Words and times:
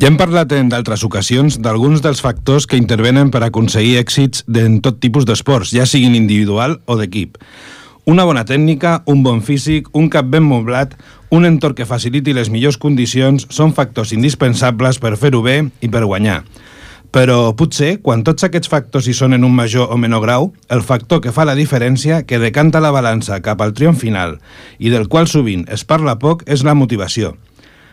Ja 0.00 0.08
hem 0.08 0.14
parlat 0.16 0.48
en 0.56 0.70
d'altres 0.72 1.02
ocasions 1.04 1.58
d'alguns 1.60 2.00
dels 2.00 2.22
factors 2.24 2.64
que 2.64 2.78
intervenen 2.80 3.28
per 3.28 3.42
aconseguir 3.44 3.98
èxits 4.00 4.46
en 4.56 4.78
tot 4.80 4.96
tipus 4.96 5.26
d'esports, 5.28 5.74
ja 5.76 5.84
siguin 5.84 6.14
individual 6.16 6.78
o 6.88 6.96
d'equip. 6.96 7.36
Una 8.08 8.24
bona 8.24 8.46
tècnica, 8.48 9.02
un 9.04 9.20
bon 9.20 9.42
físic, 9.44 9.90
un 9.92 10.08
cap 10.08 10.30
ben 10.32 10.40
moblat, 10.40 10.94
un 11.28 11.44
entorn 11.44 11.76
que 11.76 11.84
faciliti 11.84 12.32
les 12.32 12.48
millors 12.48 12.80
condicions 12.80 13.44
són 13.52 13.76
factors 13.76 14.14
indispensables 14.16 15.02
per 15.04 15.18
fer-ho 15.20 15.42
bé 15.44 15.58
i 15.84 15.92
per 15.92 16.06
guanyar. 16.06 16.38
Però 17.12 17.52
potser, 17.52 17.98
quan 18.00 18.24
tots 18.24 18.48
aquests 18.48 18.72
factors 18.72 19.04
hi 19.04 19.12
són 19.12 19.36
en 19.36 19.44
un 19.44 19.52
major 19.52 19.92
o 19.92 20.00
menor 20.00 20.24
grau, 20.24 20.48
el 20.72 20.80
factor 20.80 21.20
que 21.20 21.36
fa 21.36 21.44
la 21.44 21.58
diferència, 21.60 22.22
que 22.24 22.40
decanta 22.40 22.80
la 22.80 22.94
balança 22.96 23.42
cap 23.44 23.60
al 23.60 23.76
triomf 23.76 24.00
final 24.00 24.38
i 24.78 24.88
del 24.88 25.10
qual 25.12 25.28
sovint 25.28 25.68
es 25.68 25.84
parla 25.84 26.16
poc, 26.16 26.48
és 26.48 26.64
la 26.64 26.78
motivació– 26.78 27.36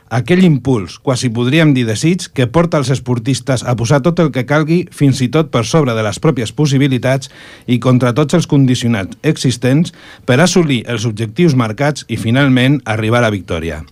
aquell 0.09 0.43
impuls, 0.45 0.97
quasi 1.03 1.29
podríem 1.33 1.73
dir 1.75 1.85
desig, 1.87 2.29
que 2.33 2.47
porta 2.47 2.79
els 2.81 2.91
esportistes 2.93 3.63
a 3.63 3.75
posar 3.79 4.01
tot 4.05 4.21
el 4.23 4.31
que 4.35 4.45
calgui, 4.47 4.83
fins 4.91 5.21
i 5.25 5.29
tot 5.33 5.51
per 5.51 5.65
sobre 5.65 5.95
de 5.97 6.05
les 6.05 6.21
pròpies 6.23 6.53
possibilitats 6.55 7.31
i 7.67 7.79
contra 7.83 8.13
tots 8.15 8.37
els 8.37 8.47
condicionats 8.47 9.19
existents 9.23 9.93
per 10.25 10.39
assolir 10.39 10.83
els 10.87 11.05
objectius 11.09 11.55
marcats 11.55 12.07
i, 12.07 12.17
finalment, 12.17 12.81
arribar 12.85 13.21
a 13.23 13.27
la 13.27 13.35
victòria. 13.35 13.83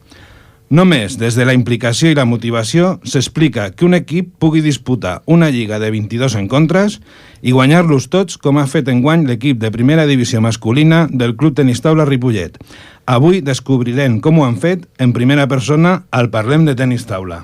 Només 0.76 1.20
des 1.22 1.36
de 1.38 1.46
la 1.46 1.54
implicació 1.54 2.10
i 2.10 2.16
la 2.18 2.26
motivació 2.26 2.96
s'explica 3.06 3.68
que 3.78 3.86
un 3.86 3.94
equip 3.94 4.32
pugui 4.42 4.64
disputar 4.66 5.20
una 5.30 5.52
lliga 5.54 5.78
de 5.78 5.92
22 5.94 6.34
encontres 6.40 6.98
i 7.46 7.54
guanyar-los 7.54 8.08
tots 8.10 8.40
com 8.42 8.58
ha 8.58 8.66
fet 8.66 8.90
enguany 8.90 9.28
l'equip 9.28 9.60
de 9.62 9.70
primera 9.70 10.08
divisió 10.10 10.42
masculina 10.42 11.06
del 11.12 11.36
Club 11.38 11.54
Tenis 11.62 11.84
Taula 11.86 12.10
Ripollet. 12.10 12.58
Avui 13.06 13.44
descobrirem 13.46 14.16
com 14.18 14.40
ho 14.40 14.46
han 14.48 14.56
fet 14.58 14.88
en 14.98 15.12
primera 15.14 15.46
persona 15.46 16.00
al 16.10 16.32
Parlem 16.34 16.66
de 16.66 16.74
Tenis 16.74 17.06
Taula. 17.06 17.44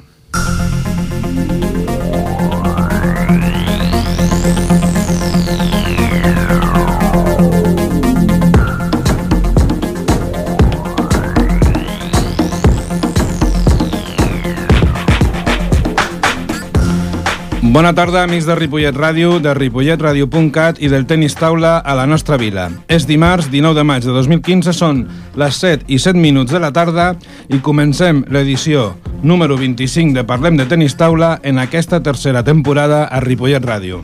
Bona 17.71 17.93
tarda, 17.95 18.25
amics 18.25 18.43
de 18.43 18.55
Ripollet 18.57 18.97
Ràdio, 18.99 19.37
de 19.39 19.53
ripolletradio.cat 19.55 20.81
i 20.83 20.89
del 20.91 21.05
tenis 21.07 21.37
taula 21.39 21.77
a 21.79 21.93
la 21.95 22.03
nostra 22.03 22.35
vila. 22.35 22.65
És 22.91 23.05
dimarts, 23.07 23.47
19 23.47 23.79
de 23.79 23.85
maig 23.87 24.03
de 24.03 24.11
2015, 24.11 24.73
són 24.75 25.05
les 25.39 25.61
7 25.63 25.87
i 25.87 25.95
7 26.03 26.19
minuts 26.19 26.51
de 26.51 26.59
la 26.59 26.73
tarda 26.75 27.13
i 27.47 27.61
comencem 27.63 28.25
l'edició 28.27 28.89
número 29.23 29.55
25 29.55 30.11
de 30.19 30.27
Parlem 30.27 30.59
de 30.59 30.67
Tenis 30.67 30.99
Taula 30.99 31.37
en 31.47 31.63
aquesta 31.63 32.03
tercera 32.03 32.43
temporada 32.43 33.05
a 33.05 33.23
Ripollet 33.23 33.63
Ràdio. 33.63 34.03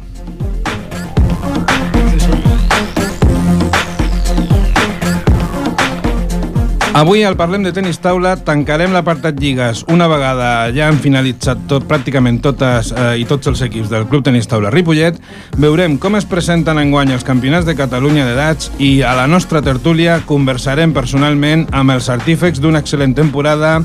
Avui 6.97 7.21
al 7.21 7.35
Parlem 7.37 7.61
de 7.61 7.69
Tenis 7.69 7.99
Taula 8.01 8.31
tancarem 8.41 8.89
l'apartat 8.89 9.37
Lligues 9.37 9.83
una 9.93 10.07
vegada 10.09 10.47
ja 10.73 10.87
han 10.89 10.95
finalitzat 10.97 11.59
tot, 11.69 11.83
pràcticament 11.85 12.39
totes 12.41 12.87
eh, 12.89 13.19
i 13.21 13.25
tots 13.29 13.51
els 13.51 13.59
equips 13.67 13.91
del 13.91 14.07
Club 14.09 14.23
Tenis 14.25 14.49
Taula 14.49 14.71
Ripollet. 14.73 15.19
Veurem 15.61 15.99
com 16.01 16.17
es 16.17 16.25
presenten 16.25 16.81
enguany 16.81 17.13
els 17.13 17.25
campionats 17.27 17.67
de 17.69 17.75
Catalunya 17.77 18.25
d'edats 18.25 18.71
i 18.81 19.03
a 19.05 19.11
la 19.13 19.27
nostra 19.29 19.61
tertúlia 19.61 20.23
conversarem 20.25 20.95
personalment 20.95 21.67
amb 21.69 21.93
els 21.93 22.09
artífecs 22.09 22.63
d'una 22.63 22.81
excel·lent 22.81 23.13
temporada 23.21 23.75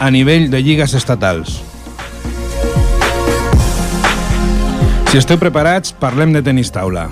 a 0.00 0.10
nivell 0.10 0.50
de 0.50 0.58
lligues 0.58 0.98
estatals. 0.98 1.60
Si 5.06 5.22
esteu 5.22 5.38
preparats, 5.38 5.94
parlem 5.94 6.34
de 6.34 6.42
tenis 6.42 6.74
taula. 6.74 7.06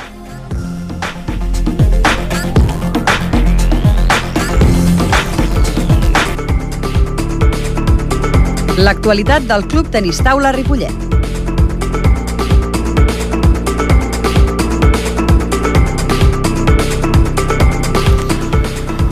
L'actualitat 8.84 9.46
del 9.48 9.64
Club 9.72 9.88
Tenis 9.88 10.20
Taula 10.20 10.50
Ripollet. 10.52 11.23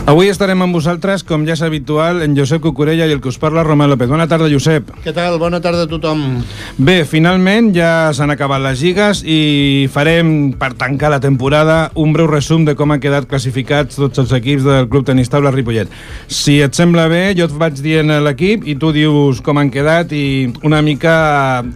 Avui 0.03 0.27
estarem 0.27 0.59
amb 0.65 0.75
vosaltres, 0.75 1.23
com 1.23 1.45
ja 1.47 1.55
és 1.55 1.61
habitual, 1.63 2.25
en 2.25 2.33
Josep 2.35 2.59
Cucurella 2.65 3.05
i 3.07 3.13
el 3.15 3.21
que 3.23 3.31
us 3.31 3.37
parla, 3.39 3.63
Romà 3.63 3.87
López. 3.87 4.09
Bona 4.11 4.25
tarda, 4.27 4.49
Josep. 4.51 4.89
Què 5.05 5.13
tal? 5.15 5.37
Bona 5.39 5.61
tarda 5.63 5.85
a 5.87 5.89
tothom. 5.91 6.41
Bé, 6.75 7.05
finalment 7.07 7.69
ja 7.77 8.11
s'han 8.11 8.33
acabat 8.35 8.65
les 8.65 8.83
lligues 8.83 9.21
i 9.23 9.87
farem, 9.95 10.51
per 10.59 10.73
tancar 10.81 11.13
la 11.15 11.21
temporada, 11.23 11.77
un 11.95 12.11
breu 12.17 12.27
resum 12.27 12.65
de 12.67 12.75
com 12.75 12.91
han 12.91 13.03
quedat 13.03 13.29
classificats 13.31 14.01
tots 14.01 14.19
els 14.19 14.33
equips 14.35 14.67
del 14.67 14.89
Club 14.91 15.07
Tenis 15.07 15.31
Taula 15.31 15.53
Ripollet. 15.55 15.95
Si 16.27 16.59
et 16.67 16.75
sembla 16.75 17.07
bé, 17.07 17.23
jo 17.39 17.47
et 17.47 17.55
vaig 17.63 17.79
dient 17.79 18.11
l'equip 18.27 18.67
i 18.67 18.75
tu 18.83 18.91
dius 18.91 19.39
com 19.39 19.63
han 19.63 19.71
quedat 19.71 20.11
i 20.19 20.51
una 20.67 20.83
mica 20.83 21.15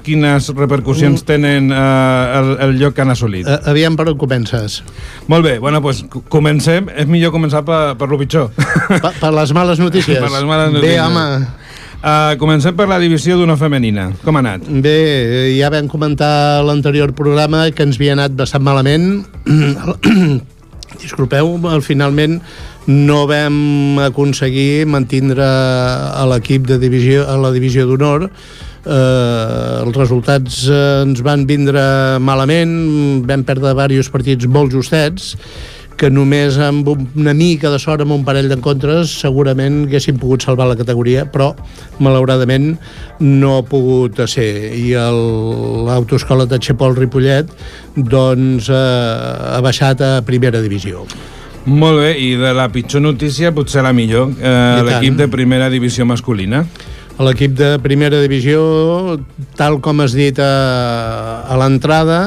quines 0.02 0.50
repercussions 0.50 1.22
mm. 1.22 1.28
tenen 1.30 1.70
eh, 1.70 2.40
el, 2.40 2.52
el 2.66 2.76
lloc 2.82 2.98
que 2.98 3.06
han 3.06 3.14
assolit. 3.14 3.46
Aviam 3.70 3.94
per 3.94 4.10
on 4.10 4.18
comences. 4.18 4.82
Molt 5.30 5.46
bé, 5.46 5.56
bueno, 5.62 5.78
doncs 5.78 6.02
comencem. 6.26 6.90
És 6.90 7.06
millor 7.06 7.30
començar 7.30 7.62
per, 7.62 7.94
per 7.94 8.10
lo 8.16 8.24
pitjor. 8.24 8.50
Per, 8.88 9.12
per 9.20 9.32
les 9.36 9.52
males 9.52 9.78
notícies. 9.82 10.18
per 10.18 10.32
les 10.32 10.44
males 10.48 10.72
notícies. 10.72 10.96
Bé, 10.96 11.00
home. 11.02 11.64
Uh, 11.96 12.36
comencem 12.38 12.76
per 12.76 12.86
la 12.86 13.00
divisió 13.02 13.34
d'una 13.38 13.56
femenina. 13.58 14.10
Com 14.22 14.36
ha 14.36 14.42
anat? 14.44 14.68
Bé, 14.84 14.98
ja 15.56 15.70
vam 15.74 15.88
comentar 15.90 16.62
l'anterior 16.62 17.10
programa 17.18 17.64
que 17.74 17.86
ens 17.86 17.98
havia 17.98 18.14
anat 18.14 18.36
bastant 18.38 18.62
malament. 18.62 19.24
Disculpeu, 21.02 21.56
al 21.68 21.82
finalment 21.82 22.38
no 22.86 23.24
vam 23.26 23.98
aconseguir 24.04 24.86
mantindre 24.86 25.44
a 25.44 26.22
l'equip 26.30 26.68
de 26.70 26.78
divisió 26.78 27.26
a 27.26 27.34
la 27.42 27.50
divisió 27.54 27.88
d'honor 27.88 28.28
eh, 28.28 29.82
els 29.82 29.96
resultats 29.98 30.62
eh, 30.70 31.02
ens 31.02 31.22
van 31.26 31.42
vindre 31.50 31.82
malament 32.22 33.26
vam 33.26 33.42
perdre 33.46 33.74
diversos 33.74 34.12
partits 34.14 34.46
molt 34.46 34.70
justets 34.74 35.34
que 35.96 36.10
només 36.12 36.58
amb 36.60 36.88
una 36.92 37.32
mica 37.34 37.70
de 37.72 37.78
sort 37.80 38.04
amb 38.04 38.12
un 38.14 38.24
parell 38.24 38.50
d'encontres 38.52 39.14
segurament 39.22 39.84
haguessin 39.86 40.18
pogut 40.20 40.44
salvar 40.44 40.68
la 40.68 40.76
categoria, 40.78 41.24
però 41.24 41.52
malauradament 42.04 42.74
no 43.24 43.56
ha 43.58 43.62
pogut 43.66 44.20
ser. 44.28 44.50
I 44.76 44.92
l'autoescola 44.92 46.46
de 46.50 46.60
Xepol 46.60 46.96
Ripollet 46.98 47.50
doncs 47.96 48.68
eh, 48.68 48.76
ha 48.76 49.62
baixat 49.64 50.04
a 50.04 50.12
primera 50.26 50.60
divisió. 50.60 51.06
Molt 51.66 51.98
bé, 51.98 52.12
i 52.22 52.36
de 52.38 52.52
la 52.54 52.68
pitjor 52.70 53.02
notícia 53.02 53.50
potser 53.54 53.82
la 53.82 53.90
millor, 53.96 54.36
eh, 54.38 54.84
l'equip 54.86 55.16
de 55.18 55.26
primera 55.32 55.72
divisió 55.72 56.06
masculina. 56.06 56.62
L'equip 57.16 57.56
de 57.56 57.72
primera 57.82 58.20
divisió, 58.20 59.16
tal 59.56 59.80
com 59.82 60.04
has 60.04 60.12
dit 60.14 60.38
a, 60.38 60.52
a 61.48 61.56
l'entrada, 61.58 62.20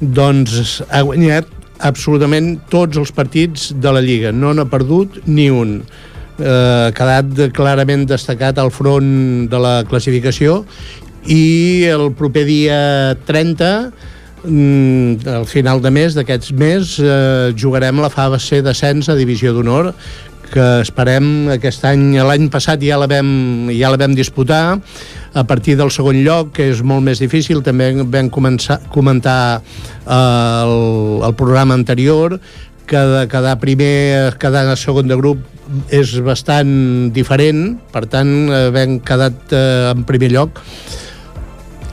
doncs 0.00 0.80
ha 0.88 1.04
guanyat 1.04 1.59
absolutament 1.86 2.54
tots 2.72 2.98
els 3.00 3.12
partits 3.14 3.70
de 3.76 3.92
la 3.92 4.02
Lliga. 4.04 4.32
No 4.32 4.52
n'ha 4.54 4.66
perdut 4.70 5.20
ni 5.26 5.48
un. 5.52 5.80
Eh, 6.40 6.88
quedat 6.96 7.52
clarament 7.56 8.06
destacat 8.08 8.58
al 8.58 8.70
front 8.72 9.48
de 9.52 9.58
la 9.60 9.74
classificació 9.88 10.62
i 11.28 11.84
el 11.90 12.06
proper 12.16 12.46
dia 12.48 12.78
30 13.28 13.68
mm, 14.48 15.28
al 15.28 15.44
final 15.44 15.82
de 15.84 15.92
mes, 15.92 16.16
d'aquests 16.16 16.54
mes, 16.56 16.94
eh, 17.04 17.52
jugarem 17.52 18.00
la 18.00 18.08
fase 18.08 18.62
d'ascens 18.64 19.10
a 19.12 19.18
Divisió 19.18 19.52
d'Honor, 19.52 19.92
que 20.50 20.66
esperem 20.84 21.50
aquest 21.54 21.84
any, 21.88 22.18
l'any 22.26 22.48
passat 22.52 22.82
ja 22.84 22.98
la 23.00 23.08
vam, 23.10 23.70
ja 23.74 23.90
la 23.92 24.00
vam 24.00 24.16
disputar, 24.18 24.78
a 25.32 25.44
partir 25.46 25.76
del 25.78 25.92
segon 25.94 26.18
lloc, 26.24 26.54
que 26.56 26.70
és 26.72 26.82
molt 26.82 27.06
més 27.06 27.22
difícil, 27.22 27.62
també 27.66 27.92
vam 28.02 28.30
començar, 28.34 28.80
comentar 28.90 29.60
eh, 29.60 30.10
el, 30.10 30.74
el 31.28 31.36
programa 31.38 31.78
anterior, 31.78 32.40
que 32.90 32.98
de 32.98 33.26
quedar 33.30 33.60
primer, 33.62 34.34
quedar 34.42 34.74
segon 34.74 35.06
de 35.06 35.14
grup 35.18 35.44
és 35.94 36.16
bastant 36.26 37.12
diferent, 37.14 37.76
per 37.94 38.02
tant, 38.10 38.32
eh, 38.50 38.66
vam 38.74 38.98
quedat 39.06 39.54
eh, 39.54 39.92
en 39.92 40.02
primer 40.08 40.32
lloc. 40.34 40.58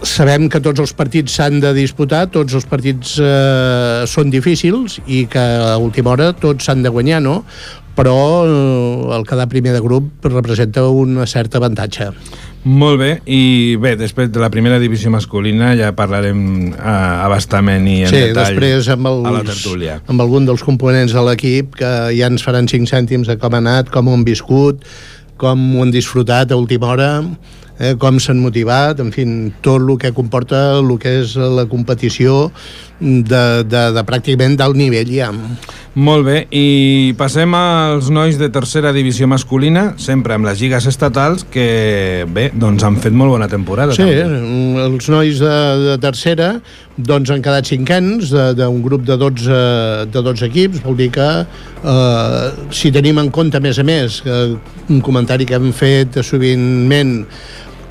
Sabem 0.07 0.47
que 0.49 0.61
tots 0.63 0.79
els 0.79 0.93
partits 0.95 1.35
s'han 1.37 1.59
de 1.61 1.73
disputar, 1.75 2.27
tots 2.31 2.55
els 2.57 2.65
partits 2.69 3.17
eh, 3.19 4.05
són 4.07 4.31
difícils 4.33 5.01
i 5.05 5.25
que 5.29 5.41
a 5.41 5.75
última 5.81 6.13
hora 6.13 6.31
tots 6.37 6.67
s'han 6.67 6.85
de 6.85 6.91
guanyar, 6.93 7.19
no? 7.25 7.41
Però 7.97 8.15
eh, 8.45 9.17
el 9.17 9.25
quedar 9.27 9.49
primer 9.51 9.73
de 9.75 9.81
grup 9.83 10.25
representa 10.29 10.85
un 10.87 11.19
cert 11.27 11.57
avantatge. 11.59 12.11
Molt 12.67 12.99
bé, 13.01 13.09
i 13.31 13.75
bé, 13.79 13.95
després 13.99 14.31
de 14.33 14.41
la 14.43 14.49
primera 14.53 14.79
divisió 14.79 15.11
masculina 15.13 15.73
ja 15.79 15.93
parlarem 15.95 16.39
uh, 16.73 16.87
abastament 17.27 17.85
i 17.87 18.01
en 18.07 18.11
sí, 18.11 18.23
detall 18.29 18.57
després 18.57 18.89
amb 18.91 19.11
els, 19.11 19.27
a 19.27 19.35
la 19.37 19.43
tertúlia. 19.47 19.99
amb 20.11 20.23
algun 20.23 20.47
dels 20.49 20.65
components 20.67 21.15
de 21.15 21.23
l'equip 21.29 21.77
que 21.79 21.93
ja 22.17 22.31
ens 22.31 22.43
faran 22.43 22.67
5 22.67 22.89
cèntims 22.91 23.29
de 23.31 23.37
com 23.39 23.55
ha 23.55 23.61
anat, 23.63 23.93
com 23.93 24.09
ho 24.09 24.17
han 24.17 24.25
viscut, 24.27 24.83
com 25.39 25.63
ho 25.77 25.85
han 25.85 25.93
disfrutat 25.95 26.51
a 26.51 26.59
última 26.59 26.91
hora 26.91 27.11
eh, 27.79 27.95
com 27.99 28.19
s'han 28.21 28.41
motivat, 28.41 29.01
en 29.03 29.13
fi, 29.13 29.25
tot 29.65 29.81
el 29.81 29.97
que 30.01 30.13
comporta 30.15 30.79
el 30.79 30.93
que 31.01 31.19
és 31.21 31.35
la 31.37 31.67
competició 31.69 32.47
de, 32.99 33.63
de, 33.67 33.81
de 33.93 34.03
pràcticament 34.05 34.57
d'alt 34.57 34.77
nivell 34.77 35.11
ja. 35.13 35.29
Molt 35.97 36.27
bé, 36.27 36.37
i 36.53 37.13
passem 37.17 37.53
als 37.57 38.11
nois 38.13 38.37
de 38.37 38.49
tercera 38.53 38.91
divisió 38.93 39.25
masculina, 39.29 39.91
sempre 40.01 40.35
amb 40.35 40.45
les 40.45 40.59
lligues 40.61 40.85
estatals, 40.89 41.45
que 41.49 42.25
bé, 42.33 42.51
doncs 42.53 42.85
han 42.85 42.99
fet 43.01 43.15
molt 43.17 43.33
bona 43.33 43.47
temporada. 43.49 43.95
Sí, 43.97 44.05
també. 44.05 44.83
els 44.85 45.09
nois 45.09 45.41
de, 45.41 45.55
de 45.87 45.97
tercera 46.01 46.51
doncs 46.97 47.29
han 47.33 47.41
quedat 47.45 47.69
cinquens 47.69 48.31
d'un 48.57 48.81
grup 48.85 49.05
de 49.05 49.17
12, 49.21 49.61
de 50.13 50.25
12 50.29 50.45
equips, 50.49 50.81
vol 50.85 50.97
dir 50.97 51.09
que 51.17 51.27
eh, 51.45 52.47
si 52.73 52.93
tenim 52.93 53.21
en 53.21 53.29
compte, 53.33 53.57
a 53.57 53.63
més 53.63 53.77
a 53.81 53.85
més, 53.85 54.21
que 54.25 54.37
un 54.87 55.01
comentari 55.05 55.45
que 55.49 55.57
hem 55.57 55.71
fet 55.75 56.21
sovintment 56.25 57.19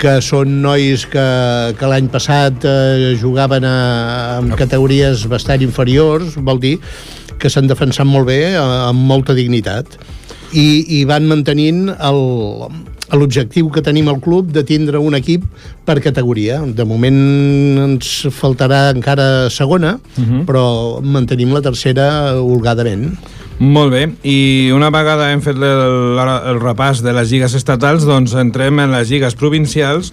que 0.01 0.17
són 0.21 0.59
nois 0.61 1.05
que, 1.09 1.27
que 1.77 1.89
l'any 1.89 2.09
passat 2.13 2.65
eh, 2.67 3.15
jugaven 3.21 3.65
a, 3.65 3.77
en 4.41 4.53
categories 4.59 5.25
bastant 5.29 5.63
inferiors, 5.65 6.37
vol 6.37 6.61
dir 6.61 6.77
que 7.37 7.49
s'han 7.49 7.69
defensat 7.69 8.07
molt 8.07 8.29
bé, 8.29 8.41
eh, 8.53 8.61
amb 8.61 9.07
molta 9.09 9.35
dignitat. 9.37 9.97
I, 10.55 10.67
i 10.99 11.03
van 11.09 11.27
mantenint 11.27 11.89
el, 11.91 12.21
l'objectiu 13.15 13.69
que 13.71 13.83
tenim 13.83 14.07
al 14.11 14.19
club 14.23 14.51
de 14.55 14.63
tindre 14.67 14.99
un 14.99 15.15
equip 15.15 15.43
per 15.87 15.99
categoria. 16.03 16.59
De 16.61 16.85
moment 16.87 17.19
ens 17.85 18.27
faltarà 18.35 18.87
encara 18.93 19.49
segona, 19.49 19.97
uh 19.97 20.23
-huh. 20.23 20.45
però 20.45 21.01
mantenim 21.01 21.53
la 21.53 21.61
tercera 21.61 22.35
holgadament. 22.35 23.17
Molt 23.57 23.89
bé, 23.89 24.03
i 24.21 24.69
una 24.69 24.91
vegada 24.93 25.31
hem 25.33 25.39
fet 25.41 25.57
el, 25.57 26.19
el 26.21 26.59
repàs 26.61 26.99
de 27.01 27.09
les 27.17 27.31
lligues 27.33 27.55
estatals, 27.57 28.05
doncs 28.05 28.35
entrem 28.37 28.77
en 28.83 28.93
les 28.93 29.09
lligues 29.09 29.33
provincials, 29.33 30.11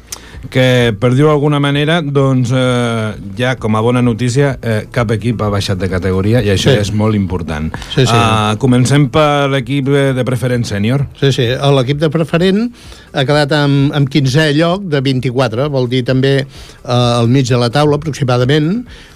que 0.53 0.95
per 1.01 1.13
dir-ho 1.15 1.31
d'alguna 1.31 1.61
manera 1.63 2.01
doncs 2.03 2.53
eh, 2.55 3.15
ja 3.39 3.55
com 3.61 3.77
a 3.77 3.83
bona 3.85 4.03
notícia 4.05 4.55
eh, 4.61 4.85
cap 4.93 5.13
equip 5.15 5.43
ha 5.43 5.51
baixat 5.53 5.81
de 5.81 5.89
categoria 5.93 6.43
i 6.45 6.53
això 6.55 6.73
sí. 6.73 6.83
és 6.83 6.93
molt 6.97 7.17
important 7.19 7.71
sí, 7.95 8.05
sí. 8.05 8.13
Uh, 8.13 8.55
comencem 8.63 9.09
per 9.13 9.49
l'equip 9.53 9.89
de 9.89 10.27
preferent 10.27 10.67
sènior 10.69 11.07
sí, 11.21 11.33
sí, 11.35 11.49
l'equip 11.79 12.03
de 12.03 12.11
preferent 12.13 12.69
ha 13.15 13.25
quedat 13.27 13.55
amb, 13.57 13.95
amb 13.97 14.11
15è 14.11 14.51
lloc 14.59 14.89
de 14.91 15.03
24 15.05 15.69
vol 15.73 15.89
dir 15.91 16.05
també 16.07 16.35
eh, 16.43 16.93
al 16.93 17.31
mig 17.31 17.49
de 17.49 17.61
la 17.61 17.71
taula 17.73 17.99
aproximadament 18.01 18.71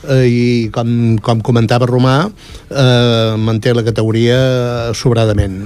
eh, 0.09 0.25
i 0.29 0.45
com, 0.75 1.19
com 1.25 1.43
comentava 1.45 1.89
Romà 1.89 2.19
eh, 2.27 3.35
manté 3.39 3.75
la 3.77 3.87
categoria 3.87 4.39
sobradament 4.97 5.59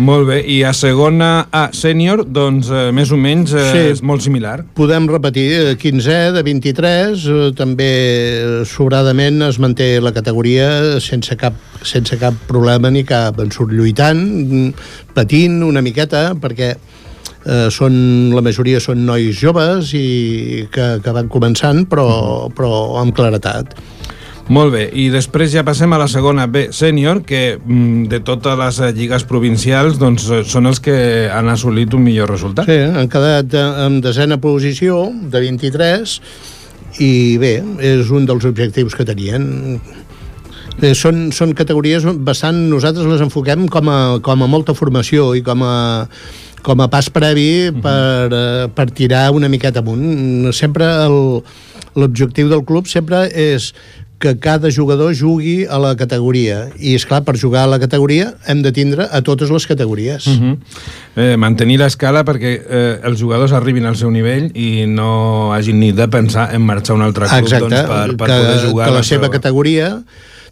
molt 0.00 0.30
bé, 0.30 0.38
i 0.48 0.62
a 0.64 0.70
segona 0.72 1.46
A 1.52 1.66
sènior, 1.76 2.22
doncs 2.24 2.70
eh, 2.72 2.88
més 2.96 3.10
o 3.12 3.18
menys 3.20 3.52
eh, 3.52 3.64
sí. 3.68 3.80
és 3.92 4.00
molt 4.06 4.24
similar. 4.24 4.62
Podem 4.76 4.89
repetir, 4.90 5.76
15è 5.78 6.28
eh, 6.28 6.32
de 6.32 6.42
23, 6.42 7.24
eh, 7.26 7.50
també 7.56 7.90
sobradament 8.66 9.42
es 9.46 9.58
manté 9.58 10.00
la 10.00 10.12
categoria 10.12 10.98
sense 11.00 11.36
cap, 11.36 11.54
sense 11.82 12.18
cap 12.18 12.34
problema 12.48 12.90
ni 12.90 13.04
cap 13.04 13.38
en 13.40 13.50
surt 13.50 13.72
lluitant, 13.72 14.72
patint 15.14 15.62
una 15.62 15.80
miqueta, 15.80 16.34
perquè 16.34 16.74
eh, 16.74 17.68
són, 17.70 18.32
la 18.34 18.42
majoria 18.42 18.80
són 18.80 19.06
nois 19.06 19.38
joves 19.38 19.94
i 19.94 20.66
que, 20.72 20.98
que 21.04 21.14
van 21.14 21.30
començant, 21.30 21.86
però, 21.86 22.50
però 22.50 23.00
amb 23.00 23.14
claretat. 23.14 23.76
Molt 24.50 24.72
bé, 24.74 24.82
i 24.98 25.06
després 25.14 25.52
ja 25.52 25.62
passem 25.62 25.92
a 25.94 25.98
la 26.00 26.08
segona 26.10 26.48
B 26.50 26.66
sènior, 26.74 27.20
que 27.22 27.54
mm, 27.54 28.08
de 28.10 28.18
totes 28.26 28.56
les 28.58 28.80
lligues 28.96 29.22
provincials 29.28 30.00
doncs, 30.00 30.26
eh, 30.26 30.42
són 30.42 30.66
els 30.66 30.82
que 30.82 30.96
han 31.30 31.48
assolit 31.52 31.94
un 31.94 32.02
millor 32.02 32.32
resultat. 32.34 32.66
Sí, 32.66 32.80
han 32.82 33.10
quedat 33.12 33.54
en 33.54 34.00
desena 34.02 34.40
posició 34.42 35.04
de 35.14 35.44
23 35.46 36.16
i 36.98 37.12
bé, 37.38 37.54
és 37.92 38.10
un 38.10 38.26
dels 38.26 38.48
objectius 38.50 38.98
que 38.98 39.06
tenien. 39.06 39.78
Són, 40.98 41.28
són 41.36 41.54
categories 41.54 42.06
bastant... 42.24 42.56
Nosaltres 42.72 43.06
les 43.06 43.22
enfoquem 43.22 43.68
com 43.70 43.88
a, 43.92 43.98
com 44.24 44.42
a 44.42 44.48
molta 44.50 44.74
formació 44.74 45.30
i 45.36 45.44
com 45.46 45.62
a 45.62 45.74
com 46.60 46.80
a 46.84 46.90
pas 46.92 47.06
previ 47.08 47.70
per, 47.72 48.28
uh, 48.28 48.66
per 48.76 48.90
tirar 48.92 49.30
una 49.32 49.48
miqueta 49.48 49.80
amunt. 49.80 50.50
Sempre 50.52 50.88
l'objectiu 51.96 52.50
del 52.50 52.64
club 52.68 52.88
sempre 52.90 53.24
és 53.32 53.70
que 54.20 54.36
cada 54.38 54.68
jugador 54.70 55.14
jugui 55.16 55.64
a 55.64 55.78
la 55.80 55.94
categoria. 55.96 56.66
I, 56.76 56.94
és 56.98 57.06
clar 57.08 57.22
per 57.24 57.38
jugar 57.40 57.64
a 57.64 57.70
la 57.72 57.78
categoria 57.80 58.34
hem 58.46 58.60
de 58.60 58.72
tindre 58.76 59.06
a 59.08 59.22
totes 59.24 59.50
les 59.50 59.66
categories. 59.66 60.26
Uh 60.26 60.36
-huh. 60.36 60.58
eh, 61.16 61.36
mantenir 61.36 61.78
l'escala 61.78 62.24
perquè 62.24 62.52
eh, 62.60 63.00
els 63.02 63.18
jugadors 63.18 63.52
arribin 63.52 63.86
al 63.86 63.96
seu 63.96 64.10
nivell 64.10 64.50
i 64.54 64.84
no 64.86 65.52
hagin 65.54 65.80
ni 65.80 65.92
de 65.92 66.08
pensar 66.08 66.54
en 66.54 66.62
marxar 66.62 66.94
a 66.94 66.98
un 66.98 67.02
altre 67.02 67.26
club 67.26 67.42
Exacte, 67.42 67.68
doncs, 67.68 67.88
per, 67.88 68.16
per 68.16 68.26
que, 68.28 68.36
poder 68.36 68.58
jugar 68.68 68.86
que 68.86 68.92
la, 68.92 68.98
la 68.98 69.02
seva 69.02 69.20
seva 69.20 69.30
categoria 69.30 70.02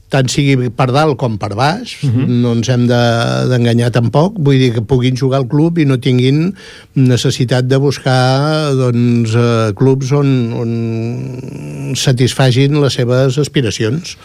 tant 0.09 0.29
sigui 0.33 0.71
per 0.75 0.89
dalt 0.95 1.19
com 1.21 1.37
per 1.41 1.53
baix, 1.55 1.99
uh 2.03 2.07
mhm. 2.09 2.25
-huh. 2.25 2.41
no 2.43 2.53
ens 2.57 2.69
hem 2.69 2.87
d'enganyar 2.87 3.91
de, 3.91 4.01
tampoc, 4.01 4.39
vull 4.39 4.59
dir 4.59 4.73
que 4.73 4.83
puguin 4.83 5.17
jugar 5.17 5.41
al 5.41 5.49
club 5.49 5.79
i 5.79 5.85
no 5.85 5.99
tinguin 5.99 6.55
necessitat 6.95 7.65
de 7.65 7.77
buscar 7.77 8.75
doncs, 8.75 9.35
eh, 9.35 9.73
clubs 9.75 10.13
on, 10.13 10.53
on 10.53 11.95
satisfagin 11.95 12.81
les 12.81 12.93
seves 12.93 13.39
aspiracions. 13.39 14.17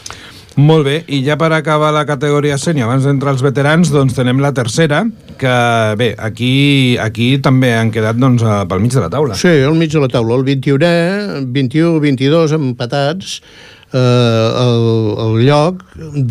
Molt 0.56 0.86
bé, 0.86 1.00
i 1.10 1.24
ja 1.26 1.34
per 1.36 1.50
acabar 1.56 1.90
la 1.96 2.06
categoria 2.06 2.60
sènior, 2.62 2.86
abans 2.86 3.08
d'entrar 3.08 3.32
als 3.34 3.42
veterans, 3.42 3.90
doncs 3.90 4.14
tenem 4.14 4.38
la 4.44 4.52
tercera, 4.54 5.02
que 5.42 5.56
bé, 5.98 6.14
aquí, 6.14 6.96
aquí 7.02 7.40
també 7.42 7.72
han 7.74 7.90
quedat 7.92 8.20
doncs, 8.22 8.44
pel 8.70 8.84
mig 8.84 8.94
de 8.94 9.02
la 9.02 9.10
taula. 9.10 9.38
Sí, 9.40 9.50
al 9.66 9.74
mig 9.74 9.90
de 9.90 10.04
la 10.04 10.12
taula, 10.14 10.38
el 10.38 10.46
21è, 10.46 11.42
21-22 11.56 12.54
empatats, 12.60 13.40
eh, 13.94 14.48
el, 14.64 14.86
el 15.26 15.36
lloc 15.48 15.84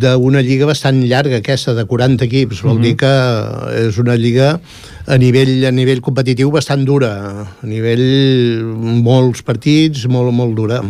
d'una 0.03 0.43
lliga 0.43 0.69
bastant 0.71 1.03
llarga, 1.07 1.41
aquesta, 1.43 1.75
de 1.79 1.87
40 1.89 2.27
equips. 2.29 2.63
Vol 2.63 2.79
mhm. 2.79 2.81
-huh. 2.81 2.87
dir 2.87 2.97
que 2.97 3.89
és 3.89 3.99
una 3.99 4.17
lliga 4.17 4.61
a 5.13 5.19
nivell, 5.21 5.67
a 5.69 5.71
nivell 5.75 6.01
competitiu 6.01 6.51
bastant 6.55 6.87
dura, 6.89 7.13
a 7.45 7.67
nivell 7.69 8.03
molts 9.05 9.43
partits, 9.45 10.07
molt, 10.09 10.33
molt 10.33 10.57
dura. 10.57 10.81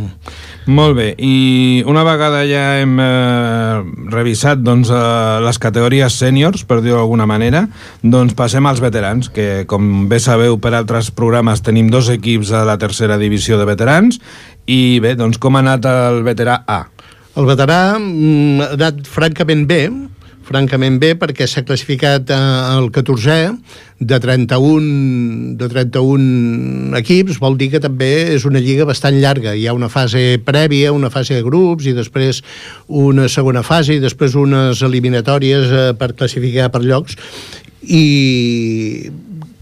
Molt 0.71 0.95
bé, 0.95 1.09
i 1.19 1.83
una 1.91 2.05
vegada 2.07 2.45
ja 2.47 2.63
hem 2.79 2.95
eh, 3.03 3.83
revisat 4.15 4.63
doncs, 4.63 4.93
eh, 4.95 5.41
les 5.43 5.59
categories 5.59 6.15
sèniors, 6.23 6.63
per 6.69 6.79
dir-ho 6.81 7.01
d'alguna 7.01 7.27
manera, 7.27 7.65
doncs 8.03 8.37
passem 8.39 8.67
als 8.71 8.83
veterans, 8.85 9.33
que 9.35 9.65
com 9.67 10.07
bé 10.11 10.23
sabeu 10.23 10.61
per 10.63 10.77
altres 10.79 11.11
programes 11.11 11.65
tenim 11.67 11.91
dos 11.91 12.13
equips 12.15 12.55
a 12.55 12.63
la 12.69 12.79
tercera 12.79 13.19
divisió 13.19 13.59
de 13.59 13.67
veterans 13.67 14.23
i 14.71 15.01
bé, 15.03 15.17
doncs 15.19 15.43
com 15.43 15.59
ha 15.59 15.65
anat 15.67 15.91
el 15.91 16.23
veterà 16.23 16.63
A? 16.71 16.85
El 17.35 17.49
veterà 17.49 17.99
mm, 17.99 18.63
ha 18.63 18.73
anat 18.77 19.07
francament 19.09 19.67
bé, 19.67 19.87
francament 20.53 20.99
bé 21.01 21.15
perquè 21.17 21.47
s'ha 21.49 21.65
classificat 21.65 22.29
eh, 22.31 22.39
el 22.77 22.91
14è 22.93 23.55
de 24.03 24.19
31, 24.21 25.55
de 25.61 25.69
31 25.71 26.99
equips, 26.99 27.39
vol 27.41 27.57
dir 27.57 27.71
que 27.73 27.81
també 27.81 28.11
és 28.35 28.45
una 28.49 28.61
lliga 28.61 28.85
bastant 28.89 29.17
llarga. 29.23 29.55
Hi 29.55 29.69
ha 29.71 29.77
una 29.77 29.89
fase 29.93 30.41
prèvia, 30.45 30.93
una 30.93 31.11
fase 31.15 31.39
de 31.39 31.47
grups 31.47 31.87
i 31.89 31.97
després 31.97 32.43
una 32.89 33.29
segona 33.33 33.63
fase 33.65 33.97
i 33.97 34.03
després 34.03 34.37
unes 34.39 34.83
eliminatòries 34.85 35.73
eh, 35.73 35.89
per 35.99 36.13
classificar 36.19 36.69
per 36.75 36.85
llocs 36.85 37.17
i 37.83 39.11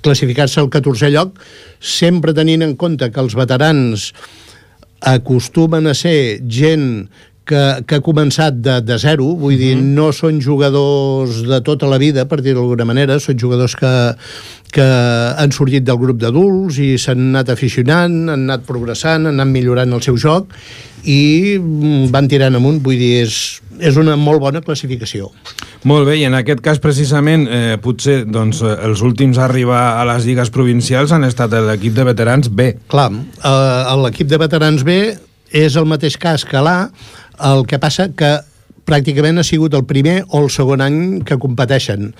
classificar-se 0.05 0.61
al 0.61 0.71
14è 0.73 1.13
lloc 1.13 1.39
sempre 1.81 2.35
tenint 2.37 2.65
en 2.65 2.77
compte 2.81 3.09
que 3.13 3.23
els 3.23 3.37
veterans 3.37 4.11
acostumen 5.01 5.89
a 5.89 5.95
ser 5.97 6.41
gent 6.45 7.09
que, 7.49 7.63
que 7.87 7.99
ha 7.99 8.05
començat 8.05 8.61
de, 8.63 8.79
de 8.85 8.99
zero, 8.99 9.25
vull 9.35 9.55
uh 9.55 9.59
-huh. 9.59 9.63
dir, 9.63 9.77
mhm. 9.77 9.95
no 9.95 10.13
són 10.13 10.41
jugadors 10.41 11.43
de 11.43 11.61
tota 11.61 11.87
la 11.87 11.99
vida, 11.99 12.27
per 12.27 12.41
dir-ho 12.43 12.61
d'alguna 12.61 12.85
manera, 12.85 13.19
són 13.19 13.39
jugadors 13.39 13.77
que, 13.77 14.15
que 14.73 14.87
han 15.37 15.53
sortit 15.53 15.85
del 15.85 15.99
grup 15.99 16.19
d'adults 16.21 16.79
i 16.79 16.99
s'han 16.99 17.31
anat 17.35 17.51
aficionant, 17.51 18.29
han 18.29 18.47
anat 18.51 18.65
progressant, 18.67 19.27
han 19.27 19.41
anat 19.41 19.49
millorant 19.49 19.93
el 19.93 20.03
seu 20.03 20.17
joc 20.17 20.55
i 21.05 21.57
van 22.11 22.29
tirant 22.29 22.55
amunt, 22.55 22.81
vull 22.83 22.99
dir, 22.99 23.23
és, 23.25 23.61
és 23.81 23.97
una 23.97 24.17
molt 24.17 24.41
bona 24.41 24.61
classificació. 24.61 25.31
Molt 25.85 26.07
bé, 26.07 26.19
i 26.21 26.25
en 26.25 26.35
aquest 26.35 26.61
cas 26.61 26.79
precisament 26.79 27.47
eh, 27.49 27.79
potser 27.81 28.25
doncs, 28.29 28.61
els 28.63 29.01
últims 29.01 29.39
a 29.39 29.47
arribar 29.47 30.01
a 30.01 30.05
les 30.05 30.27
lligues 30.29 30.51
provincials 30.51 31.13
han 31.13 31.25
estat 31.25 31.51
l'equip 31.53 31.95
de 31.97 32.05
veterans 32.05 32.53
B. 32.53 32.75
Clar, 32.93 33.11
eh, 33.13 33.97
l'equip 34.05 34.29
de 34.29 34.39
veterans 34.39 34.85
B 34.85 35.01
és 35.51 35.77
el 35.77 35.89
mateix 35.89 36.19
cas 36.21 36.45
que 36.45 36.61
l'A, 36.63 36.91
el 37.49 37.67
que 37.67 37.81
passa 37.83 38.11
que 38.17 38.39
pràcticament 38.91 39.41
ha 39.41 39.47
sigut 39.47 39.75
el 39.79 39.87
primer 39.89 40.23
o 40.29 40.45
el 40.45 40.51
segon 40.53 40.83
any 40.85 41.01
que 41.27 41.39
competeixen. 41.41 42.11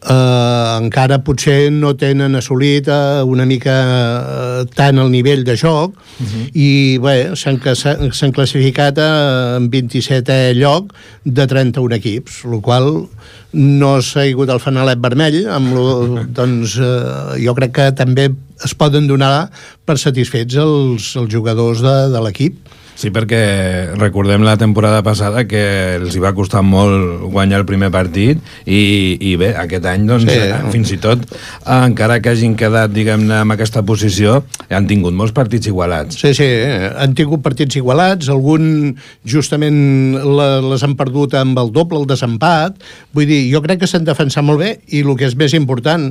Eh, 0.00 0.76
encara 0.80 1.18
potser 1.20 1.68
no 1.74 1.92
tenen 2.00 2.38
assolit 2.38 2.86
eh, 2.88 3.20
una 3.28 3.44
mica 3.44 3.74
eh, 3.84 4.62
tant 4.72 5.00
el 5.02 5.10
nivell 5.12 5.44
de 5.44 5.56
joc. 5.60 5.92
Uh 5.92 6.24
-huh. 6.26 6.46
i 6.54 6.98
bé, 6.98 7.36
s'han 7.36 8.32
classificat 8.32 8.98
eh, 8.98 9.56
en 9.56 9.70
27è 9.70 10.54
lloc 10.54 10.94
de 11.24 11.46
31 11.46 11.94
equips, 11.96 12.44
el 12.44 12.60
qual 12.60 13.08
no 13.52 14.00
s'ha 14.00 14.22
hagut 14.22 14.48
el 14.48 14.60
fanalet 14.60 14.98
vermell 14.98 15.48
amb 15.48 15.74
lo, 15.74 15.86
doncs 16.38 16.78
eh, 16.78 17.44
jo 17.44 17.54
crec 17.54 17.72
que 17.72 17.92
també 17.92 18.30
es 18.64 18.74
poden 18.74 19.06
donar 19.06 19.50
per 19.84 19.98
satisfets 19.98 20.54
els, 20.54 21.16
els 21.16 21.32
jugadors 21.32 21.80
de, 21.80 21.96
de 22.12 22.20
l'equip 22.20 22.56
Sí, 23.00 23.08
perquè 23.08 23.94
recordem 23.96 24.42
la 24.44 24.58
temporada 24.60 25.00
passada 25.00 25.46
que 25.48 25.60
els 25.96 26.12
hi 26.12 26.20
va 26.20 26.34
costar 26.36 26.60
molt 26.60 27.22
guanyar 27.32 27.62
el 27.62 27.64
primer 27.68 27.88
partit 27.94 28.42
i, 28.66 28.80
i 29.16 29.30
bé, 29.40 29.54
aquest 29.56 29.86
any 29.88 30.04
doncs, 30.10 30.26
sí. 30.28 30.36
Eh, 30.36 30.58
fins 30.74 30.92
i 30.92 30.98
tot 31.00 31.24
encara 31.64 32.18
que 32.20 32.34
hagin 32.34 32.58
quedat 32.60 32.92
diguem-ne 32.92 33.38
en 33.46 33.54
aquesta 33.54 33.80
posició 33.88 34.42
han 34.68 34.88
tingut 34.90 35.16
molts 35.16 35.32
partits 35.36 35.70
igualats 35.70 36.20
Sí, 36.20 36.34
sí, 36.36 36.50
han 36.68 37.16
tingut 37.16 37.40
partits 37.46 37.80
igualats 37.80 38.28
algun 38.28 38.92
justament 39.24 39.80
les 40.20 40.84
han 40.84 40.98
perdut 41.00 41.38
amb 41.40 41.56
el 41.62 41.72
doble, 41.72 42.02
el 42.02 42.08
desempat 42.10 42.76
vull 43.16 43.30
dir, 43.30 43.46
jo 43.48 43.64
crec 43.64 43.80
que 43.80 43.88
s'han 43.88 44.04
defensat 44.04 44.44
molt 44.44 44.60
bé 44.60 44.74
i 44.92 45.00
el 45.06 45.16
que 45.16 45.30
és 45.30 45.38
més 45.40 45.56
important 45.56 46.10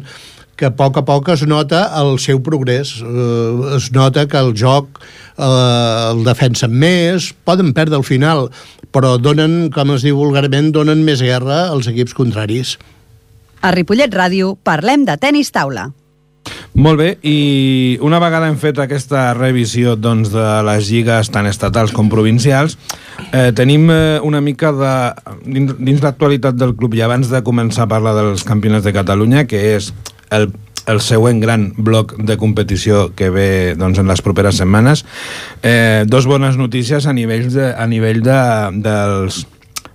que 0.60 0.68
a 0.68 0.76
poc 0.76 1.00
a 1.00 1.06
poc 1.08 1.30
es 1.32 1.46
nota 1.48 1.86
el 2.02 2.18
seu 2.20 2.42
progrés. 2.44 2.98
Eh, 3.00 3.76
es 3.78 3.90
nota 3.96 4.28
que 4.28 4.40
el 4.40 4.52
joc 4.60 5.00
eh, 5.00 5.46
el 5.46 6.26
defensen 6.28 6.76
més, 6.76 7.32
poden 7.48 7.72
perdre 7.78 8.00
al 8.00 8.08
final, 8.08 8.50
però 8.92 9.16
donen, 9.22 9.70
com 9.72 9.96
es 9.96 10.04
diu 10.04 10.20
vulgarment, 10.20 10.74
donen 10.76 11.06
més 11.08 11.24
guerra 11.24 11.70
als 11.70 11.88
equips 11.92 12.18
contraris. 12.18 12.76
A 13.64 13.72
Ripollet 13.76 14.12
Ràdio 14.16 14.58
parlem 14.64 15.08
de 15.08 15.16
tennis 15.20 15.52
taula. 15.56 15.90
Molt 16.80 17.00
bé, 17.02 17.08
i 17.28 17.98
una 18.06 18.20
vegada 18.22 18.48
hem 18.48 18.56
fet 18.60 18.78
aquesta 18.80 19.34
revisió 19.36 19.96
doncs, 20.00 20.32
de 20.32 20.46
les 20.66 20.88
lligues 20.92 21.32
tant 21.34 21.48
estatals 21.50 21.92
com 21.96 22.08
provincials, 22.12 22.78
eh, 23.32 23.50
tenim 23.56 23.90
eh, 23.92 24.20
una 24.24 24.40
mica 24.42 24.72
de... 24.76 24.94
dins, 25.44 25.76
dins 25.78 26.04
l'actualitat 26.04 26.56
del 26.60 26.76
club 26.80 26.96
i 26.96 27.04
abans 27.06 27.32
de 27.32 27.44
començar 27.46 27.86
a 27.86 27.92
parlar 27.92 28.16
dels 28.18 28.48
campionats 28.48 28.88
de 28.88 28.96
Catalunya, 28.96 29.44
que 29.50 29.60
és 29.76 29.92
el, 30.32 30.52
el 30.90 31.02
següent 31.06 31.40
gran 31.42 31.70
bloc 31.78 32.16
de 32.18 32.38
competició 32.42 33.10
que 33.16 33.30
ve 33.34 33.76
doncs, 33.78 34.02
en 34.02 34.10
les 34.10 34.24
properes 34.26 34.60
setmanes. 34.62 35.06
Eh, 35.62 36.06
dos 36.08 36.26
bones 36.26 36.58
notícies 36.58 37.06
a 37.06 37.14
nivell, 37.14 37.50
de, 37.54 37.72
a 37.74 37.88
nivell 37.88 38.24
de, 38.26 38.42
dels, 38.86 39.46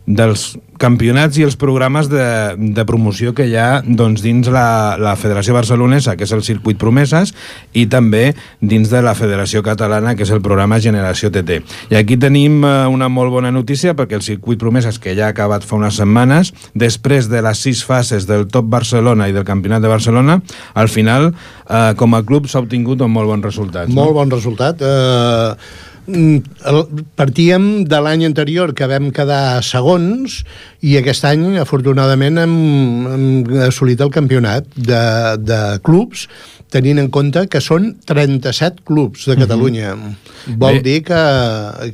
dels 0.07 0.55
campionats 0.77 1.39
i 1.39 1.45
els 1.47 1.55
programes 1.57 2.11
de, 2.13 2.25
de 2.59 2.85
promoció 2.85 3.33
que 3.37 3.47
hi 3.49 3.55
ha 3.57 3.81
doncs, 3.87 4.21
dins 4.25 4.51
la, 4.53 4.97
la 5.01 5.15
Federació 5.17 5.55
Barcelonesa, 5.57 6.17
que 6.19 6.27
és 6.27 6.35
el 6.35 6.43
Circuit 6.45 6.79
Promeses, 6.81 7.33
i 7.73 7.87
també 7.89 8.35
dins 8.61 8.91
de 8.93 9.01
la 9.05 9.15
Federació 9.17 9.63
Catalana, 9.65 10.13
que 10.19 10.27
és 10.27 10.33
el 10.35 10.43
programa 10.45 10.81
Generació 10.83 11.31
TT. 11.33 11.61
I 11.95 11.99
aquí 12.01 12.19
tenim 12.21 12.61
eh, 12.67 12.75
una 12.91 13.09
molt 13.09 13.33
bona 13.33 13.55
notícia, 13.55 13.95
perquè 13.97 14.19
el 14.19 14.27
Circuit 14.27 14.61
Promeses, 14.61 15.01
que 15.01 15.17
ja 15.17 15.31
ha 15.31 15.33
acabat 15.33 15.65
fa 15.65 15.79
unes 15.79 15.97
setmanes, 16.01 16.53
després 16.75 17.31
de 17.33 17.41
les 17.47 17.65
sis 17.65 17.85
fases 17.87 18.29
del 18.29 18.49
Top 18.53 18.69
Barcelona 18.69 19.31
i 19.31 19.37
del 19.37 19.49
Campionat 19.49 19.85
de 19.85 19.95
Barcelona, 19.95 20.41
al 20.75 20.93
final, 20.93 21.33
eh, 21.65 21.95
com 21.97 22.19
a 22.19 22.25
club, 22.27 22.51
s'ha 22.51 22.61
obtingut 22.61 23.01
un 23.01 23.15
molt 23.15 23.31
bon 23.31 23.47
resultat. 23.47 23.89
Molt 23.89 24.13
no? 24.13 24.21
bon 24.21 24.37
resultat. 24.37 24.85
Eh 24.85 25.93
partíem 27.17 27.85
de 27.89 28.01
l'any 28.05 28.27
anterior 28.27 28.75
que 28.77 28.89
vam 28.91 29.11
quedar 29.15 29.63
segons 29.65 30.43
i 30.85 30.99
aquest 31.01 31.25
any 31.25 31.57
afortunadament 31.63 32.43
hem, 32.43 32.57
hem 33.09 33.25
assolit 33.69 34.03
el 34.05 34.13
campionat 34.13 34.69
de, 34.77 35.05
de 35.41 35.61
clubs 35.87 36.27
tenint 36.75 36.99
en 36.99 37.11
compte 37.15 37.47
que 37.49 37.63
són 37.63 37.93
37 38.09 38.83
clubs 38.89 39.29
de 39.29 39.35
mhm. 39.37 39.41
Catalunya. 39.45 39.95
Uh 39.95 40.01
-huh. 40.01 40.57
Vol 40.59 40.81
Bé. 40.81 40.83
dir 40.83 41.03
que, 41.05 41.23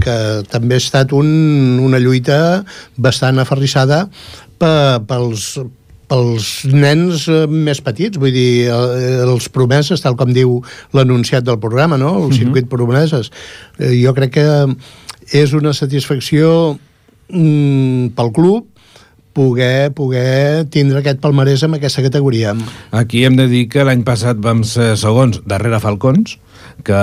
que 0.01 0.17
també 0.51 0.75
ha 0.75 0.83
estat 0.83 1.13
un, 1.13 1.79
una 1.79 1.99
lluita 1.99 2.65
bastant 2.97 3.39
aferrissada 3.39 4.09
pels, 4.59 5.61
pels 6.11 6.49
nens 6.67 7.29
eh, 7.31 7.45
més 7.47 7.81
petits, 7.85 8.19
vull 8.19 8.35
dir, 8.35 8.67
els 8.71 9.47
promeses, 9.55 10.03
tal 10.03 10.19
com 10.19 10.33
diu 10.35 10.59
l'anunciat 10.97 11.47
del 11.47 11.61
programa, 11.63 11.99
no? 12.01 12.17
el 12.25 12.29
mhm. 12.31 12.39
circuit 12.41 12.65
uh 12.65 12.69
-huh. 12.69 12.77
promeses. 12.77 13.31
Eh, 13.79 13.95
jo 14.03 14.15
crec 14.15 14.33
que 14.35 14.49
és 15.31 15.53
una 15.53 15.73
satisfacció 15.73 16.79
mm, 17.29 18.15
pel 18.17 18.33
club 18.33 18.67
poder, 19.33 19.93
poder 19.95 20.67
tindre 20.71 20.99
aquest 21.01 21.21
palmarès 21.23 21.63
amb 21.63 21.79
aquesta 21.79 22.03
categoria. 22.03 22.55
Aquí 22.91 23.25
hem 23.25 23.37
de 23.37 23.47
dir 23.47 23.69
que 23.69 23.85
l'any 23.85 24.03
passat 24.03 24.37
vam 24.43 24.65
ser 24.65 24.97
segons 24.97 25.41
darrere 25.47 25.81
Falcons, 25.81 26.39
que 26.87 27.01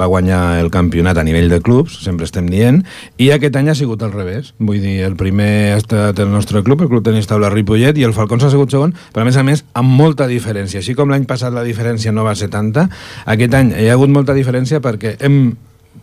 va 0.00 0.08
guanyar 0.10 0.60
el 0.60 0.70
campionat 0.74 1.18
a 1.18 1.24
nivell 1.26 1.50
de 1.52 1.60
clubs, 1.64 1.98
sempre 2.04 2.28
estem 2.28 2.48
dient, 2.50 2.82
i 3.20 3.30
aquest 3.34 3.56
any 3.60 3.70
ha 3.70 3.76
sigut 3.78 4.02
al 4.06 4.12
revés. 4.14 4.52
Vull 4.58 4.80
dir, 4.82 4.98
el 5.06 5.16
primer 5.20 5.50
ha 5.74 5.80
estat 5.80 6.20
el 6.22 6.30
nostre 6.32 6.64
club, 6.66 6.82
el 6.84 6.90
Club 6.92 7.04
Tenis 7.06 7.28
Taula 7.30 7.52
Ripollet, 7.52 7.98
i 7.98 8.06
el 8.06 8.14
Falcons 8.16 8.44
ha 8.46 8.52
sigut 8.52 8.72
segon, 8.74 8.94
però 9.14 9.24
a 9.24 9.28
més 9.28 9.38
a 9.40 9.46
més 9.46 9.64
amb 9.78 9.96
molta 10.00 10.28
diferència. 10.30 10.82
Així 10.82 10.96
com 10.98 11.10
l'any 11.12 11.26
passat 11.30 11.54
la 11.54 11.66
diferència 11.66 12.14
no 12.14 12.26
va 12.26 12.36
ser 12.38 12.50
tanta, 12.52 12.88
aquest 13.26 13.56
any 13.58 13.74
hi 13.76 13.90
ha 13.90 13.98
hagut 13.98 14.12
molta 14.12 14.36
diferència 14.36 14.82
perquè 14.84 15.16
hem 15.20 15.42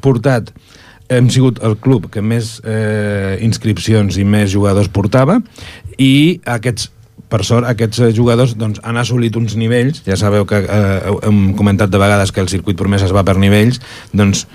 portat 0.03 0.51
hem 1.09 1.29
sigut 1.31 1.61
el 1.63 1.77
club 1.79 2.09
que 2.11 2.21
més 2.21 2.57
eh, 2.67 3.37
inscripcions 3.45 4.17
i 4.19 4.25
més 4.27 4.51
jugadors 4.51 4.89
portava 4.91 5.39
i 5.97 6.41
aquests 6.43 6.91
per 7.31 7.43
sort, 7.47 7.67
aquests 7.67 8.01
eh, 8.05 8.13
jugadors 8.15 8.55
doncs, 8.59 8.79
han 8.87 8.99
assolit 8.99 9.35
uns 9.39 9.57
nivells, 9.59 10.01
ja 10.07 10.17
sabeu 10.19 10.47
que 10.47 10.61
eh, 10.63 11.13
hem 11.27 11.51
comentat 11.59 11.91
de 11.91 12.01
vegades 12.01 12.31
que 12.31 12.43
el 12.43 12.51
circuit 12.51 12.79
promès 12.79 13.03
es 13.03 13.15
va 13.15 13.25
per 13.27 13.37
nivells, 13.41 13.81
doncs 14.15 14.45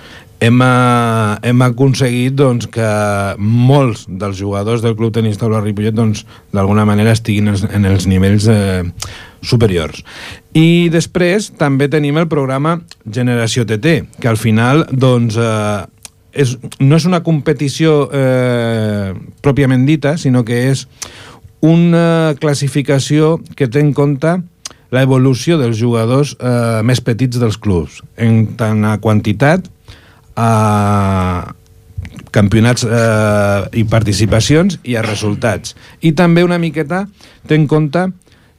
hem, 0.43 0.61
eh, 0.61 1.35
hem 1.49 1.61
aconseguit 1.65 2.35
doncs, 2.39 2.67
que 2.73 2.89
molts 3.39 4.07
dels 4.07 4.39
jugadors 4.39 4.83
del 4.83 4.97
Club 4.99 5.13
Tenis 5.15 5.39
Taula 5.39 5.61
Ripollet 5.63 5.95
doncs, 5.95 6.25
d'alguna 6.53 6.85
manera 6.89 7.13
estiguin 7.15 7.53
en 7.53 7.87
els 7.89 8.07
nivells 8.09 8.49
eh, 8.51 8.83
superiors. 9.43 10.03
I 10.57 10.89
després 10.93 11.51
també 11.59 11.89
tenim 11.91 12.17
el 12.21 12.29
programa 12.31 12.79
Generació 13.05 13.67
TT, 13.69 14.19
que 14.19 14.31
al 14.31 14.39
final 14.41 14.87
doncs, 14.91 15.37
eh, 15.37 15.83
és, 16.33 16.57
no 16.81 16.97
és 16.97 17.05
una 17.05 17.21
competició 17.23 18.07
eh, 18.11 19.13
pròpiament 19.45 19.85
dita, 19.85 20.17
sinó 20.17 20.43
que 20.47 20.65
és 20.71 20.87
una 21.63 22.35
classificació 22.43 23.37
que 23.55 23.69
té 23.71 23.79
en 23.79 23.93
compte 23.95 24.35
l'evolució 24.93 25.57
dels 25.57 25.79
jugadors 25.79 26.35
eh, 26.37 26.81
més 26.85 27.01
petits 27.01 27.39
dels 27.41 27.57
clubs, 27.57 28.01
en 28.19 28.43
tant 28.59 28.83
a 28.85 28.97
quantitat, 29.01 29.65
a 30.35 31.53
campionats 32.33 32.83
eh, 32.85 33.79
i 33.79 33.85
participacions 33.89 34.79
i 34.83 34.97
a 34.97 35.05
resultats. 35.05 35.77
I 36.01 36.13
també 36.17 36.43
una 36.45 36.59
miqueta 36.61 37.05
té 37.47 37.57
en 37.57 37.67
compte 37.71 38.09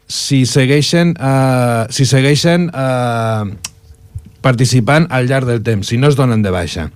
si 0.08 0.44
segueixen, 0.48 1.14
eh, 1.18 1.84
si 1.94 2.06
segueixen 2.08 2.70
eh, 2.70 3.44
participant 4.44 5.08
al 5.10 5.28
llarg 5.28 5.48
del 5.48 5.62
temps, 5.64 5.88
si 5.88 6.00
no 6.00 6.08
es 6.08 6.16
donen 6.16 6.42
de 6.44 6.52
baixa. 6.54 6.90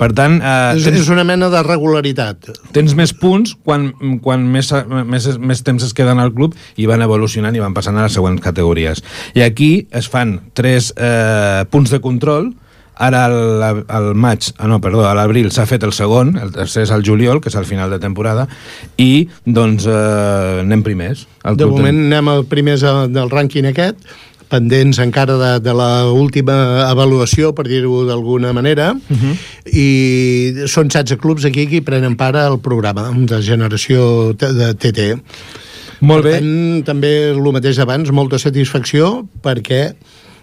Per 0.00 0.08
tant... 0.16 0.38
Eh, 0.40 0.78
és, 0.78 0.86
tens, 0.86 1.02
és 1.02 1.10
una 1.12 1.26
mena 1.28 1.50
de 1.52 1.60
regularitat. 1.66 2.50
Tens 2.76 2.96
més 2.96 3.12
punts 3.16 3.52
quan, 3.66 3.90
quan 4.24 4.46
més, 4.48 4.72
més, 5.04 5.28
més 5.36 5.60
temps 5.66 5.84
es 5.84 5.92
queden 5.96 6.22
al 6.22 6.32
club 6.32 6.56
i 6.80 6.88
van 6.88 7.04
evolucionant 7.04 7.56
i 7.56 7.62
van 7.62 7.76
passant 7.76 8.00
a 8.00 8.08
les 8.08 8.16
següents 8.16 8.40
categories. 8.40 9.04
I 9.36 9.44
aquí 9.44 9.70
es 9.92 10.08
fan 10.08 10.38
tres 10.56 10.94
eh, 10.96 11.68
punts 11.70 11.92
de 11.92 12.00
control, 12.00 12.52
Ara 13.00 13.22
al, 13.30 13.78
al 13.88 14.10
maig, 14.12 14.50
ah 14.60 14.66
no, 14.68 14.76
perdó, 14.84 15.06
a 15.08 15.14
l'abril 15.16 15.46
s'ha 15.54 15.64
fet 15.64 15.86
el 15.86 15.94
segon, 15.96 16.34
el 16.36 16.50
tercer 16.52 16.82
és 16.84 16.90
el 16.92 17.00
juliol, 17.06 17.38
que 17.40 17.48
és 17.48 17.56
al 17.56 17.64
final 17.64 17.88
de 17.88 17.96
temporada, 18.02 18.44
i 19.00 19.24
doncs 19.46 19.86
eh, 19.88 20.60
anem 20.66 20.82
primers. 20.84 21.22
de 21.56 21.68
moment 21.70 22.02
anem 22.10 22.44
primers 22.50 22.84
del 22.84 23.32
rànquing 23.32 23.70
aquest, 23.70 24.04
pendents 24.50 24.98
encara 25.02 25.36
de, 25.38 25.50
de 25.64 25.74
la 25.76 26.10
última 26.10 26.86
avaluació, 26.88 27.54
per 27.54 27.68
dir-ho 27.70 28.04
d'alguna 28.08 28.52
manera, 28.52 28.92
uh 28.92 29.14
mhm. 29.14 29.18
-huh. 29.20 29.36
i 29.72 30.66
són 30.66 30.90
16 30.90 31.16
clubs 31.18 31.44
aquí 31.44 31.66
que 31.66 31.82
prenen 31.82 32.16
part 32.16 32.36
al 32.36 32.60
programa 32.60 33.10
de 33.14 33.42
generació 33.42 34.32
de 34.34 34.74
TT. 34.74 35.20
Molt 36.00 36.24
bé. 36.24 36.38
tant, 36.38 36.84
també 36.84 37.30
el 37.30 37.52
mateix 37.52 37.78
abans, 37.78 38.10
molta 38.10 38.38
satisfacció 38.38 39.28
perquè 39.42 39.94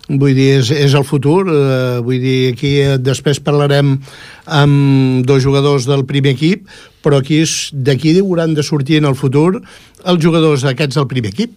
vull 0.08 0.36
dir, 0.36 0.60
és, 0.62 0.72
és 0.72 0.94
el 0.96 1.04
futur 1.04 1.48
eh, 1.52 2.00
vull 2.04 2.22
dir, 2.22 2.54
aquí 2.54 2.78
eh, 2.80 2.98
després 2.98 3.42
parlarem 3.44 3.98
amb 4.46 5.26
dos 5.28 5.44
jugadors 5.44 5.88
del 5.90 6.06
primer 6.08 6.36
equip 6.38 6.68
però 7.04 7.20
aquí 7.20 7.44
d'aquí 7.74 8.16
hauran 8.22 8.56
de 8.56 8.64
sortir 8.64 9.02
en 9.02 9.10
el 9.10 9.16
futur 9.20 9.60
els 10.06 10.24
jugadors 10.24 10.64
aquests 10.64 10.96
del 10.96 11.10
primer 11.12 11.34
equip 11.36 11.52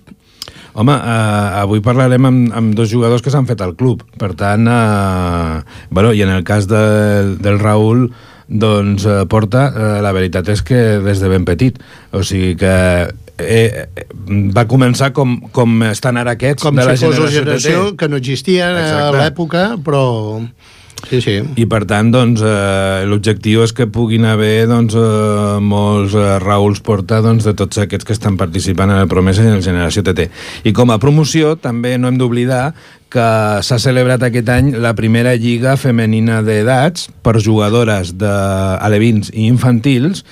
Home, 0.72 0.94
eh, 0.94 1.60
avui 1.62 1.82
parlarem 1.82 2.26
amb, 2.28 2.50
amb 2.54 2.74
dos 2.78 2.90
jugadors 2.92 3.22
que 3.22 3.32
s'han 3.32 3.48
fet 3.48 3.62
al 3.64 3.74
club. 3.78 4.04
Per 4.20 4.32
tant, 4.38 4.68
eh, 4.70 5.86
bueno, 5.90 6.12
i 6.14 6.22
en 6.22 6.34
el 6.34 6.44
cas 6.46 6.68
de, 6.70 6.82
del 7.42 7.58
Raül, 7.62 8.08
doncs 8.50 9.06
eh, 9.06 9.24
porta, 9.30 9.68
eh, 9.70 9.96
la 10.02 10.12
veritat 10.14 10.48
és 10.50 10.62
que 10.66 10.98
des 11.04 11.22
de 11.22 11.30
ben 11.30 11.46
petit. 11.46 11.78
O 12.12 12.22
sigui 12.26 12.56
que 12.60 12.74
eh, 13.38 13.86
va 14.56 14.66
començar 14.70 15.12
com, 15.16 15.38
com 15.54 15.82
estan 15.90 16.18
ara 16.20 16.34
aquests 16.38 16.66
com 16.66 16.76
de 16.76 16.84
la 16.84 16.96
generació, 16.98 17.30
generació 17.30 17.86
que 17.96 18.10
no 18.10 18.20
existia 18.20 18.70
Exacte. 18.74 19.06
a 19.06 19.24
l'època, 19.24 19.64
però... 19.84 20.04
Sí, 21.08 21.20
sí. 21.24 21.36
I 21.56 21.66
per 21.70 21.84
tant, 21.90 22.10
doncs, 22.12 22.42
eh, 22.44 23.02
l'objectiu 23.08 23.64
és 23.64 23.72
que 23.76 23.88
puguin 23.90 24.26
haver 24.28 24.68
doncs, 24.70 24.94
eh, 24.94 25.58
molts 25.62 26.14
eh, 26.14 26.38
Rauls 26.42 26.82
Porta 26.84 27.20
doncs, 27.24 27.46
de 27.48 27.54
tots 27.56 27.80
aquests 27.82 28.06
que 28.06 28.16
estan 28.16 28.36
participant 28.40 28.92
en 28.92 29.02
el 29.02 29.10
Promesa 29.10 29.44
i 29.44 29.50
en 29.50 29.58
el 29.58 29.66
Generació 29.66 30.04
TT. 30.06 30.30
I 30.64 30.72
com 30.76 30.90
a 30.90 31.00
promoció, 31.02 31.56
també 31.56 31.96
no 31.98 32.08
hem 32.08 32.20
d'oblidar 32.20 32.74
que 33.10 33.26
s'ha 33.66 33.78
celebrat 33.82 34.22
aquest 34.22 34.48
any 34.54 34.70
la 34.78 34.92
primera 34.94 35.34
lliga 35.34 35.74
femenina 35.80 36.40
d'edats 36.46 37.08
per 37.24 37.40
jugadores 37.42 38.14
de 38.20 38.30
alevins 38.30 39.32
i 39.34 39.48
infantils 39.50 40.22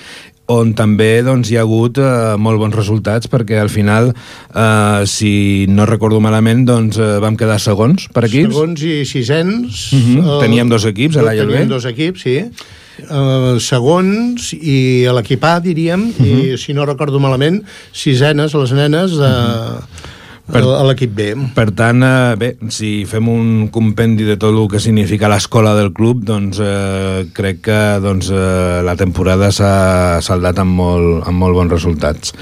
on 0.49 0.73
també 0.73 1.21
doncs, 1.25 1.51
hi 1.51 1.59
ha 1.59 1.63
hagut 1.65 1.99
eh, 2.01 2.35
molt 2.41 2.57
bons 2.61 2.73
resultats 2.75 3.29
perquè 3.29 3.59
al 3.61 3.69
final, 3.69 4.09
eh, 4.49 5.03
si 5.05 5.67
no 5.69 5.85
recordo 5.85 6.19
malament, 6.23 6.65
doncs, 6.65 6.97
eh, 6.97 7.19
vam 7.21 7.37
quedar 7.37 7.59
segons 7.61 8.07
per 8.13 8.25
equips. 8.25 8.53
Segons 8.55 8.81
i 8.83 8.97
sisens... 9.05 9.89
Mhm. 9.93 10.19
eh, 10.25 10.39
Teníem 10.41 10.69
dos 10.71 10.85
equips, 10.89 11.17
a 11.21 11.25
l'A 11.27 11.35
i 11.37 11.43
el 11.45 11.47
B. 11.51 11.53
Teníem 11.53 11.69
dos 11.75 11.85
equips, 11.85 12.25
sí. 12.25 12.37
Uh, 12.99 13.55
segons 13.63 14.49
i 14.59 15.05
a 15.07 15.13
l'equip 15.15 15.43
A, 15.47 15.53
diríem, 15.63 16.01
Mhm. 16.17 16.25
i 16.27 16.57
si 16.59 16.73
no 16.75 16.83
recordo 16.85 17.19
malament, 17.23 17.61
sisenes, 17.95 18.53
les 18.53 18.73
nenes, 18.75 19.11
de, 19.15 19.29
Mhm. 19.29 20.08
Per- 20.49 20.63
a 20.65 20.83
l'equip 20.87 21.11
B. 21.13 21.27
Per 21.53 21.67
tant, 21.77 22.01
eh, 22.03 22.35
bé, 22.39 22.49
si 22.73 23.05
fem 23.05 23.27
un 23.29 23.67
compendi 23.69 24.25
de 24.25 24.35
tot 24.41 24.55
el 24.55 24.67
que 24.71 24.79
significa 24.81 25.29
l'escola 25.29 25.75
del 25.77 25.91
club, 25.93 26.23
doncs 26.25 26.59
eh, 26.63 27.27
crec 27.33 27.61
que 27.67 27.79
doncs, 28.01 28.31
eh, 28.33 28.81
la 28.85 28.95
temporada 28.97 29.51
s'ha 29.53 30.21
saldat 30.25 30.59
amb 30.59 30.73
molt, 30.81 31.27
amb 31.29 31.37
molt 31.37 31.53
bons 31.53 31.71
resultats. 31.71 32.33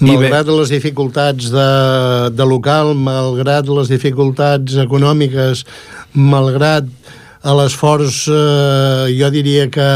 Malgrat 0.00 0.48
les 0.48 0.72
dificultats 0.72 1.48
de, 1.52 1.70
de 2.32 2.44
local, 2.48 2.94
malgrat 2.94 3.68
les 3.68 3.88
dificultats 3.88 4.76
econòmiques, 4.84 5.64
malgrat 6.12 6.88
l'esforç, 7.44 8.26
eh, 8.28 9.16
jo 9.16 9.32
diria 9.32 9.68
que 9.72 9.88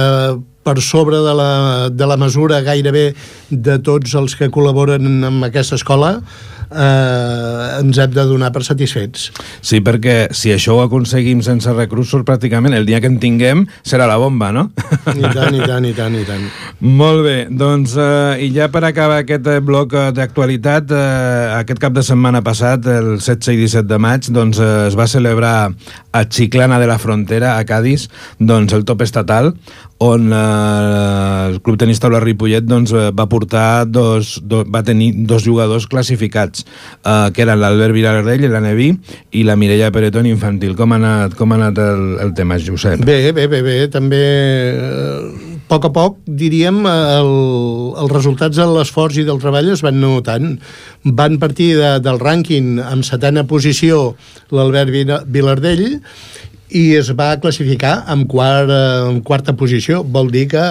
per 0.65 0.81
sobre 0.81 1.21
de 1.21 1.35
la, 1.37 1.91
de 1.93 2.07
la 2.09 2.17
mesura 2.17 2.63
gairebé 2.65 3.11
de 3.51 3.79
tots 3.85 4.15
els 4.17 4.33
que 4.39 4.49
col·laboren 4.49 5.29
amb 5.29 5.45
aquesta 5.45 5.77
escola, 5.77 6.17
eh, 6.23 6.54
ens 6.71 7.99
hem 8.01 8.15
de 8.15 8.25
donar 8.29 8.53
per 8.55 8.65
satisfets. 8.67 9.31
Sí, 9.65 9.81
perquè 9.85 10.29
si 10.35 10.53
això 10.55 10.79
ho 10.79 10.83
aconseguim 10.85 11.43
sense 11.45 11.73
recursos, 11.75 12.25
pràcticament 12.27 12.77
el 12.77 12.87
dia 12.89 13.01
que 13.03 13.11
en 13.11 13.19
tinguem 13.23 13.65
serà 13.87 14.09
la 14.11 14.19
bomba, 14.21 14.51
no? 14.55 14.69
I 15.15 15.31
tant, 15.35 15.55
i 15.57 15.63
tant, 15.65 15.87
i 15.89 15.95
tant, 15.97 16.17
i 16.19 16.25
tant. 16.29 16.47
Molt 17.01 17.25
bé, 17.27 17.37
doncs, 17.51 17.97
eh, 18.01 18.45
i 18.47 18.51
ja 18.55 18.69
per 18.73 18.85
acabar 18.89 19.23
aquest 19.23 19.49
eh, 19.51 19.61
bloc 19.65 19.95
eh, 19.97 20.09
d'actualitat, 20.17 20.93
eh, 20.95 21.61
aquest 21.61 21.83
cap 21.83 21.95
de 21.97 22.05
setmana 22.07 22.43
passat, 22.47 22.87
el 22.91 23.17
16 23.19 23.55
i 23.55 23.61
17 23.65 23.89
de 23.91 24.01
maig, 24.03 24.29
doncs, 24.35 24.61
eh, 24.63 24.89
es 24.89 24.99
va 24.99 25.09
celebrar 25.11 25.57
a 26.15 26.25
Chiclana 26.29 26.79
de 26.83 26.89
la 26.91 26.99
Frontera, 27.03 27.57
a 27.59 27.65
Cádiz, 27.69 28.09
doncs, 28.39 28.75
el 28.77 28.85
top 28.89 29.03
estatal, 29.07 29.55
on 30.03 30.33
eh, 30.35 31.51
el 31.53 31.61
Club 31.63 31.79
Tenis 31.79 32.01
Taula 32.03 32.21
Ripollet 32.21 32.67
doncs, 32.67 32.93
eh, 32.93 33.11
va 33.15 33.29
portar 33.31 33.87
dos, 33.87 34.41
do, 34.43 34.65
va 34.67 34.83
tenir 34.85 35.13
dos 35.29 35.45
jugadors 35.47 35.87
classificats, 35.87 36.65
eh, 37.05 37.31
que 37.33 37.45
eren 37.47 37.61
l'Albert 37.63 37.95
Vilardell, 37.95 38.49
la 38.51 38.61
Neví, 38.65 38.91
i 39.33 39.45
la 39.47 39.57
Mireia 39.57 39.93
Peretón 39.95 40.27
infantil. 40.27 40.75
Com 40.77 40.93
ha 40.93 40.99
anat, 41.01 41.39
com 41.39 41.53
ha 41.55 41.61
anat 41.61 41.79
el, 41.79 42.05
el 42.27 42.35
tema, 42.35 42.59
Josep? 42.59 43.05
Bé, 43.07 43.33
bé, 43.33 43.47
bé, 43.47 43.63
bé. 43.63 43.77
També, 43.93 44.23
eh, 44.75 45.51
a 45.65 45.67
poc 45.75 45.87
a 45.89 45.93
poc, 45.95 46.19
diríem, 46.29 46.83
el, 46.91 47.31
els 48.03 48.13
resultats 48.13 48.59
de 48.61 48.67
l'esforç 48.69 49.23
i 49.23 49.25
del 49.27 49.41
treball 49.43 49.71
es 49.73 49.81
van 49.83 49.97
notant. 50.03 50.59
Van 51.05 51.39
partir 51.41 51.71
de, 51.79 51.95
del 52.05 52.21
rànquing 52.21 52.77
amb 52.85 53.07
setena 53.07 53.47
posició 53.49 54.15
l'Albert 54.53 54.93
Vila- 54.93 55.23
Vilardell 55.25 56.01
i 56.75 56.97
es 56.99 57.13
va 57.15 57.37
classificar 57.41 58.03
en, 58.11 58.27
quart, 58.27 58.71
eh, 58.71 59.11
en 59.11 59.21
quarta 59.23 59.55
posició. 59.57 60.03
Vol 60.03 60.33
dir 60.35 60.49
que 60.51 60.65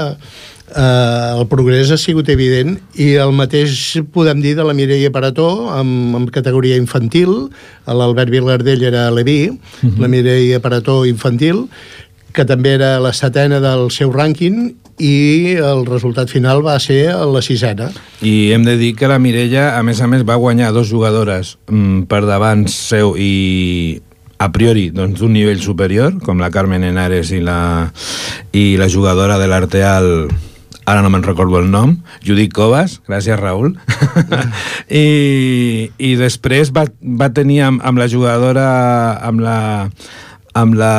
eh, 0.75 1.31
el 1.39 1.47
progrés 1.47 1.91
ha 1.91 1.97
sigut 1.97 2.29
evident 2.33 2.75
i 2.99 3.13
el 3.23 3.33
mateix 3.35 3.99
podem 4.13 4.41
dir 4.43 4.55
de 4.59 4.67
la 4.67 4.75
Mireia 4.75 5.11
Parató 5.15 5.69
amb, 5.73 6.15
amb 6.19 6.31
categoria 6.35 6.79
infantil 6.79 7.33
l'Albert 7.87 8.31
Vilardell 8.33 8.83
era 8.83 9.09
Leví 9.11 9.49
uh 9.49 9.57
-huh. 9.81 9.99
la 9.99 10.07
Mireia 10.07 10.59
Parató 10.59 11.05
infantil 11.05 11.67
que 12.33 12.45
també 12.45 12.73
era 12.73 12.99
la 12.99 13.13
setena 13.13 13.59
del 13.59 13.91
seu 13.91 14.11
rànquing 14.11 14.73
i 14.97 15.55
el 15.57 15.85
resultat 15.85 16.29
final 16.29 16.65
va 16.65 16.79
ser 16.79 17.13
la 17.13 17.41
sisena 17.41 17.91
I 18.21 18.51
hem 18.53 18.63
de 18.63 18.77
dir 18.77 18.95
que 18.95 19.07
la 19.07 19.19
Mireia, 19.19 19.77
a 19.77 19.83
més 19.83 20.01
a 20.01 20.07
més, 20.07 20.23
va 20.23 20.35
guanyar 20.35 20.71
dos 20.71 20.87
jugadores 20.87 21.57
mm, 21.67 22.03
per 22.03 22.25
davant 22.25 22.67
seu 22.67 23.15
i 23.17 24.01
a 24.37 24.49
priori 24.51 24.89
doncs, 24.93 25.19
d'un 25.21 25.33
nivell 25.33 25.61
superior, 25.61 26.17
com 26.23 26.41
la 26.41 26.51
Carmen 26.53 26.83
Henares 26.83 27.31
i 27.35 27.41
la, 27.43 27.91
i 28.51 28.73
la 28.79 28.89
jugadora 28.91 29.37
de 29.41 29.47
l'Arteal 29.51 30.09
ara 30.85 31.01
no 31.03 31.09
me'n 31.13 31.23
recordo 31.23 31.59
el 31.61 31.69
nom, 31.71 31.95
Judit 32.25 32.51
Covas, 32.55 32.97
gràcies 33.07 33.39
Raül, 33.39 33.77
I, 35.03 35.89
i 35.95 36.11
després 36.19 36.73
va, 36.75 36.85
va 36.99 37.31
tenir 37.31 37.61
amb, 37.63 37.83
amb 37.87 38.01
la 38.01 38.09
jugadora, 38.11 38.67
amb 39.23 39.43
la, 39.43 39.57
amb 40.59 40.75
la 40.75 40.93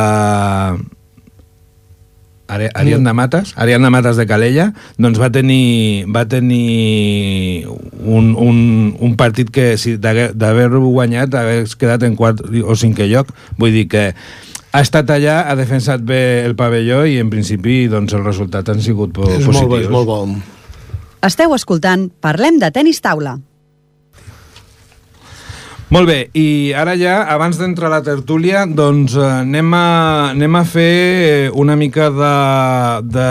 Ari- 2.47 2.69
Ariadna 2.75 3.15
Matas, 3.17 3.55
Ariadna 3.57 3.89
Matas 3.91 4.17
de 4.21 4.27
Calella, 4.29 4.73
doncs 5.01 5.19
va 5.19 5.31
tenir, 5.33 6.05
va 6.13 6.27
tenir 6.29 7.67
un, 7.69 8.35
un, 8.37 8.97
un 9.01 9.15
partit 9.17 9.49
que 9.51 9.79
si 9.81 9.97
d'haver- 9.97 10.35
d'haver-ho 10.37 10.81
guanyat 10.85 11.35
hagués 11.35 11.77
quedat 11.77 12.03
en 12.05 12.17
quart 12.17 12.43
o 12.45 12.77
cinquè 12.77 13.09
lloc. 13.09 13.33
Vull 13.57 13.73
dir 13.73 13.87
que 13.89 14.05
ha 14.75 14.81
estat 14.83 15.09
allà, 15.15 15.45
ha 15.49 15.55
defensat 15.57 16.03
bé 16.05 16.45
el 16.45 16.57
pavelló 16.59 17.05
i 17.07 17.17
en 17.23 17.31
principi 17.33 17.87
doncs, 17.89 18.13
els 18.13 18.27
resultats 18.27 18.69
han 18.75 18.83
sigut 18.83 19.15
po 19.17 19.25
és 19.31 19.45
positius. 19.47 19.55
molt 19.55 19.69
bo, 19.69 19.79
és 19.81 19.89
molt 19.89 20.07
bo 20.07 20.21
Esteu 21.25 21.55
escoltant 21.57 22.11
Parlem 22.21 22.59
de 22.61 22.69
tenis 22.75 23.01
taula. 23.01 23.39
Molt 25.93 26.09
bé, 26.09 26.31
i 26.33 26.73
ara 26.73 26.95
ja, 26.97 27.19
abans 27.29 27.59
d'entrar 27.61 27.91
a 27.91 27.99
la 27.99 28.05
tertúlia, 28.05 28.65
doncs 28.65 29.19
eh, 29.19 29.27
anem 29.43 29.75
a, 29.77 29.89
anem 30.31 30.57
a 30.57 30.65
fer 30.65 31.51
una 31.61 31.77
mica 31.77 32.09
de, 32.09 32.31
de, 33.13 33.29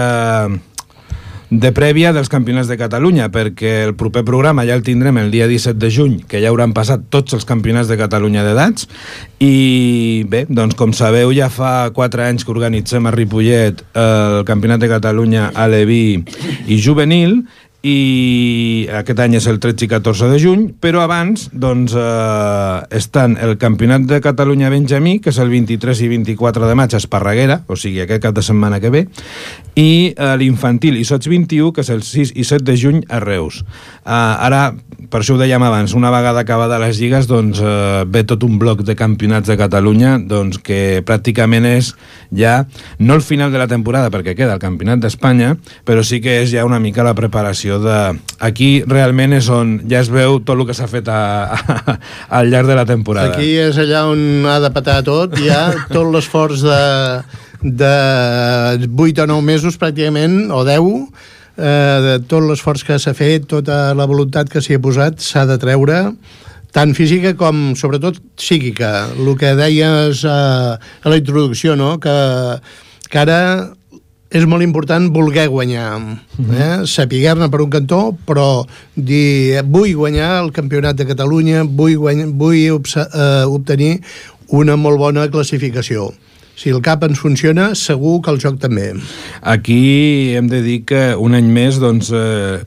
de 1.50 1.72
prèvia 1.74 2.12
dels 2.14 2.30
campionats 2.30 2.70
de 2.70 2.78
Catalunya, 2.78 3.32
perquè 3.34 3.74
el 3.88 3.96
proper 3.98 4.22
programa 4.28 4.68
ja 4.70 4.78
el 4.78 4.86
tindrem 4.86 5.18
el 5.18 5.34
dia 5.34 5.48
17 5.50 5.82
de 5.82 5.90
juny, 5.94 6.16
que 6.30 6.44
ja 6.44 6.54
hauran 6.54 6.78
passat 6.78 7.10
tots 7.10 7.34
els 7.34 7.50
campionats 7.50 7.90
de 7.90 7.98
Catalunya 7.98 8.46
d'edats, 8.46 8.86
i 9.42 10.24
bé, 10.30 10.46
doncs 10.46 10.78
com 10.78 10.94
sabeu, 10.94 11.34
ja 11.34 11.50
fa 11.50 11.90
4 11.96 12.28
anys 12.30 12.46
que 12.46 12.54
organitzem 12.54 13.10
a 13.10 13.16
Ripollet 13.18 13.82
el 13.98 14.46
Campionat 14.46 14.86
de 14.86 14.94
Catalunya 14.94 15.50
Aleví 15.58 16.22
i 16.70 16.78
Juvenil, 16.78 17.42
i 17.84 18.88
aquest 18.96 19.20
any 19.20 19.34
és 19.36 19.46
el 19.52 19.58
13 19.60 19.84
i 19.84 19.90
14 19.92 20.30
de 20.32 20.38
juny, 20.40 20.62
però 20.80 21.02
abans 21.04 21.50
doncs, 21.52 21.92
eh, 22.00 22.78
estan 22.96 23.36
el 23.36 23.58
Campionat 23.60 24.06
de 24.08 24.22
Catalunya 24.24 24.72
Benjamí, 24.72 25.18
que 25.20 25.34
és 25.34 25.40
el 25.44 25.52
23 25.52 26.00
i 26.06 26.08
24 26.08 26.70
de 26.70 26.78
maig 26.80 26.96
a 26.96 27.02
Esparreguera, 27.02 27.60
o 27.68 27.76
sigui, 27.76 28.00
aquest 28.00 28.24
cap 28.24 28.38
de 28.38 28.46
setmana 28.46 28.80
que 28.80 28.90
ve, 28.94 29.04
i 29.76 30.14
eh, 30.16 30.32
l'infantil 30.40 30.96
i 30.96 31.04
sots 31.04 31.28
21, 31.28 31.74
que 31.76 31.84
és 31.84 31.92
el 31.92 32.06
6 32.08 32.32
i 32.40 32.48
7 32.48 32.64
de 32.64 32.78
juny 32.80 33.04
a 33.12 33.20
Reus. 33.20 33.66
Eh, 34.06 34.16
ara, 34.16 34.70
per 35.12 35.20
això 35.20 35.36
ho 35.36 35.42
dèiem 35.42 35.68
abans, 35.68 35.92
una 35.94 36.14
vegada 36.14 36.46
acabada 36.48 36.80
les 36.80 37.04
lligues, 37.04 37.28
doncs 37.28 37.60
eh, 37.60 38.06
ve 38.08 38.24
tot 38.24 38.48
un 38.48 38.56
bloc 38.64 38.86
de 38.88 38.96
campionats 38.96 39.52
de 39.52 39.60
Catalunya 39.60 40.16
doncs, 40.24 40.62
que 40.64 41.04
pràcticament 41.04 41.68
és 41.68 41.92
ja, 42.32 42.64
no 42.98 43.20
el 43.20 43.28
final 43.28 43.52
de 43.52 43.60
la 43.60 43.68
temporada, 43.68 44.08
perquè 44.14 44.38
queda 44.40 44.56
el 44.56 44.64
Campionat 44.64 45.04
d'Espanya, 45.04 45.58
però 45.84 46.02
sí 46.08 46.22
que 46.24 46.40
és 46.46 46.54
ja 46.56 46.64
una 46.64 46.80
mica 46.80 47.04
la 47.04 47.14
preparació 47.18 47.73
de... 47.82 47.98
Aquí 48.44 48.84
realment 48.88 49.34
és 49.38 49.48
on 49.54 49.78
ja 49.90 50.02
es 50.04 50.12
veu 50.12 50.40
tot 50.44 50.58
el 50.58 50.66
que 50.68 50.76
s'ha 50.78 50.90
fet 50.92 51.08
a, 51.08 51.20
a, 51.54 51.98
al 52.40 52.52
llarg 52.52 52.70
de 52.70 52.78
la 52.78 52.86
temporada. 52.90 53.34
Aquí 53.34 53.54
és 53.62 53.80
allà 53.80 54.06
on 54.12 54.46
ha 54.50 54.60
de 54.64 54.72
patar 54.76 55.02
tot, 55.08 55.38
ja 55.40 55.66
tot 55.94 56.10
l'esforç 56.14 56.66
de, 56.66 56.82
de 57.64 57.94
8 58.92 59.26
o 59.26 59.30
9 59.34 59.48
mesos 59.48 59.80
pràcticament, 59.80 60.52
o 60.52 60.64
10, 60.68 60.90
eh, 61.58 62.00
de 62.08 62.16
tot 62.30 62.46
l'esforç 62.46 62.86
que 62.88 63.00
s'ha 63.00 63.16
fet, 63.18 63.48
tota 63.50 63.94
la 63.98 64.10
voluntat 64.10 64.52
que 64.52 64.62
s'hi 64.64 64.78
ha 64.78 64.84
posat, 64.84 65.22
s'ha 65.24 65.48
de 65.50 65.60
treure 65.62 66.02
tant 66.74 66.96
física 66.98 67.36
com, 67.38 67.76
sobretot, 67.78 68.18
psíquica. 68.40 69.06
El 69.14 69.36
que 69.38 69.54
deies 69.56 70.24
eh, 70.26 70.34
a 70.34 71.12
la 71.12 71.20
introducció, 71.20 71.78
no?, 71.78 72.00
que, 72.02 72.16
que 73.10 73.22
ara 73.22 73.40
és 74.34 74.46
molt 74.50 74.66
important 74.66 75.12
voler 75.14 75.46
guanyar, 75.52 75.92
eh? 76.42 76.72
saber-ne 76.90 77.50
per 77.54 77.62
un 77.62 77.70
cantó, 77.74 78.02
però 78.26 78.66
dir, 78.96 79.62
vull 79.70 79.94
guanyar 79.94 80.40
el 80.42 80.52
campionat 80.56 80.98
de 80.98 81.06
Catalunya, 81.06 81.62
vull, 81.70 82.00
guanyar, 82.02 82.32
vull 82.34 82.58
eh, 82.58 83.46
obtenir 83.46 84.00
una 84.50 84.76
molt 84.76 84.98
bona 84.98 85.28
classificació. 85.30 86.10
Si 86.58 86.70
el 86.70 86.82
cap 86.86 87.06
ens 87.06 87.22
funciona, 87.22 87.72
segur 87.78 88.20
que 88.26 88.34
el 88.34 88.42
joc 88.42 88.60
també. 88.62 88.92
Aquí 89.42 90.34
hem 90.38 90.50
de 90.50 90.62
dir 90.66 90.82
que 90.90 91.02
un 91.18 91.38
any 91.38 91.50
més, 91.54 91.78
doncs, 91.82 92.12
eh, 92.14 92.62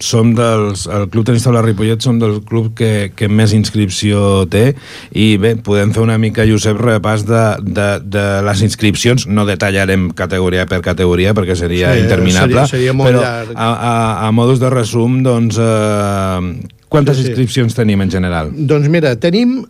som 0.00 0.32
dels, 0.36 0.86
el 0.88 1.06
Club 1.12 1.26
Tenis 1.28 1.44
Taula 1.44 1.62
Ripollet 1.64 2.00
som 2.02 2.18
del 2.20 2.38
club 2.48 2.70
que, 2.78 3.10
que 3.16 3.28
més 3.28 3.52
inscripció 3.56 4.46
té 4.50 4.74
i 5.12 5.34
bé, 5.40 5.54
podem 5.60 5.92
fer 5.96 6.02
una 6.04 6.16
mica, 6.20 6.46
Josep, 6.48 6.78
repàs 6.80 7.26
de, 7.28 7.42
de, 7.62 7.88
de 8.04 8.24
les 8.46 8.62
inscripcions, 8.66 9.26
no 9.28 9.44
detallarem 9.48 10.08
categoria 10.16 10.64
per 10.70 10.80
categoria 10.84 11.34
perquè 11.36 11.56
seria 11.58 11.92
sí, 11.94 12.04
interminable, 12.06 12.64
seria, 12.66 12.70
seria 12.72 12.96
molt 12.96 13.10
però 13.12 13.24
llarg. 13.26 13.52
a, 13.56 13.68
a, 13.74 13.96
a 14.28 14.30
modus 14.32 14.60
de 14.62 14.70
resum, 14.72 15.20
doncs, 15.26 15.58
eh, 15.60 16.68
quantes 16.90 17.16
Sí, 17.20 17.22
sí. 17.24 17.28
inscripcions 17.34 17.76
tenim 17.76 18.00
en 18.02 18.10
general? 18.10 18.50
Doncs 18.56 18.88
mira, 18.90 19.12
tenim 19.20 19.60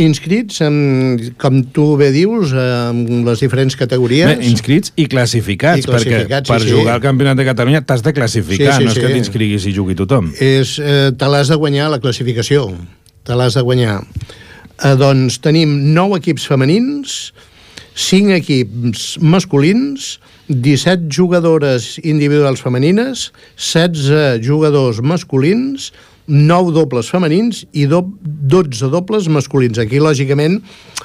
inscrits, 0.00 0.60
en, 0.64 1.32
com 1.40 1.58
tu 1.74 1.96
bé 2.00 2.10
dius, 2.14 2.52
en 2.56 3.24
les 3.26 3.42
diferents 3.44 3.76
categories. 3.76 4.26
Bé, 4.30 4.46
inscrits 4.48 4.92
i 4.96 5.06
classificats, 5.12 5.82
I 5.82 5.88
classificats, 5.88 6.48
perquè 6.48 6.54
per 6.54 6.60
sí, 6.62 6.70
sí. 6.70 6.74
jugar 6.78 6.94
al 6.96 7.04
Campionat 7.04 7.36
de 7.36 7.44
Catalunya 7.44 7.82
t'has 7.84 8.02
de 8.02 8.12
classificar, 8.16 8.78
Sí, 8.78 8.78
sí, 8.78 8.84
no 8.84 8.90
és 8.90 8.96
sí. 8.96 9.04
que 9.04 9.12
t'inscriguis 9.12 9.66
i 9.68 9.74
jugui 9.76 9.94
tothom. 9.98 10.32
és, 10.40 10.78
eh, 10.78 11.10
te 11.16 11.28
l'has 11.28 11.48
de 11.52 11.56
guanyar 11.60 11.90
la 11.90 12.00
classificació, 12.00 12.70
te 13.24 13.34
l'has 13.36 13.54
de 13.54 13.60
guanyar. 13.62 14.00
Eh, 14.82 14.96
doncs 14.96 15.38
tenim 15.44 15.92
9 15.94 16.16
equips 16.22 16.46
femenins, 16.48 17.32
5 17.94 18.32
equips 18.38 19.18
masculins, 19.20 20.18
17 20.48 21.08
jugadores 21.12 21.98
individuals 22.02 22.60
femenines, 22.64 23.32
16 23.56 24.40
jugadors 24.44 25.02
masculins, 25.04 25.92
9 26.28 26.72
dobles 26.74 27.10
femenins 27.10 27.64
i 27.72 27.86
do 27.90 28.02
12 28.22 28.90
dobles 28.92 29.28
masculins. 29.32 29.80
Aquí, 29.82 30.00
lògicament, 30.02 30.60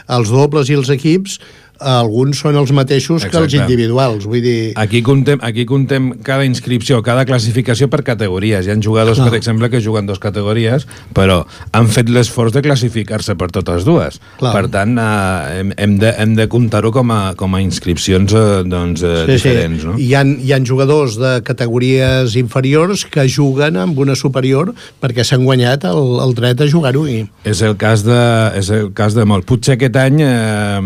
els 0.08 0.30
dobles 0.34 0.70
i 0.70 0.78
els 0.78 0.92
equips, 0.94 1.40
alguns 1.80 2.42
són 2.44 2.58
els 2.60 2.72
mateixos 2.76 3.26
que 3.26 3.36
els 3.38 3.54
Exacte. 3.54 3.64
individuals. 3.66 4.26
Vull 4.30 4.42
dir... 4.44 4.74
Aquí 4.80 5.02
contem, 5.06 5.40
aquí 5.42 5.66
contem 5.70 6.12
cada 6.26 6.46
inscripció, 6.48 7.02
cada 7.06 7.26
classificació 7.30 7.90
per 7.92 8.04
categories. 8.08 8.68
Hi 8.68 8.74
ha 8.74 8.78
jugadors, 8.82 9.20
Clar. 9.20 9.30
per 9.30 9.40
exemple, 9.40 9.70
que 9.74 9.82
juguen 9.84 10.08
dos 10.10 10.20
categories, 10.24 10.88
però 11.18 11.44
han 11.72 11.90
fet 11.94 12.10
l'esforç 12.10 12.56
de 12.56 12.64
classificar-se 12.66 13.38
per 13.40 13.50
totes 13.54 13.86
dues. 13.88 14.20
Clar. 14.40 14.54
Per 14.56 14.66
tant, 14.74 14.98
eh, 14.98 15.60
hem, 15.60 15.74
hem 15.78 15.98
de, 16.02 16.14
hem 16.18 16.36
de 16.38 16.48
comptar-ho 16.52 16.92
com, 16.96 17.12
a, 17.14 17.34
com 17.40 17.56
a 17.56 17.62
inscripcions 17.64 18.34
eh, 18.34 18.46
doncs, 18.68 19.04
eh, 19.06 19.26
diferents. 19.30 19.86
No? 19.88 19.98
Hi, 20.02 20.12
ha, 20.18 20.24
hi 20.24 20.54
ha 20.54 20.62
jugadors 20.66 21.18
de 21.22 21.38
categories 21.48 22.36
inferiors 22.40 23.06
que 23.06 23.28
juguen 23.30 23.78
amb 23.80 24.00
una 24.00 24.16
superior 24.18 24.74
perquè 25.02 25.26
s'han 25.28 25.46
guanyat 25.46 25.88
el, 25.90 26.18
el 26.24 26.36
dret 26.38 26.62
a 26.64 26.70
jugar-ho. 26.70 27.06
I... 27.08 27.24
És 27.48 27.62
el 27.66 27.78
cas 27.80 28.04
de, 28.08 28.22
és 28.58 28.72
el 28.74 28.92
cas 28.98 29.16
de 29.18 29.26
molt. 29.28 29.48
Potser 29.48 29.78
aquest 29.78 29.98
any 30.02 30.22
eh, 30.26 30.82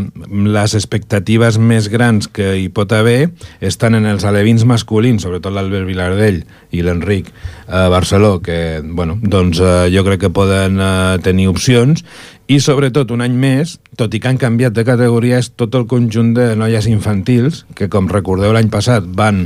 les 0.51 0.75
expectatives 0.81 1.59
més 1.61 1.87
grans 1.93 2.27
que 2.27 2.55
hi 2.57 2.67
pot 2.73 2.91
haver 2.97 3.29
estan 3.61 3.95
en 3.99 4.09
els 4.09 4.25
alevins 4.27 4.65
masculins, 4.67 5.21
sobretot 5.23 5.53
l'Albert 5.53 5.85
Vilardell 5.87 6.41
i 6.73 6.81
l'Enric 6.83 7.29
eh, 7.31 7.87
Barceló, 7.93 8.39
que 8.41 8.81
bueno, 8.83 9.19
doncs, 9.21 9.61
eh, 9.61 9.87
jo 9.93 10.03
crec 10.09 10.25
que 10.25 10.33
poden 10.33 10.81
eh, 10.81 11.17
tenir 11.23 11.47
opcions 11.53 12.03
i 12.51 12.57
sobretot 12.59 13.13
un 13.15 13.21
any 13.23 13.31
més, 13.39 13.77
tot 13.95 14.11
i 14.11 14.19
que 14.19 14.27
han 14.27 14.39
canviat 14.41 14.73
de 14.75 14.83
categoria, 14.83 15.37
és 15.39 15.53
tot 15.55 15.71
el 15.77 15.85
conjunt 15.87 16.33
de 16.35 16.49
noies 16.59 16.83
infantils, 16.91 17.61
que 17.79 17.87
com 17.87 18.09
recordeu 18.11 18.51
l'any 18.51 18.67
passat 18.73 19.05
van 19.07 19.45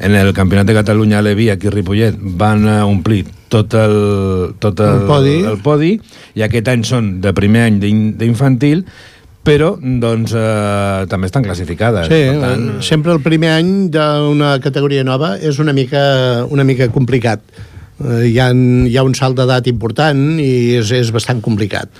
en 0.00 0.14
el 0.16 0.30
Campionat 0.32 0.64
de 0.70 0.76
Catalunya 0.78 1.18
a 1.18 1.24
Levi, 1.26 1.50
aquí 1.52 1.68
a 1.68 1.74
Ripollet, 1.74 2.16
van 2.16 2.64
eh, 2.64 2.78
omplir 2.86 3.26
tot 3.52 3.76
el, 3.78 4.54
tot 4.58 4.80
el, 4.80 5.02
El 5.02 5.04
podi. 5.10 5.34
el 5.52 5.60
podi 5.62 5.92
i 6.34 6.42
aquest 6.46 6.66
any 6.72 6.80
són 6.88 7.12
de 7.22 7.30
primer 7.36 7.66
any 7.68 7.76
d'in- 7.82 8.16
d'infantil 8.18 8.86
però 9.46 9.72
doncs 10.02 10.34
eh, 10.36 11.06
també 11.10 11.30
estan 11.30 11.46
classificades 11.46 12.10
Sí, 12.10 12.20
per 12.28 12.42
tant, 12.42 12.68
eh, 12.74 12.84
sempre 12.84 13.14
el 13.14 13.22
primer 13.24 13.54
any 13.56 13.72
d'una 13.94 14.56
categoria 14.64 15.06
nova 15.06 15.36
és 15.38 15.60
una 15.62 15.74
mica, 15.76 16.02
una 16.50 16.66
mica 16.66 16.90
complicat. 16.92 17.42
Eh, 17.96 18.26
hi, 18.32 18.38
ha, 18.42 18.50
hi 18.52 18.96
ha 18.96 19.04
un 19.06 19.14
salt 19.16 19.38
d'edat 19.38 19.70
important 19.72 20.40
i 20.42 20.80
és, 20.80 20.90
és 20.92 21.12
bastant 21.14 21.40
complicat. 21.44 21.92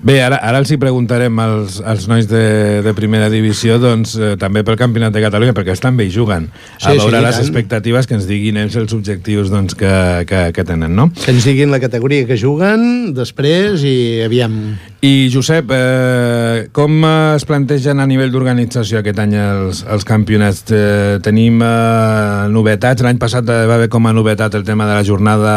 Bé, 0.00 0.14
ara, 0.24 0.38
ara 0.40 0.62
els 0.62 0.70
hi 0.72 0.78
preguntarem 0.80 1.34
als, 1.42 1.76
als 1.84 2.06
nois 2.08 2.24
de, 2.28 2.80
de 2.80 2.92
primera 2.96 3.26
divisió 3.28 3.76
doncs, 3.80 4.14
eh, 4.16 4.30
també 4.40 4.62
pel 4.64 4.78
Campionat 4.80 5.12
de 5.12 5.20
Catalunya, 5.20 5.52
perquè 5.56 5.74
estan 5.76 5.98
bé 5.98 6.06
i 6.08 6.12
juguen. 6.14 6.46
Sí, 6.78 6.86
a 6.88 6.94
sí, 6.94 7.02
veure 7.02 7.20
i 7.20 7.24
les 7.26 7.36
tant. 7.36 7.44
expectatives 7.44 8.08
que 8.08 8.16
ens 8.16 8.24
diguin 8.28 8.56
ells 8.62 8.78
els 8.80 8.94
objectius 8.96 9.52
doncs, 9.52 9.76
que, 9.76 9.92
que, 10.30 10.46
que 10.56 10.64
tenen, 10.64 10.96
no? 10.96 11.10
Que 11.20 11.34
ens 11.34 11.44
diguin 11.44 11.68
la 11.74 11.82
categoria 11.84 12.24
que 12.28 12.40
juguen 12.40 13.12
després 13.16 13.84
i 13.84 13.98
aviam... 14.24 14.56
I, 15.00 15.30
Josep, 15.32 15.70
eh, 15.72 16.68
com 16.76 16.98
es 17.08 17.46
plantegen 17.48 18.02
a 18.02 18.04
nivell 18.04 18.28
d'organització 18.34 18.98
aquest 19.00 19.22
any 19.22 19.32
els, 19.40 19.80
els 19.88 20.04
campionats? 20.04 20.66
Eh, 20.76 21.16
tenim 21.24 21.62
eh, 21.64 22.50
novetats? 22.52 23.00
L'any 23.06 23.16
passat 23.22 23.48
va 23.48 23.78
haver 23.78 23.88
com 23.88 24.04
a 24.04 24.12
novetat 24.12 24.58
el 24.58 24.66
tema 24.68 24.84
de 24.84 24.98
la 24.98 25.06
jornada 25.08 25.54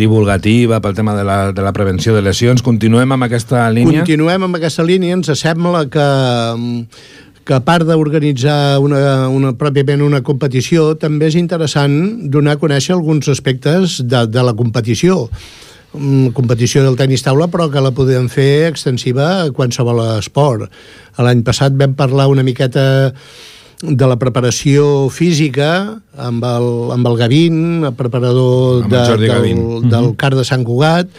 divulgativa 0.00 0.80
pel 0.80 0.96
tema 0.96 1.12
de 1.18 1.26
la, 1.28 1.36
de 1.52 1.66
la 1.66 1.74
prevenció 1.76 2.16
de 2.16 2.24
lesions. 2.24 2.64
Continuem 2.64 3.12
amb 3.12 3.28
aquesta 3.28 3.66
línia? 3.68 4.06
Continuem 4.06 4.48
amb 4.48 4.56
aquesta 4.56 4.88
línia, 4.88 5.20
ens 5.20 5.36
sembla 5.36 5.84
que 5.92 6.08
que 7.46 7.54
a 7.54 7.62
part 7.62 7.86
d'organitzar 7.86 8.80
una, 8.82 9.28
una, 9.30 9.52
pròpiament 9.54 10.00
una 10.02 10.18
competició, 10.26 10.96
també 10.98 11.28
és 11.30 11.36
interessant 11.38 11.94
donar 12.34 12.56
a 12.56 12.58
conèixer 12.58 12.96
alguns 12.96 13.30
aspectes 13.30 14.00
de, 14.02 14.24
de 14.26 14.42
la 14.42 14.56
competició. 14.58 15.28
Mm, 15.94 16.34
competició 16.36 16.82
del 16.84 16.96
tenis 16.98 17.22
taula, 17.24 17.48
però 17.48 17.70
que 17.72 17.80
la 17.80 17.94
podem 17.94 18.26
fer 18.32 18.66
extensiva 18.68 19.28
a 19.44 19.50
qualsevol 19.54 20.02
esport. 20.18 20.70
L'any 21.22 21.44
passat 21.46 21.76
vam 21.78 21.94
parlar 21.96 22.28
una 22.28 22.44
miqueta 22.44 22.86
de 23.82 24.06
la 24.08 24.16
preparació 24.16 25.08
física 25.12 26.00
amb 26.16 26.44
el, 26.48 26.68
amb 26.94 27.08
el 27.10 27.16
Gavín, 27.20 27.58
el 27.84 27.92
preparador 27.96 28.84
el 28.84 28.90
de, 28.90 29.02
Jordi 29.04 29.26
del, 29.28 29.34
Gavín. 29.34 29.90
del 29.92 30.14
CAR 30.16 30.34
de 30.34 30.44
Sant 30.48 30.64
Cugat, 30.64 31.10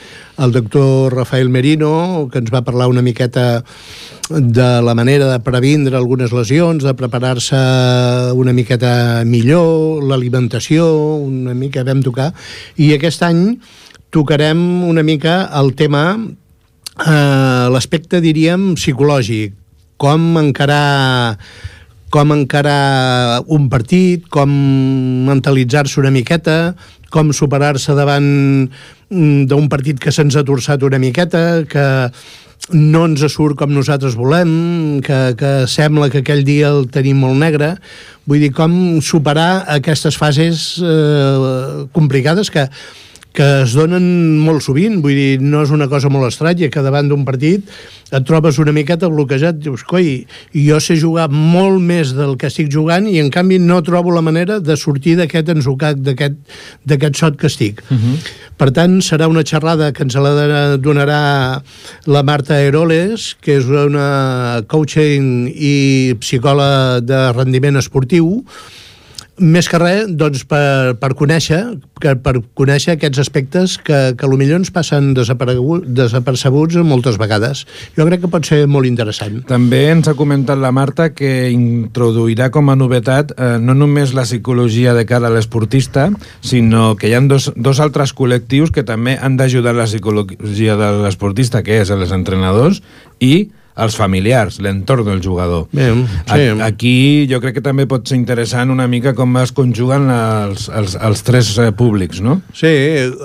el 0.42 0.52
doctor 0.52 1.14
Rafael 1.14 1.50
Merino, 1.54 2.28
que 2.32 2.42
ens 2.42 2.54
va 2.54 2.66
parlar 2.66 2.90
una 2.90 3.06
miqueta 3.06 3.64
de 4.30 4.70
la 4.82 4.94
manera 4.98 5.30
de 5.32 5.40
previndre 5.40 5.96
algunes 5.96 6.34
lesions, 6.34 6.84
de 6.84 6.94
preparar-se 6.98 7.58
una 8.36 8.54
miqueta 8.54 9.24
millor, 9.24 10.04
l'alimentació, 10.04 10.90
una 11.24 11.54
mica 11.54 11.86
vam 11.88 12.02
tocar, 12.04 12.34
i 12.76 12.92
aquest 12.98 13.24
any 13.24 13.60
tocarem 14.18 14.58
una 14.90 15.04
mica 15.06 15.44
el 15.60 15.76
tema, 15.78 16.18
eh, 16.18 17.66
l'aspecte, 17.70 18.18
diríem, 18.24 18.72
psicològic, 18.74 19.54
com 20.02 20.40
encarar 20.42 21.38
com 22.10 22.32
encarar 22.32 23.44
un 23.52 23.68
partit, 23.70 24.24
com 24.32 24.50
mentalitzar-se 25.28 26.00
una 26.00 26.10
miqueta, 26.10 26.74
com 27.12 27.34
superar-se 27.36 27.94
davant 27.98 28.26
mm, 29.12 29.46
d'un 29.52 29.68
partit 29.70 30.00
que 30.00 30.14
se'ns 30.16 30.40
ha 30.40 30.46
torçat 30.48 30.86
una 30.88 31.02
miqueta, 31.04 31.66
que 31.68 31.86
no 32.74 33.04
ens 33.08 33.22
surt 33.32 33.60
com 33.60 33.76
nosaltres 33.76 34.16
volem, 34.18 35.02
que, 35.04 35.20
que 35.38 35.52
sembla 35.70 36.10
que 36.10 36.24
aquell 36.24 36.46
dia 36.48 36.72
el 36.72 36.88
tenim 36.92 37.20
molt 37.22 37.38
negre. 37.38 37.76
Vull 38.26 38.48
dir, 38.48 38.54
com 38.56 38.72
superar 39.04 39.68
aquestes 39.78 40.18
fases 40.20 40.78
eh, 40.80 41.86
complicades 41.96 42.50
que 42.52 42.70
que 43.38 43.46
es 43.62 43.76
donen 43.78 44.04
molt 44.42 44.64
sovint, 44.66 44.98
vull 45.04 45.14
dir, 45.14 45.38
no 45.44 45.62
és 45.62 45.72
una 45.74 45.86
cosa 45.92 46.10
molt 46.10 46.26
estranya 46.32 46.72
que 46.74 46.82
davant 46.82 47.10
d'un 47.12 47.26
partit 47.28 47.68
et 48.08 48.24
trobes 48.26 48.58
una 48.64 48.74
miqueta 48.74 49.10
bloquejat, 49.12 49.60
dius, 49.62 49.84
coi, 49.86 50.24
jo 50.56 50.80
sé 50.82 50.96
jugar 50.98 51.28
molt 51.30 51.78
més 51.84 52.16
del 52.18 52.34
que 52.42 52.50
estic 52.50 52.72
jugant 52.74 53.06
i 53.06 53.20
en 53.22 53.30
canvi 53.34 53.60
no 53.62 53.78
trobo 53.86 54.16
la 54.16 54.24
manera 54.26 54.58
de 54.64 54.78
sortir 54.80 55.18
d'aquest 55.20 55.52
ensucat, 55.54 56.02
d'aquest 56.02 56.40
d'aquest 56.88 57.20
sot 57.20 57.38
que 57.38 57.52
estic. 57.52 57.84
Uh 57.92 57.98
-huh. 57.98 58.18
Per 58.58 58.72
tant, 58.72 58.98
serà 59.06 59.28
una 59.28 59.44
xerrada 59.44 59.92
que 59.94 60.04
ens 60.04 60.16
la 60.16 60.78
donarà 60.78 61.62
la 62.06 62.24
Marta 62.24 62.60
Heroles, 62.60 63.36
que 63.42 63.58
és 63.58 63.66
una 63.66 64.64
coaching 64.68 65.52
i 65.54 66.16
psicòloga 66.20 67.02
de 67.02 67.34
rendiment 67.34 67.78
esportiu, 67.78 68.46
més 69.38 69.68
que 69.70 69.80
res, 69.82 70.08
doncs, 70.10 70.44
per, 70.50 70.96
per 71.00 71.14
conèixer 71.18 71.62
que 72.02 72.14
per 72.22 72.36
conèixer 72.58 72.96
aquests 72.96 73.22
aspectes 73.22 73.76
que, 73.82 74.00
que 74.18 74.30
potser 74.30 74.58
ens 74.58 74.72
passen 74.74 75.14
desapercebuts 75.18 76.78
moltes 76.86 77.18
vegades. 77.22 77.66
Jo 77.98 78.06
crec 78.10 78.24
que 78.24 78.32
pot 78.32 78.46
ser 78.46 78.64
molt 78.70 78.90
interessant. 78.90 79.40
També 79.50 79.88
ens 79.92 80.10
ha 80.10 80.16
comentat 80.18 80.60
la 80.62 80.74
Marta 80.76 81.10
que 81.16 81.50
introduirà 81.54 82.50
com 82.54 82.70
a 82.70 82.78
novetat 82.78 83.34
eh, 83.38 83.56
no 83.62 83.76
només 83.78 84.14
la 84.18 84.28
psicologia 84.28 84.94
de 84.98 85.06
cara 85.10 85.32
a 85.32 85.34
l'esportista, 85.34 86.10
sinó 86.42 86.96
que 86.98 87.10
hi 87.10 87.16
ha 87.18 87.22
dos, 87.26 87.52
dos 87.56 87.82
altres 87.84 88.14
col·lectius 88.18 88.74
que 88.74 88.86
també 88.88 89.18
han 89.18 89.38
d'ajudar 89.38 89.76
la 89.78 89.90
psicologia 89.90 90.78
de 90.80 90.92
l'esportista, 91.04 91.64
que 91.66 91.82
és 91.82 91.94
els 91.94 92.14
entrenadors 92.14 92.84
i 93.20 93.50
els 93.78 93.96
familiars, 93.96 94.58
l'entorn 94.64 95.06
del 95.06 95.20
jugador. 95.22 95.68
Bé, 95.72 95.92
sí. 95.94 96.48
A- 96.58 96.66
Aquí 96.68 97.28
jo 97.30 97.38
crec 97.44 97.60
que 97.60 97.62
també 97.66 97.86
pot 97.90 98.08
ser 98.10 98.18
interessant 98.18 98.72
una 98.74 98.88
mica 98.90 99.14
com 99.14 99.36
es 99.38 99.52
conjuguen 99.54 100.10
els, 100.10 100.68
els, 100.74 100.96
els 100.98 101.22
tres 101.28 101.52
eh, 101.62 101.72
públics, 101.78 102.20
no? 102.26 102.40
Sí, 102.58 102.72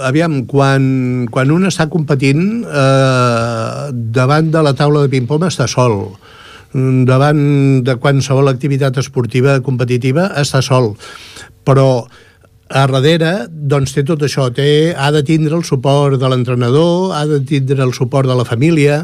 aviam, 0.04 0.42
quan, 0.50 1.26
quan 1.32 1.50
un 1.54 1.64
està 1.70 1.88
competint 1.88 2.64
eh, 2.66 3.88
davant 3.92 4.50
de 4.52 4.62
la 4.62 4.74
taula 4.76 5.02
de 5.06 5.12
ping-pong 5.12 5.48
està 5.48 5.66
sol. 5.68 6.12
davant 6.72 7.82
de 7.84 7.94
qualsevol 8.00 8.48
activitat 8.48 8.96
esportiva 8.96 9.58
competitiva 9.60 10.30
està 10.40 10.62
sol. 10.64 10.94
Però 11.68 12.06
a 12.72 12.86
darrere 12.88 13.32
doncs 13.52 13.92
té 13.92 14.00
tot 14.08 14.22
això, 14.24 14.46
té, 14.56 14.94
ha 14.96 15.10
de 15.12 15.20
tindre 15.28 15.52
el 15.58 15.64
suport 15.68 16.16
de 16.20 16.28
l'entrenador, 16.32 17.12
ha 17.12 17.26
de 17.28 17.42
tindre 17.44 17.84
el 17.84 17.92
suport 17.92 18.24
de 18.30 18.36
la 18.38 18.46
família, 18.48 19.02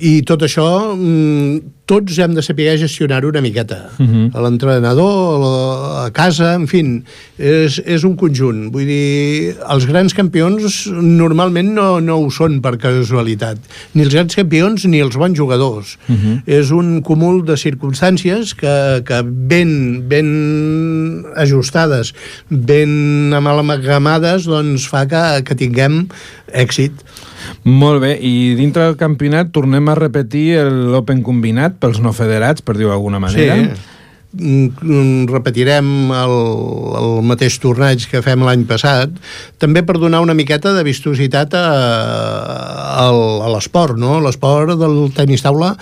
i 0.00 0.22
tot 0.26 0.42
això 0.46 0.66
mm, 0.94 1.74
tots 1.86 2.16
hem 2.18 2.32
de 2.32 2.42
saber 2.42 2.78
gestionar-ho 2.80 3.28
una 3.28 3.42
miqueta. 3.44 3.90
Uh 3.98 4.06
-huh. 4.06 4.30
a 4.34 4.40
l'entrenador 4.40 6.06
a 6.06 6.10
casa, 6.10 6.54
en 6.54 6.66
fi 6.66 7.02
és, 7.38 7.80
és 7.84 8.04
un 8.04 8.16
conjunt. 8.16 8.70
Vull 8.72 8.86
dir, 8.86 9.54
els 9.68 9.86
grans 9.86 10.14
campions 10.14 10.86
normalment 10.90 11.74
no, 11.74 12.00
no 12.00 12.16
ho 12.16 12.30
són 12.30 12.60
per 12.60 12.76
casualitat. 12.78 13.58
Ni 13.92 14.02
els 14.02 14.14
grans 14.14 14.34
campions 14.34 14.84
ni 14.86 15.00
els 15.00 15.16
bons 15.16 15.36
jugadors. 15.36 15.98
Uh 16.08 16.14
-huh. 16.14 16.42
és 16.46 16.70
un 16.70 17.02
cúmul 17.02 17.44
de 17.44 17.56
circumstàncies 17.56 18.54
que, 18.54 19.02
que 19.04 19.22
ben, 19.22 20.02
ben 20.08 21.24
ajustades 21.36 22.14
ben 22.48 23.32
amalgamades 23.34 24.44
doncs 24.44 24.88
fa 24.88 25.06
que, 25.06 25.42
que 25.44 25.54
tinguem 25.54 26.06
èxit 26.52 26.92
molt 27.64 28.02
bé, 28.04 28.14
i 28.20 28.54
dintre 28.58 28.88
del 28.88 29.00
campionat 29.00 29.52
tornem 29.54 29.88
a 29.88 29.98
repetir 29.98 30.62
l'Open 30.92 31.22
combinat 31.26 31.78
pels 31.82 32.00
no 32.04 32.14
federats, 32.16 32.64
per 32.64 32.76
dir-ho 32.78 32.92
d'alguna 32.92 33.20
manera. 33.22 33.58
Sí, 33.58 33.92
mm, 34.38 35.26
repetirem 35.30 36.10
el, 36.14 36.34
el 37.02 37.12
mateix 37.26 37.58
torneig 37.62 38.08
que 38.10 38.22
fem 38.24 38.44
l'any 38.46 38.66
passat, 38.70 39.12
també 39.58 39.84
per 39.86 39.98
donar 40.02 40.24
una 40.24 40.36
miqueta 40.36 40.74
de 40.76 40.82
vistositat 40.86 41.54
a, 41.58 41.68
a, 43.04 43.06
l'esport, 43.54 43.98
no? 44.00 44.18
L'esport 44.24 44.76
del 44.80 45.00
tenis 45.16 45.44
taula 45.44 45.74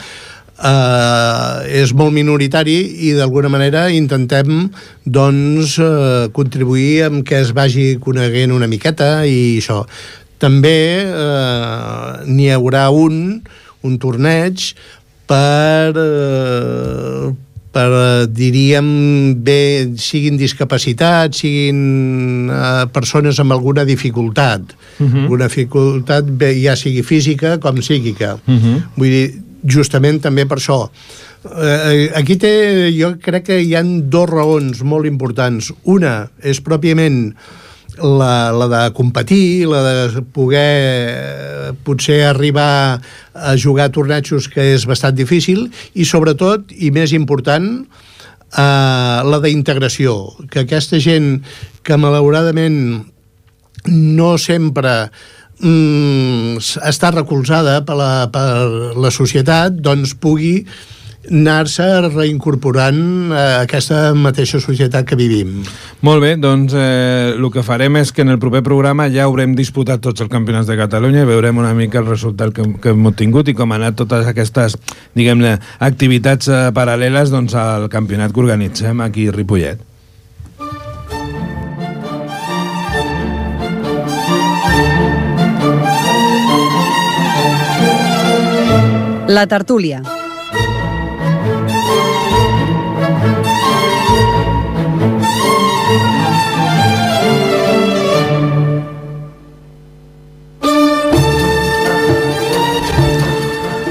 eh, 0.62 1.82
és 1.82 1.92
molt 1.96 2.14
minoritari 2.14 2.78
i 3.08 3.12
d'alguna 3.16 3.50
manera 3.52 3.88
intentem 3.92 4.68
doncs 5.04 5.78
eh, 5.82 6.28
contribuir 6.34 7.04
amb 7.08 7.26
que 7.26 7.42
es 7.42 7.52
vagi 7.56 7.96
coneguent 8.02 8.54
una 8.54 8.70
miqueta 8.70 9.14
i 9.26 9.58
això 9.58 9.82
també 10.42 10.78
eh, 11.06 12.26
n'hi 12.26 12.50
haurà 12.50 12.88
un, 12.90 13.38
un 13.86 13.96
torneig 14.02 14.72
per, 15.30 15.94
eh, 15.96 17.30
per, 17.72 17.88
diríem, 18.28 18.88
bé, 19.46 19.60
siguin 20.02 20.36
discapacitats, 20.40 21.44
siguin 21.44 22.50
eh, 22.50 22.84
persones 22.92 23.38
amb 23.40 23.54
alguna 23.54 23.86
dificultat. 23.88 24.74
Uh 24.98 25.04
mhm. 25.04 25.14
-huh. 25.14 25.30
Una 25.30 25.48
dificultat, 25.48 26.24
bé, 26.26 26.52
ja 26.60 26.76
sigui 26.76 27.02
física 27.02 27.58
com 27.58 27.76
psíquica. 27.76 28.38
Uh 28.46 28.52
mhm. 28.52 28.60
-huh. 28.60 28.82
Vull 28.96 29.08
dir, 29.08 29.34
justament 29.64 30.20
també 30.20 30.46
per 30.46 30.58
això. 30.58 30.90
Eh, 31.42 32.10
aquí 32.14 32.36
té, 32.36 32.92
jo 32.94 33.16
crec 33.18 33.44
que 33.44 33.60
hi 33.60 33.74
han 33.74 34.10
dos 34.10 34.28
raons 34.30 34.82
molt 34.82 35.06
importants. 35.06 35.72
Una 35.82 36.30
és 36.42 36.60
pròpiament 36.62 37.34
la, 37.98 38.52
la 38.52 38.68
de 38.68 38.92
competir, 38.94 39.66
la 39.68 39.82
de 39.82 40.22
poder 40.22 41.74
potser 41.84 42.22
arribar 42.24 43.00
a 43.34 43.56
jugar 43.56 43.90
a 43.90 43.92
tornejos 43.92 44.48
que 44.52 44.72
és 44.74 44.86
bastant 44.88 45.16
difícil 45.16 45.68
i 45.94 46.06
sobretot, 46.08 46.72
i 46.72 46.92
més 46.94 47.12
important, 47.16 47.68
eh, 48.56 49.18
la 49.28 49.40
d'integració, 49.44 50.34
que 50.50 50.64
aquesta 50.64 51.00
gent 51.02 51.42
que 51.82 51.98
malauradament 51.98 53.04
no 53.88 54.32
sempre 54.38 55.10
mm, 55.58 56.62
està 56.86 57.12
recolzada 57.12 57.80
per 57.86 57.98
la, 57.98 58.12
per 58.32 58.94
la 58.96 59.12
societat, 59.14 59.80
doncs 59.82 60.14
pugui 60.14 60.62
anar-se 61.30 61.84
reincorporant 62.08 63.30
a 63.30 63.42
aquesta 63.62 64.10
mateixa 64.18 64.58
societat 64.60 65.06
que 65.06 65.18
vivim. 65.18 65.60
Molt 66.02 66.22
bé, 66.24 66.34
doncs 66.40 66.74
eh, 66.74 67.34
el 67.36 67.46
que 67.54 67.62
farem 67.62 68.00
és 68.00 68.10
que 68.12 68.24
en 68.26 68.34
el 68.34 68.40
proper 68.42 68.64
programa 68.66 69.06
ja 69.12 69.28
haurem 69.28 69.54
disputat 69.58 70.02
tots 70.02 70.24
els 70.24 70.32
campionats 70.32 70.66
de 70.66 70.78
Catalunya 70.80 71.22
i 71.22 71.28
veurem 71.28 71.62
una 71.62 71.74
mica 71.78 72.00
el 72.02 72.10
resultat 72.10 72.54
que, 72.56 72.66
que 72.82 72.94
hem 72.94 73.06
tingut 73.14 73.48
i 73.48 73.54
com 73.54 73.70
han 73.70 73.84
anat 73.86 74.00
totes 74.02 74.26
aquestes, 74.26 74.76
diguem-ne, 75.14 75.58
activitats 75.78 76.50
eh, 76.50 76.66
paral·leles 76.74 77.30
doncs, 77.30 77.54
al 77.54 77.88
campionat 77.92 78.34
que 78.34 78.42
organitzem 78.42 79.00
aquí 79.06 79.28
a 79.28 79.36
Ripollet. 79.38 79.88
La 89.32 89.46
tertúlia. 89.46 90.02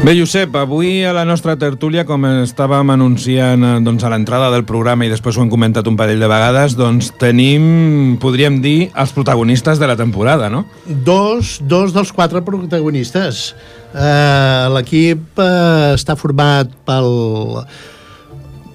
Bé, 0.02 0.16
Josep, 0.18 0.56
avui 0.58 1.04
a 1.06 1.12
la 1.14 1.22
nostra 1.30 1.54
tertúlia, 1.62 2.08
com 2.10 2.24
estàvem 2.26 2.90
anunciant 2.90 3.62
eh, 3.62 3.74
doncs, 3.86 4.02
a 4.02 4.10
l'entrada 4.10 4.48
del 4.50 4.64
programa 4.66 5.06
i 5.06 5.12
després 5.12 5.38
ho 5.38 5.44
hem 5.44 5.52
comentat 5.52 5.86
un 5.86 5.98
parell 6.00 6.24
de 6.24 6.30
vegades, 6.32 6.74
doncs 6.74 7.12
tenim, 7.22 8.16
podríem 8.18 8.58
dir, 8.64 8.88
els 8.98 9.14
protagonistes 9.14 9.78
de 9.78 9.86
la 9.86 9.94
temporada, 10.00 10.50
no? 10.50 10.64
Dos, 11.06 11.60
dos 11.70 11.94
dels 11.94 12.10
quatre 12.18 12.42
protagonistes. 12.42 13.52
Uh, 13.94 14.74
L'equip 14.74 15.38
uh, 15.38 15.94
està 15.94 16.18
format 16.18 16.74
pel, 16.90 17.62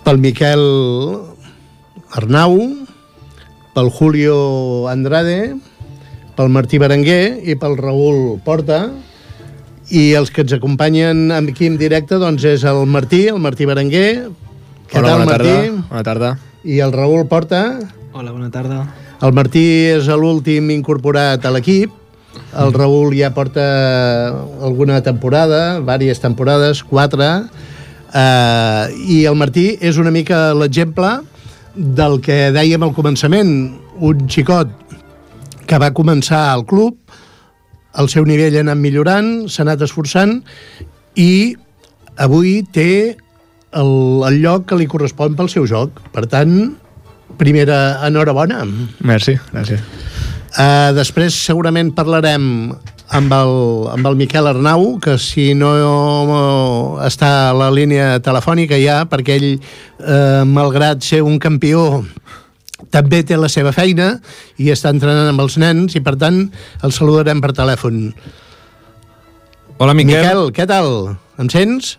pel 0.07 0.23
Miquel 0.23 0.63
Arnau, 2.23 2.55
pel 3.75 3.91
Julio 3.99 4.39
Andrade, 4.95 5.57
pel 6.39 6.55
Martí 6.55 6.79
Berenguer 6.79 7.43
i 7.43 7.59
pel 7.59 7.75
Raül 7.83 8.39
Porta, 8.47 8.85
i 9.91 10.13
els 10.19 10.33
que 10.35 10.43
ens 10.43 10.55
acompanyen 10.57 11.31
aquí 11.33 11.69
en 11.71 11.77
directe 11.79 12.19
doncs 12.19 12.45
és 12.45 12.65
el 12.67 12.85
Martí, 12.91 13.27
el 13.31 13.39
Martí 13.43 13.67
Berenguer. 13.69 14.31
Què 14.91 14.99
Hola, 14.99 15.09
tal, 15.09 15.19
bona 15.19 15.31
Martí? 15.31 15.53
tarda. 15.53 15.85
Bona 15.91 16.03
tarda. 16.07 16.31
I 16.67 16.81
el 16.83 16.93
Raül 16.93 17.27
Porta. 17.31 17.63
Hola, 18.13 18.33
bona 18.33 18.51
tarda. 18.51 18.81
El 19.23 19.33
Martí 19.33 19.65
és 19.95 20.09
l'últim 20.09 20.71
incorporat 20.75 21.45
a 21.47 21.53
l'equip. 21.55 21.93
El 22.57 22.75
Raül 22.75 23.15
ja 23.17 23.31
porta 23.33 23.65
alguna 24.65 25.01
temporada, 25.03 25.79
diverses 25.81 26.21
temporades, 26.21 26.83
quatre. 26.85 27.29
Uh, 28.13 28.93
I 29.09 29.25
el 29.29 29.37
Martí 29.37 29.77
és 29.81 29.97
una 29.99 30.13
mica 30.13 30.53
l'exemple 30.55 31.21
del 31.77 32.21
que 32.25 32.51
dèiem 32.53 32.83
al 32.85 32.95
començament, 32.97 33.51
un 34.01 34.29
xicot 34.29 34.71
que 35.67 35.81
va 35.81 35.91
començar 35.93 36.47
al 36.53 36.65
club, 36.69 36.97
el 38.01 38.11
seu 38.13 38.27
nivell 38.29 38.57
ha 38.59 38.65
anat 38.65 38.81
millorant, 38.81 39.31
s'ha 39.53 39.65
anat 39.67 39.85
esforçant 39.87 40.41
i 41.17 41.57
avui 42.21 42.61
té 42.73 43.17
el, 43.77 43.93
el 44.29 44.41
lloc 44.43 44.67
que 44.71 44.79
li 44.81 44.89
correspon 44.91 45.37
pel 45.37 45.51
seu 45.53 45.67
joc. 45.69 46.01
Per 46.15 46.27
tant, 46.31 46.75
primera 47.41 48.01
enhorabona. 48.07 48.65
Merci, 49.05 49.37
gràcies. 49.53 49.83
Uh, 50.57 50.93
després 50.97 51.37
segurament 51.37 51.91
parlarem 51.93 52.47
amb 53.17 53.33
el, 53.33 53.53
amb 53.93 54.09
el 54.09 54.17
Miquel 54.19 54.49
Arnau, 54.51 54.97
que 55.03 55.17
si 55.21 55.53
no 55.55 55.71
està 57.07 57.51
a 57.51 57.57
la 57.57 57.69
línia 57.71 58.17
telefònica 58.25 58.79
ja, 58.83 59.03
perquè 59.07 59.37
ell, 59.39 59.51
eh, 60.01 60.43
malgrat 60.49 61.05
ser 61.07 61.23
un 61.23 61.39
campió 61.39 62.03
també 62.95 63.23
té 63.27 63.39
la 63.39 63.51
seva 63.53 63.73
feina 63.77 64.17
i 64.63 64.71
està 64.75 64.93
entrenant 64.95 65.31
amb 65.33 65.45
els 65.45 65.59
nens 65.61 65.97
i 65.99 66.03
per 66.05 66.17
tant 66.21 66.45
el 66.85 66.95
saludarem 66.95 67.43
per 67.45 67.55
telèfon. 67.57 68.11
Hola 69.77 69.95
Miquel. 69.97 70.23
Miquel, 70.23 70.45
què 70.57 70.67
tal? 70.69 71.17
Em 71.41 71.51
sents? 71.53 71.97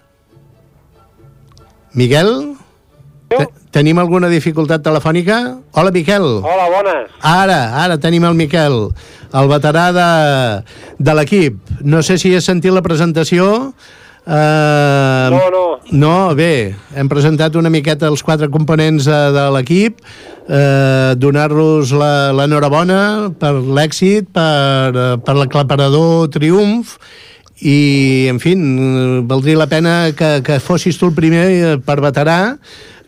Miquel? 1.97 2.57
Te 3.27 3.43
tenim 3.75 3.99
alguna 3.99 4.29
dificultat 4.31 4.81
telefònica? 4.85 5.37
Hola, 5.75 5.91
Miquel. 5.91 6.25
Hola, 6.47 6.67
bones. 6.71 7.11
Ara, 7.21 7.59
ara 7.83 7.97
tenim 7.99 8.23
el 8.23 8.37
Miquel, 8.39 8.77
el 9.35 9.49
veterà 9.51 9.89
de, 9.95 10.09
de 10.97 11.15
l'equip. 11.19 11.59
No 11.83 12.01
sé 12.05 12.15
si 12.21 12.31
has 12.37 12.47
sentit 12.47 12.71
la 12.73 12.85
presentació. 12.85 13.73
Uh, 14.27 15.27
no, 15.31 15.43
no. 15.51 15.65
No, 15.91 16.15
bé, 16.35 16.75
hem 16.99 17.07
presentat 17.07 17.55
una 17.55 17.71
miqueta 17.71 18.09
els 18.11 18.19
quatre 18.27 18.49
components 18.51 19.05
uh, 19.07 19.29
de 19.31 19.45
l'equip, 19.55 20.01
uh, 20.47 21.13
donar-los 21.19 21.93
l'enhorabona 21.93 22.99
per 23.39 23.53
l'èxit, 23.61 24.31
per, 24.33 25.19
per 25.23 25.37
l'aclaparador 25.37 26.27
triomf, 26.33 26.97
i, 27.57 28.27
en 28.29 28.37
fi, 28.39 28.53
valdria 29.25 29.57
la 29.57 29.69
pena 29.69 29.95
que, 30.17 30.37
que 30.45 30.59
fossis 30.61 30.99
tu 30.99 31.09
el 31.09 31.17
primer 31.17 31.79
per 31.85 31.97
veterà, 32.05 32.57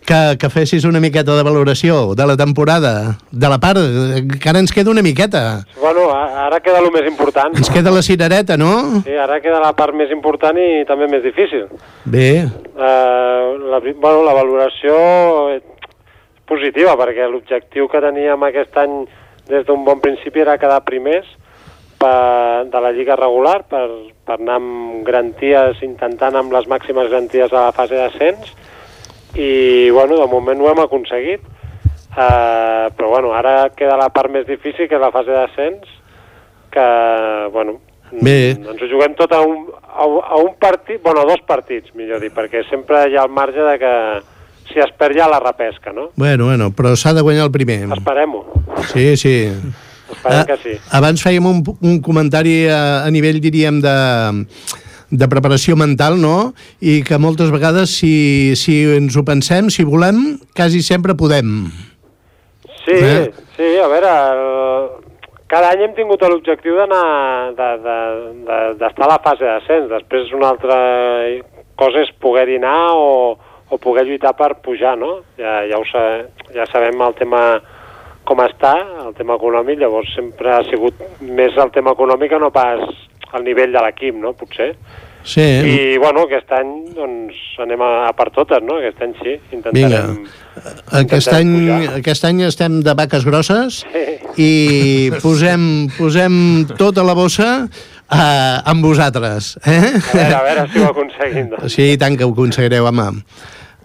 que, 0.06 0.36
que 0.40 0.50
fessis 0.50 0.84
una 0.88 1.00
miqueta 1.00 1.36
de 1.36 1.44
valoració 1.46 2.14
de 2.18 2.26
la 2.26 2.36
temporada, 2.36 3.18
de 3.30 3.50
la 3.52 3.60
part, 3.62 3.78
encara 4.18 4.62
ens 4.62 4.72
queda 4.74 4.90
una 4.90 5.04
miqueta. 5.06 5.62
Bueno, 5.80 6.08
ara 6.10 6.60
queda 6.64 6.80
el 6.82 6.90
més 6.94 7.06
important. 7.06 7.54
Ens 7.54 7.70
queda 7.70 7.92
la 7.94 8.02
cirereta, 8.02 8.56
no? 8.58 9.02
Sí, 9.06 9.14
ara 9.14 9.40
queda 9.44 9.60
la 9.62 9.72
part 9.78 9.94
més 9.94 10.10
important 10.14 10.58
i 10.58 10.84
també 10.88 11.06
més 11.10 11.22
difícil. 11.26 11.68
Bé. 12.04 12.30
Uh, 12.74 13.70
la, 13.70 13.82
bueno, 13.92 14.24
la 14.26 14.34
valoració 14.34 14.96
positiva, 16.50 16.96
perquè 16.98 17.28
l'objectiu 17.30 17.88
que 17.88 18.02
teníem 18.02 18.42
aquest 18.48 18.76
any 18.82 19.04
des 19.50 19.64
d'un 19.66 19.84
bon 19.86 20.02
principi 20.02 20.42
era 20.42 20.58
quedar 20.58 20.82
primers 20.86 21.28
per, 22.00 22.66
de 22.70 22.80
la 22.80 22.92
lliga 22.96 23.16
regular 23.18 23.60
per, 23.68 23.86
per 24.24 24.38
anar 24.38 24.58
amb 24.60 25.04
garanties, 25.06 25.82
intentant 25.86 26.38
amb 26.38 26.54
les 26.54 26.68
màximes 26.70 27.10
garanties 27.12 27.52
a 27.52 27.68
la 27.68 27.76
fase 27.76 27.98
d'ascens 27.98 28.54
i 29.36 29.90
bueno, 29.94 30.18
de 30.18 30.26
moment 30.30 30.62
ho 30.62 30.70
hem 30.70 30.82
aconseguit 30.86 31.44
uh, 31.44 32.88
però 32.96 33.12
bueno, 33.12 33.34
ara 33.36 33.70
queda 33.76 33.98
la 34.00 34.10
part 34.14 34.32
més 34.32 34.48
difícil 34.48 34.88
que 34.88 34.98
és 34.98 35.02
la 35.02 35.12
fase 35.14 35.34
d'ascens 35.34 35.96
que 36.70 36.88
bueno, 37.52 37.78
Bé. 38.10 38.56
ens 38.56 38.80
ho 38.82 38.90
juguem 38.90 39.14
tot 39.18 39.32
a 39.34 39.42
un, 39.46 39.68
a, 39.86 40.06
a 40.06 40.40
un 40.40 40.54
partit, 40.58 41.02
bueno, 41.02 41.22
a 41.22 41.30
dos 41.30 41.42
partits 41.46 41.94
millor 41.98 42.22
dir, 42.22 42.32
perquè 42.34 42.64
sempre 42.70 43.04
hi 43.08 43.18
ha 43.18 43.26
el 43.26 43.34
marge 43.34 43.62
de 43.66 43.78
que 43.82 43.94
si 44.72 44.80
es 44.82 44.90
perd 44.98 45.18
ja 45.18 45.28
la 45.30 45.40
repesca, 45.42 45.92
no? 45.92 46.10
Bueno, 46.16 46.46
bueno, 46.50 46.70
però 46.76 46.94
s'ha 46.96 47.14
de 47.16 47.24
guanyar 47.26 47.48
el 47.48 47.54
primer. 47.54 47.82
Esperem-ho. 47.96 48.44
Sí, 48.92 49.16
sí. 49.16 49.34
Esperem 50.10 50.46
que 50.46 50.56
sí. 50.62 50.76
Abans 50.96 51.22
fèiem 51.22 51.46
un, 51.46 51.62
un 51.80 51.98
comentari 52.04 52.64
a, 52.70 53.02
a 53.04 53.10
nivell, 53.14 53.40
diríem, 53.42 53.80
de, 53.84 53.96
de 55.10 55.28
preparació 55.30 55.76
mental, 55.78 56.18
no? 56.22 56.52
I 56.80 57.00
que 57.06 57.18
moltes 57.18 57.50
vegades, 57.54 57.94
si, 57.98 58.56
si 58.58 58.82
ens 58.96 59.18
ho 59.18 59.26
pensem, 59.26 59.70
si 59.70 59.86
volem, 59.86 60.40
quasi 60.56 60.82
sempre 60.86 61.18
podem. 61.18 61.70
Sí, 62.84 62.96
eh? 62.96 63.30
sí, 63.56 63.76
a 63.78 63.88
veure, 63.90 64.10
el, 64.32 65.10
cada 65.50 65.72
any 65.74 65.84
hem 65.84 65.94
tingut 65.98 66.22
l'objectiu 66.22 66.78
d'anar 66.78 67.04
d'estar 67.58 67.78
de, 67.82 67.98
de, 68.46 68.58
de, 68.78 68.90
a 68.90 69.10
la 69.10 69.20
fase 69.24 69.46
d'ascens. 69.46 69.90
Després 69.90 70.30
una 70.36 70.54
altra 70.54 70.78
cosa 71.80 72.04
és 72.04 72.12
poder-hi 72.22 72.60
anar 72.60 72.92
o, 72.94 73.10
o 73.70 73.78
poder 73.78 74.06
lluitar 74.06 74.34
per 74.36 74.56
pujar, 74.64 74.96
no? 74.98 75.20
Ja, 75.38 75.60
ja, 75.70 75.78
ho 75.78 75.86
sa, 75.88 76.06
ja 76.54 76.66
sabem 76.70 77.00
el 77.06 77.14
tema 77.18 77.42
com 78.28 78.42
està, 78.44 78.74
el 79.06 79.14
tema 79.18 79.38
econòmic, 79.38 79.80
llavors 79.80 80.10
sempre 80.14 80.52
ha 80.54 80.64
sigut 80.68 80.98
més 81.20 81.56
el 81.58 81.70
tema 81.74 81.94
econòmic 81.96 82.34
que 82.34 82.42
no 82.42 82.50
pas 82.54 82.82
el 83.34 83.46
nivell 83.46 83.72
de 83.74 83.84
l'equip, 83.86 84.18
no?, 84.18 84.34
potser. 84.38 84.74
Sí. 85.22 85.42
I, 85.42 85.98
bueno, 86.00 86.24
aquest 86.24 86.48
any, 86.56 86.70
doncs, 86.96 87.36
anem 87.60 87.82
a, 87.84 87.90
a 88.08 88.12
per 88.16 88.30
totes, 88.32 88.62
no? 88.64 88.78
Aquest 88.80 89.02
any 89.04 89.12
sí, 89.18 89.34
intentarem... 89.52 90.14
Vinga. 90.24 90.72
Aquest 91.02 91.28
any, 91.36 91.52
pujar. 91.58 91.98
aquest 92.00 92.26
any 92.30 92.42
estem 92.48 92.80
de 92.84 92.94
vaques 92.96 93.26
grosses 93.28 93.82
sí. 93.84 94.04
i 94.40 94.50
posem, 95.20 95.62
posem 95.98 96.34
tota 96.80 97.04
la 97.06 97.14
bossa 97.18 97.50
uh, 97.60 98.56
amb 98.72 98.84
vosaltres. 98.84 99.54
Eh? 99.60 99.76
A 99.76 100.16
veure, 100.16 100.34
a 100.34 100.42
veure 100.48 100.68
si 100.72 100.82
ho 100.82 100.90
aconseguim. 100.90 101.54
Doncs. 101.54 101.76
Sí, 101.76 101.92
tant 102.00 102.16
que 102.16 102.28
ho 102.28 102.32
aconseguireu, 102.32 102.88
home. 102.88 103.10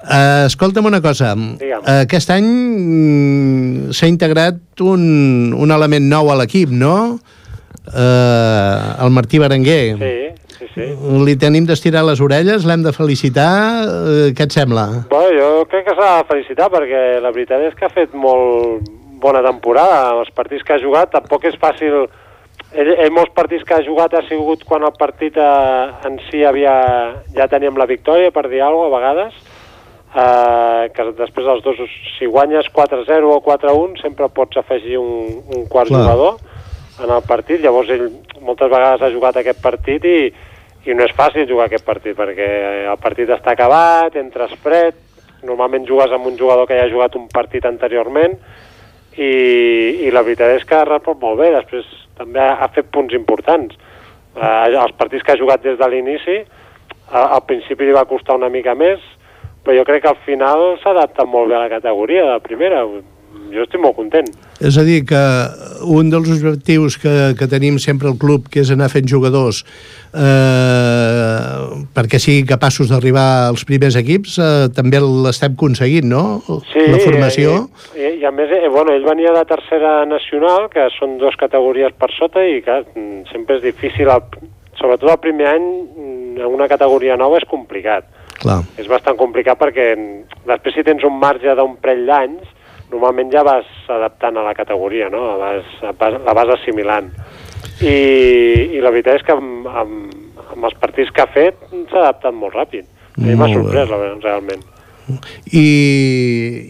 Uh, 0.06 0.46
escolta'm 0.46 0.86
una 0.86 1.02
cosa. 1.02 1.34
Digue'm. 1.34 1.82
Uh, 1.82 2.04
aquest 2.06 2.30
any 2.36 2.46
mm, 2.46 3.94
s'ha 3.98 4.10
integrat 4.12 4.84
un, 4.86 5.54
un 5.58 5.74
element 5.74 6.06
nou 6.12 6.30
a 6.30 6.36
l'equip, 6.38 6.70
no? 6.70 7.18
Uh, 7.90 9.02
el 9.02 9.14
Martí 9.14 9.42
Berenguer. 9.42 9.96
Sí, 9.98 10.58
sí, 10.60 10.70
sí. 10.76 10.90
Li 11.26 11.36
tenim 11.42 11.66
d'estirar 11.66 12.06
les 12.06 12.22
orelles, 12.22 12.68
l'hem 12.70 12.86
de 12.86 12.94
felicitar. 12.94 13.56
Uh, 13.86 14.28
què 14.38 14.46
et 14.46 14.54
sembla? 14.54 14.86
Bueno, 15.10 15.34
jo 15.40 15.66
crec 15.72 15.90
que 15.90 15.98
s'ha 15.98 16.12
de 16.20 16.30
felicitar 16.30 16.70
perquè 16.74 17.08
la 17.24 17.34
veritat 17.34 17.66
és 17.66 17.74
que 17.78 17.90
ha 17.90 17.94
fet 17.94 18.14
molt 18.14 18.86
bona 19.26 19.42
temporada. 19.46 20.14
Els 20.20 20.30
partits 20.38 20.64
que 20.66 20.78
ha 20.78 20.84
jugat 20.84 21.14
tampoc 21.18 21.50
és 21.50 21.58
fàcil... 21.62 22.06
Ell, 22.76 22.90
ell 23.00 23.12
molts 23.14 23.32
partits 23.36 23.64
que 23.68 23.76
ha 23.76 23.84
jugat 23.84 24.14
ha 24.16 24.22
sigut 24.28 24.66
quan 24.68 24.84
el 24.84 24.94
partit 25.00 25.38
eh, 25.40 26.08
en 26.08 26.18
si 26.28 26.42
havia, 26.44 26.74
ja 27.36 27.48
teníem 27.52 27.78
la 27.80 27.88
victòria, 27.88 28.34
per 28.36 28.50
dir 28.52 28.62
alguna 28.64 28.90
cosa, 28.90 28.92
a 28.92 29.00
vegades, 29.00 29.38
eh, 30.16 30.90
que 30.96 31.06
després 31.18 31.48
dels 31.48 31.64
dos, 31.66 31.82
si 32.16 32.28
guanyes 32.32 32.70
4-0 32.74 33.32
o 33.32 33.40
4-1, 33.44 34.02
sempre 34.02 34.32
pots 34.34 34.62
afegir 34.62 34.98
un, 35.02 35.42
un 35.52 35.66
quart 35.72 35.92
Clar. 35.92 36.02
jugador 36.02 36.38
en 37.04 37.12
el 37.12 37.24
partit, 37.28 37.60
llavors 37.60 37.92
ell 37.92 38.08
moltes 38.42 38.72
vegades 38.72 39.04
ha 39.04 39.12
jugat 39.12 39.42
aquest 39.42 39.60
partit 39.64 40.06
i, 40.08 40.20
i 40.88 40.96
no 40.96 41.04
és 41.04 41.16
fàcil 41.18 41.48
jugar 41.50 41.68
aquest 41.68 41.86
partit 41.86 42.16
perquè 42.16 42.48
el 42.88 43.02
partit 43.02 43.32
està 43.36 43.52
acabat, 43.52 44.16
entres 44.22 44.56
fred, 44.64 45.02
normalment 45.46 45.88
jugues 45.88 46.14
amb 46.16 46.30
un 46.30 46.38
jugador 46.40 46.70
que 46.70 46.78
ja 46.78 46.86
ha 46.88 46.94
jugat 46.94 47.18
un 47.20 47.28
partit 47.34 47.66
anteriorment 47.68 48.38
i, 49.18 49.32
i 50.08 50.14
la 50.14 50.24
veritat 50.24 50.56
és 50.56 50.64
que 50.68 50.80
ha 50.80 51.00
molt 51.12 51.40
bé, 51.40 51.52
després 51.56 51.86
també 52.18 52.40
ha, 52.40 52.56
ha 52.64 52.72
fet 52.72 52.88
punts 52.92 53.14
importants. 53.14 53.76
Eh, 54.36 54.72
els 54.72 54.96
partits 54.96 55.24
que 55.24 55.36
ha 55.36 55.40
jugat 55.40 55.64
des 55.64 55.78
de 55.80 55.90
l'inici, 55.92 56.40
al 57.12 57.44
principi 57.46 57.86
li 57.86 57.94
va 57.96 58.08
costar 58.10 58.36
una 58.40 58.50
mica 58.50 58.74
més, 58.76 59.04
però 59.66 59.80
jo 59.80 59.84
crec 59.88 60.06
que 60.06 60.14
al 60.14 60.22
final 60.28 60.76
s'ha 60.84 60.94
adaptat 60.94 61.28
molt 61.28 61.50
bé 61.50 61.58
a 61.58 61.66
la 61.66 61.74
categoria 61.74 62.30
de 62.30 62.40
primera. 62.46 62.86
Jo 63.52 63.64
estic 63.64 63.82
molt 63.82 63.96
content. 63.98 64.28
És 64.64 64.78
a 64.80 64.84
dir, 64.88 65.02
que 65.08 65.22
un 65.92 66.10
dels 66.10 66.30
objectius 66.32 66.96
que, 67.02 67.14
que 67.38 67.48
tenim 67.52 67.78
sempre 67.82 68.08
al 68.10 68.18
club, 68.20 68.48
que 68.52 68.62
és 68.64 68.72
anar 68.74 68.88
fent 68.92 69.08
jugadors 69.12 69.62
eh, 70.16 71.84
perquè 71.96 72.20
siguin 72.22 72.48
capaços 72.50 72.90
d'arribar 72.92 73.50
als 73.50 73.66
primers 73.68 73.98
equips, 74.00 74.38
eh, 74.40 74.68
també 74.76 75.02
l'estem 75.04 75.58
aconseguint, 75.58 76.08
no? 76.10 76.24
Sí, 76.72 76.88
La 76.90 77.02
formació. 77.04 77.56
I, 77.94 78.02
i, 78.02 78.12
i 78.24 78.28
a 78.28 78.34
més, 78.36 78.52
eh, 78.56 78.70
bueno, 78.72 78.96
ell 78.96 79.08
venia 79.08 79.36
de 79.36 79.46
tercera 79.50 79.98
nacional, 80.10 80.70
que 80.74 80.88
són 80.98 81.18
dues 81.22 81.38
categories 81.42 81.96
per 82.00 82.12
sota, 82.18 82.44
i 82.46 82.62
que 82.66 82.82
sempre 83.32 83.60
és 83.60 83.66
difícil, 83.66 84.12
el, 84.14 84.26
sobretot 84.80 85.12
el 85.12 85.24
primer 85.24 85.52
any, 85.54 85.72
en 86.36 86.48
una 86.52 86.68
categoria 86.72 87.18
nova 87.20 87.40
és 87.40 87.48
complicat. 87.50 88.08
Clar. 88.42 88.60
És 88.82 88.90
bastant 88.92 89.18
complicat 89.20 89.60
perquè 89.60 89.94
després 90.48 90.76
si 90.76 90.84
tens 90.86 91.06
un 91.08 91.18
marge 91.22 91.56
d'un 91.58 91.78
parell 91.82 92.06
d'anys, 92.10 92.52
normalment 92.92 93.32
ja 93.34 93.44
vas 93.46 93.68
adaptant 93.90 94.38
a 94.38 94.46
la 94.46 94.54
categoria, 94.58 95.10
no? 95.10 95.24
La 95.26 95.38
vas, 95.40 95.74
vas, 96.00 96.20
la 96.26 96.38
vas 96.38 96.54
assimilant. 96.60 97.10
I, 97.82 97.96
I 98.78 98.84
la 98.84 98.94
veritat 98.94 99.20
és 99.20 99.26
que 99.26 99.36
amb, 99.36 99.66
amb, 99.68 100.14
amb 100.46 100.70
els 100.70 100.78
partits 100.80 101.12
que 101.12 101.24
ha 101.24 101.32
fet 101.32 101.58
s'ha 101.72 102.04
adaptat 102.04 102.36
molt 102.36 102.56
ràpid. 102.56 102.88
A 103.16 103.24
mi 103.24 103.36
m'ha 103.40 103.52
sorprès, 103.54 103.90
la 103.90 104.00
realment. 104.20 104.64
I, 105.54 105.66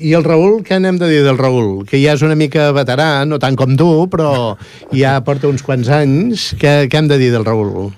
I 0.04 0.14
el 0.18 0.26
Raül, 0.28 0.60
què 0.68 0.78
n'hem 0.82 0.98
de 1.00 1.08
dir 1.10 1.22
del 1.26 1.40
Raül? 1.40 1.86
Que 1.88 2.00
ja 2.02 2.16
és 2.18 2.24
una 2.26 2.36
mica 2.38 2.68
veterà, 2.76 3.24
no 3.28 3.40
tant 3.40 3.56
com 3.60 3.78
tu, 3.80 3.90
però 4.12 4.56
ja 4.94 5.18
porta 5.26 5.50
uns 5.52 5.64
quants 5.66 5.90
anys. 5.90 6.52
Què, 6.60 6.86
què 6.92 7.00
hem 7.00 7.12
de 7.12 7.20
dir 7.22 7.32
del 7.34 7.48
Raül? 7.48 7.94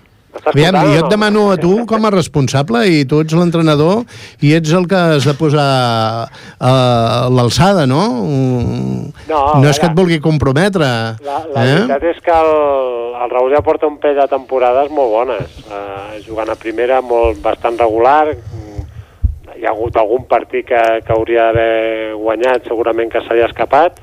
Aviam, 0.51 0.77
jo 0.91 1.01
et 1.01 1.09
demano 1.11 1.47
a 1.53 1.57
tu 1.59 1.73
com 1.89 2.05
a 2.07 2.11
responsable 2.13 2.83
i 2.89 3.05
tu 3.09 3.21
ets 3.23 3.35
l'entrenador 3.37 4.03
i 4.45 4.53
ets 4.57 4.73
el 4.77 4.87
que 4.89 4.99
has 5.17 5.27
de 5.27 5.33
posar 5.37 5.67
a 6.59 6.73
l'alçada, 7.33 7.87
no? 7.89 8.03
No, 9.27 9.41
no 9.57 9.69
és 9.69 9.79
que 9.79 9.89
et 9.89 9.97
vulgui 9.97 10.21
comprometre. 10.23 10.87
La, 11.25 11.41
la 11.53 11.65
eh? 11.65 11.73
veritat 11.73 12.07
és 12.11 12.21
que 12.23 12.35
el, 12.35 12.53
el 13.23 13.33
Raül 13.33 13.55
ja 13.55 13.63
porta 13.65 13.89
un 13.89 13.99
pell 14.03 14.17
de 14.19 14.27
temporades 14.31 14.91
molt 14.93 15.13
bones, 15.13 15.59
uh, 15.67 16.17
jugant 16.25 16.53
a 16.53 16.59
primera 16.59 17.01
molt 17.05 17.41
bastant 17.43 17.79
regular, 17.79 18.33
hi 19.57 19.65
ha 19.65 19.73
hagut 19.73 19.97
algun 19.97 20.27
partit 20.29 20.67
que, 20.69 20.81
que 21.05 21.13
hauria 21.13 21.49
d'haver 21.49 22.13
guanyat, 22.19 22.67
segurament 22.69 23.09
que 23.11 23.23
ha 23.23 23.45
escapat, 23.47 24.01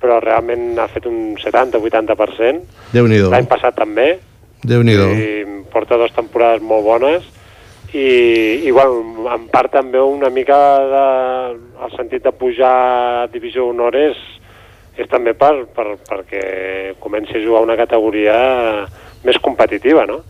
però 0.00 0.18
realment 0.20 0.78
ha 0.80 0.88
fet 0.88 1.06
un 1.08 1.36
70-80%. 1.40 2.60
Déu-n'hi-do. 2.92 3.30
L'any 3.32 3.48
passat 3.48 3.76
també, 3.76 4.14
Déu-n'hi-do. 4.62 5.08
i 5.16 5.44
porta 5.72 5.96
dues 5.96 6.12
temporades 6.12 6.62
molt 6.62 6.84
bones, 6.84 7.24
i, 7.94 8.62
i 8.66 8.70
bueno, 8.70 9.26
en 9.34 9.46
part 9.50 9.72
també 9.72 9.98
una 10.02 10.30
mica 10.30 10.58
de, 10.90 11.04
el 11.86 11.96
sentit 11.96 12.22
de 12.22 12.32
pujar 12.32 12.74
a 13.24 13.26
Divisió 13.32 13.66
Honor 13.70 13.96
és, 13.98 14.18
és 14.98 15.08
també 15.10 15.34
per, 15.34 15.66
per, 15.74 15.96
perquè 16.06 16.42
comenci 17.02 17.38
a 17.38 17.42
jugar 17.42 17.62
una 17.66 17.76
categoria 17.78 18.36
més 19.24 19.38
competitiva, 19.42 20.06
no? 20.06 20.20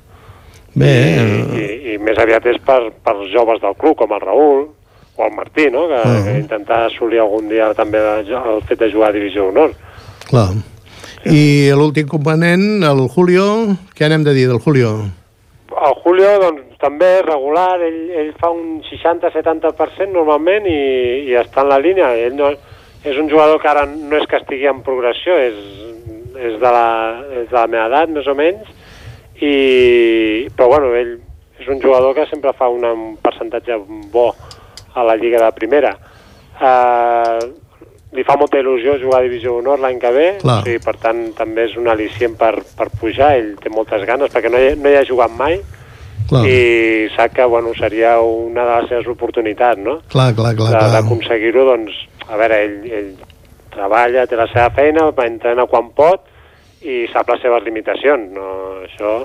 Bé, 0.75 0.93
I, 1.19 1.41
i, 1.59 1.95
i 1.95 1.99
més 1.99 2.19
aviat 2.23 2.47
és 2.47 2.61
per, 2.65 2.93
per 3.03 3.17
joves 3.33 3.61
del 3.61 3.75
club, 3.75 3.97
com 3.99 4.13
el 4.15 4.21
Raül 4.23 4.69
o 5.19 5.25
el 5.27 5.33
Martí, 5.35 5.67
no? 5.73 5.89
que, 5.91 5.99
Ah. 6.01 6.21
que 6.25 6.39
intentar 6.39 6.85
assolir 6.87 7.21
algun 7.21 7.49
dia 7.51 7.73
també 7.75 7.99
el 7.99 8.63
fet 8.69 8.79
de 8.79 8.91
jugar 8.93 9.11
a 9.11 9.13
Divisió 9.13 9.49
Honor. 9.49 9.75
clar. 10.31 10.53
I 11.29 11.69
l'últim 11.77 12.07
component, 12.09 12.81
el 12.81 13.03
Julio, 13.13 13.45
què 13.93 14.09
n'hem 14.09 14.23
de 14.25 14.33
dir 14.33 14.47
del 14.49 14.61
Julio? 14.65 14.95
El 15.71 15.95
Julio, 16.01 16.31
doncs, 16.41 16.79
també 16.81 17.11
és 17.19 17.27
regular, 17.27 17.77
ell, 17.85 18.01
ell 18.23 18.31
fa 18.41 18.49
un 18.55 18.81
60-70% 18.87 20.15
normalment 20.15 20.65
i, 20.65 20.81
i 21.29 21.37
està 21.37 21.61
en 21.61 21.71
la 21.75 21.79
línia. 21.83 22.09
Ell 22.17 22.39
no, 22.39 22.55
és 23.05 23.21
un 23.21 23.29
jugador 23.29 23.61
que 23.61 23.69
ara 23.69 23.85
no 23.85 24.17
és 24.17 24.25
que 24.31 24.41
estigui 24.41 24.69
en 24.71 24.81
progressió, 24.87 25.37
és, 25.37 25.61
és, 26.41 26.57
de, 26.57 26.71
la, 26.73 26.89
és 27.43 27.51
de 27.53 27.59
la 27.59 27.69
meva 27.69 27.87
edat, 27.93 28.17
més 28.17 28.29
o 28.29 28.37
menys, 28.37 28.73
i, 29.45 29.55
però 30.57 30.73
bueno, 30.73 30.95
ell 30.97 31.19
és 31.61 31.69
un 31.69 31.85
jugador 31.85 32.17
que 32.17 32.31
sempre 32.33 32.57
fa 32.57 32.73
una, 32.73 32.95
un 32.97 33.19
percentatge 33.21 33.77
bo 34.13 34.31
a 34.97 35.05
la 35.05 35.21
Lliga 35.21 35.45
de 35.45 35.53
Primera. 35.53 35.99
eh, 36.61 37.51
li 38.17 38.25
fa 38.27 38.37
molta 38.39 38.59
il·lusió 38.59 38.97
jugar 38.99 39.21
a 39.21 39.27
Divisió 39.27 39.55
d'Honor 39.55 39.83
l'any 39.83 39.99
que 40.03 40.11
ve, 40.15 40.29
Clar. 40.41 40.61
o 40.61 40.67
sigui, 40.67 40.81
per 40.83 40.97
tant 41.03 41.21
també 41.39 41.69
és 41.69 41.77
un 41.79 41.87
al·licient 41.91 42.35
per, 42.39 42.55
per 42.77 42.89
pujar, 43.01 43.37
ell 43.39 43.53
té 43.63 43.71
moltes 43.71 44.07
ganes, 44.09 44.33
perquè 44.35 44.51
no 44.51 44.59
hi, 44.59 44.73
no 44.79 44.91
hi 44.91 44.99
ha 44.99 45.07
jugat 45.07 45.35
mai, 45.37 45.61
Clar, 46.31 46.45
i 46.47 47.09
sap 47.15 47.35
que 47.35 47.47
bueno, 47.51 47.73
seria 47.79 48.17
una 48.23 48.67
de 48.67 48.81
les 48.81 48.91
seves 48.91 49.11
oportunitats, 49.15 49.79
no? 49.83 50.01
clar, 50.11 50.33
clar, 50.35 50.55
clar. 50.59 50.83
d'aconseguir-ho, 50.97 51.67
doncs, 51.71 52.03
a 52.27 52.39
veure, 52.39 52.59
ell, 52.67 52.77
ell 52.99 53.13
treballa, 53.71 54.27
té 54.27 54.39
la 54.39 54.49
seva 54.51 54.69
feina, 54.75 55.09
va 55.15 55.27
entrenar 55.31 55.69
quan 55.71 55.93
pot 55.95 56.27
i 56.83 57.05
sap 57.13 57.31
les 57.31 57.43
seves 57.45 57.63
limitacions, 57.67 58.31
no, 58.35 58.51
això, 58.87 59.21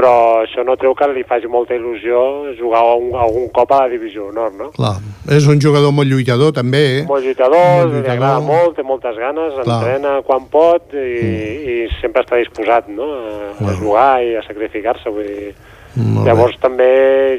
però 0.00 0.12
això 0.40 0.64
no 0.64 0.78
treu 0.80 0.94
que 0.96 1.06
li 1.12 1.22
faci 1.28 1.46
molta 1.52 1.76
il·lusió 1.76 2.20
jugar 2.56 2.80
un, 2.96 3.10
algun 3.20 3.50
cop 3.52 3.72
a 3.76 3.82
la 3.84 3.90
Divisió 3.92 4.30
d'Honor, 4.30 4.54
no? 4.56 4.70
clar. 4.72 4.94
És 5.28 5.44
un 5.52 5.60
jugador 5.60 5.92
molt 5.92 6.08
lluitador, 6.08 6.54
també. 6.56 6.80
eh? 7.00 7.02
Molt 7.08 7.26
lluitador, 7.28 7.60
Molt 7.60 7.90
li 7.92 7.98
lluitador. 8.00 8.16
agrada 8.16 8.40
molt, 8.40 8.76
té 8.78 8.82
moltes 8.82 9.18
ganes, 9.20 9.52
Clar. 9.60 9.76
entrena 9.76 10.14
quan 10.24 10.46
pot 10.50 10.94
i, 10.96 11.04
i 11.04 11.76
sempre 12.00 12.24
està 12.24 12.40
disposat 12.40 12.88
no? 12.88 13.04
a, 13.12 13.50
a 13.52 13.58
Clar. 13.60 13.76
jugar 13.82 14.08
i 14.24 14.32
a 14.40 14.42
sacrificar-se. 14.48 15.12
Vull 15.12 15.28
dir, 15.28 15.52
Molt 16.00 16.24
bé. 16.24 16.30
Llavors 16.30 16.56
també 16.62 16.90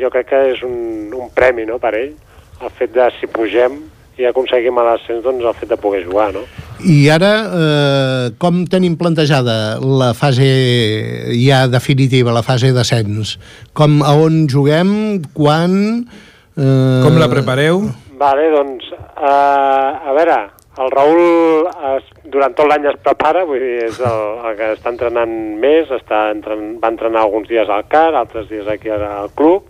jo 0.01 0.09
crec 0.13 0.27
que 0.29 0.39
és 0.51 0.61
un, 0.67 1.09
un 1.15 1.29
premi 1.33 1.65
no, 1.65 1.79
per 1.79 1.95
ell, 1.95 2.13
el 2.61 2.69
fet 2.77 2.91
de 2.93 3.07
si 3.17 3.25
pugem 3.31 3.79
i 4.21 4.27
aconseguim 4.29 4.77
a 4.77 4.85
l'ascens, 4.85 5.23
doncs 5.25 5.45
el 5.45 5.57
fet 5.57 5.73
de 5.73 5.79
poder 5.81 6.03
jugar, 6.05 6.29
no? 6.35 6.45
I 6.81 6.97
ara, 7.13 7.31
eh, 7.61 8.29
com 8.41 8.63
tenim 8.69 8.95
plantejada 8.97 9.77
la 9.81 10.13
fase 10.17 10.47
ja 11.35 11.65
definitiva, 11.69 12.33
la 12.33 12.45
fase 12.45 12.71
d'ascens? 12.75 13.35
Com, 13.77 13.99
a 14.05 14.15
on 14.17 14.45
juguem, 14.49 14.93
quan... 15.33 15.75
Eh, 16.57 17.01
Com 17.05 17.19
la 17.21 17.29
prepareu? 17.31 17.85
Vale, 18.21 18.49
doncs, 18.53 18.89
uh, 19.17 20.09
a 20.09 20.13
veure, 20.13 20.39
el 20.81 20.91
Raül 20.93 21.67
es, 21.95 22.09
durant 22.31 22.53
tot 22.55 22.69
l'any 22.69 22.85
es 22.91 22.99
prepara, 23.03 23.43
vull 23.49 23.59
dir, 23.59 23.87
és 23.89 23.97
el, 23.99 24.21
el 24.45 24.57
que 24.59 24.69
està 24.75 24.93
entrenant 24.93 25.33
més, 25.61 25.89
està 25.91 26.27
entren, 26.31 26.77
va 26.81 26.91
entrenar 26.93 27.25
alguns 27.25 27.49
dies 27.49 27.69
al 27.69 27.87
CAR, 27.91 28.13
altres 28.15 28.47
dies 28.51 28.69
aquí 28.69 28.93
al 28.93 29.33
club, 29.35 29.67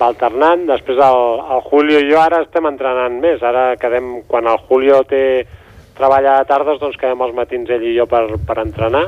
va 0.00 0.06
alternant, 0.10 0.66
després 0.66 0.98
el, 0.98 1.20
el 1.54 1.60
Julio 1.70 2.00
i 2.00 2.08
jo 2.10 2.18
ara 2.20 2.42
estem 2.42 2.66
entrenant 2.66 3.20
més, 3.22 3.42
ara 3.42 3.76
quedem, 3.76 4.22
quan 4.26 4.46
el 4.50 4.58
Julio 4.68 5.02
té 5.04 5.46
treballa 5.94 6.38
a 6.40 6.44
tardes, 6.44 6.80
doncs 6.80 6.96
quedem 6.98 7.20
els 7.22 7.34
matins 7.34 7.70
ell 7.70 7.82
i 7.86 7.96
jo 7.96 8.06
per, 8.10 8.24
per 8.46 8.58
entrenar, 8.64 9.04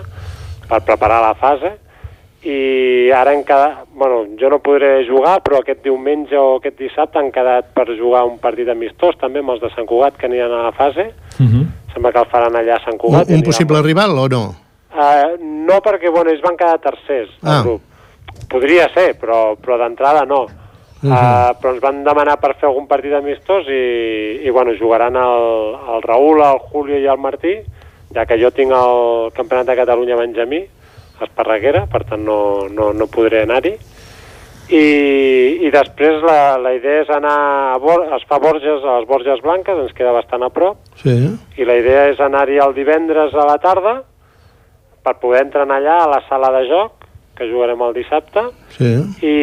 per 0.69 0.81
preparar 0.87 1.21
la 1.25 1.35
fase, 1.35 1.73
i 2.47 3.11
ara 3.11 3.33
han 3.35 3.43
quedat, 3.43 3.87
bueno, 3.99 4.21
jo 4.39 4.49
no 4.53 4.61
podré 4.63 5.01
jugar, 5.09 5.41
però 5.43 5.59
aquest 5.59 5.83
diumenge 5.83 6.37
o 6.39 6.59
aquest 6.61 6.79
dissabte 6.79 7.19
han 7.19 7.33
quedat 7.35 7.73
per 7.75 7.89
jugar 7.99 8.23
un 8.29 8.37
partit 8.39 8.69
amistós 8.71 9.17
també 9.19 9.41
amb 9.43 9.51
els 9.57 9.61
de 9.65 9.71
Sant 9.75 9.87
Cugat 9.91 10.15
que 10.21 10.27
aniran 10.29 10.53
a 10.55 10.63
la 10.69 10.73
fase. 10.73 11.09
Uh 11.41 11.47
-huh. 11.47 11.65
Sembla 11.93 12.13
que 12.13 12.19
el 12.21 12.27
faran 12.31 12.55
allà 12.55 12.77
a 12.77 12.85
Sant 12.85 12.93
un, 12.95 12.99
Cugat. 12.99 13.27
un 13.27 13.35
aniran- 13.35 13.45
possible 13.45 13.83
rival 13.83 14.11
o 14.19 14.29
no? 14.29 14.55
Uh, 14.95 15.37
no, 15.43 15.81
perquè 15.83 16.09
bueno, 16.13 16.31
ells 16.31 16.41
van 16.43 16.57
quedar 16.57 16.79
tercers 16.79 17.31
al 17.43 17.53
Ah. 17.53 17.63
grup. 17.65 17.83
Podria 18.49 18.89
ser, 18.95 19.19
però, 19.19 19.57
però 19.57 19.77
d'entrada 19.79 20.25
no. 20.25 20.47
Uh, 21.05 21.53
però 21.61 21.75
ens 21.75 21.83
van 21.85 21.99
demanar 22.07 22.39
per 22.41 22.55
fer 22.57 22.71
algun 22.71 22.87
partit 22.89 23.13
amistós 23.15 23.69
i, 23.69 24.41
i 24.47 24.51
bueno, 24.51 24.73
jugaran 24.79 25.17
el, 25.21 25.77
el 25.93 26.03
Raül, 26.03 26.41
el 26.41 26.63
Julio 26.71 26.97
i 26.99 27.05
el 27.07 27.21
Martí, 27.21 27.59
ja 28.17 28.25
que 28.25 28.39
jo 28.41 28.51
tinc 28.51 28.73
el 28.73 29.31
Campionat 29.37 29.69
de 29.69 29.77
Catalunya 29.77 30.17
Benjamí, 30.17 30.63
a 31.21 31.25
Esparreguera, 31.29 31.85
per 31.93 32.03
tant 32.09 32.25
no, 32.25 32.67
no, 32.73 32.91
no 32.97 33.07
podré 33.13 33.45
anar-hi. 33.45 33.77
I, 34.67 34.83
I 35.63 35.71
després 35.71 36.25
la, 36.27 36.57
la 36.59 36.73
idea 36.75 37.05
és 37.05 37.11
anar 37.15 37.37
a 37.77 37.79
Bor 37.79 38.03
es 38.17 38.25
fa 38.27 38.41
Borges, 38.43 38.83
a 38.83 38.99
les 38.99 39.07
Borges 39.07 39.43
Blanques, 39.45 39.79
ens 39.79 39.95
queda 39.95 40.17
bastant 40.17 40.43
a 40.43 40.51
prop, 40.51 40.81
Sí. 41.05 41.15
i 41.61 41.65
la 41.69 41.77
idea 41.79 42.09
és 42.11 42.21
anar-hi 42.21 42.59
el 42.59 42.75
divendres 42.75 43.35
a 43.37 43.47
la 43.47 43.61
tarda 43.63 44.01
per 45.07 45.21
poder 45.23 45.45
entrenar 45.45 45.79
allà 45.79 46.01
a 46.03 46.09
la 46.17 46.23
sala 46.27 46.51
de 46.57 46.65
joc, 46.67 47.06
que 47.37 47.47
jugarem 47.51 47.81
el 47.85 47.93
dissabte, 47.95 48.43
sí. 48.77 48.91
i 49.21 49.35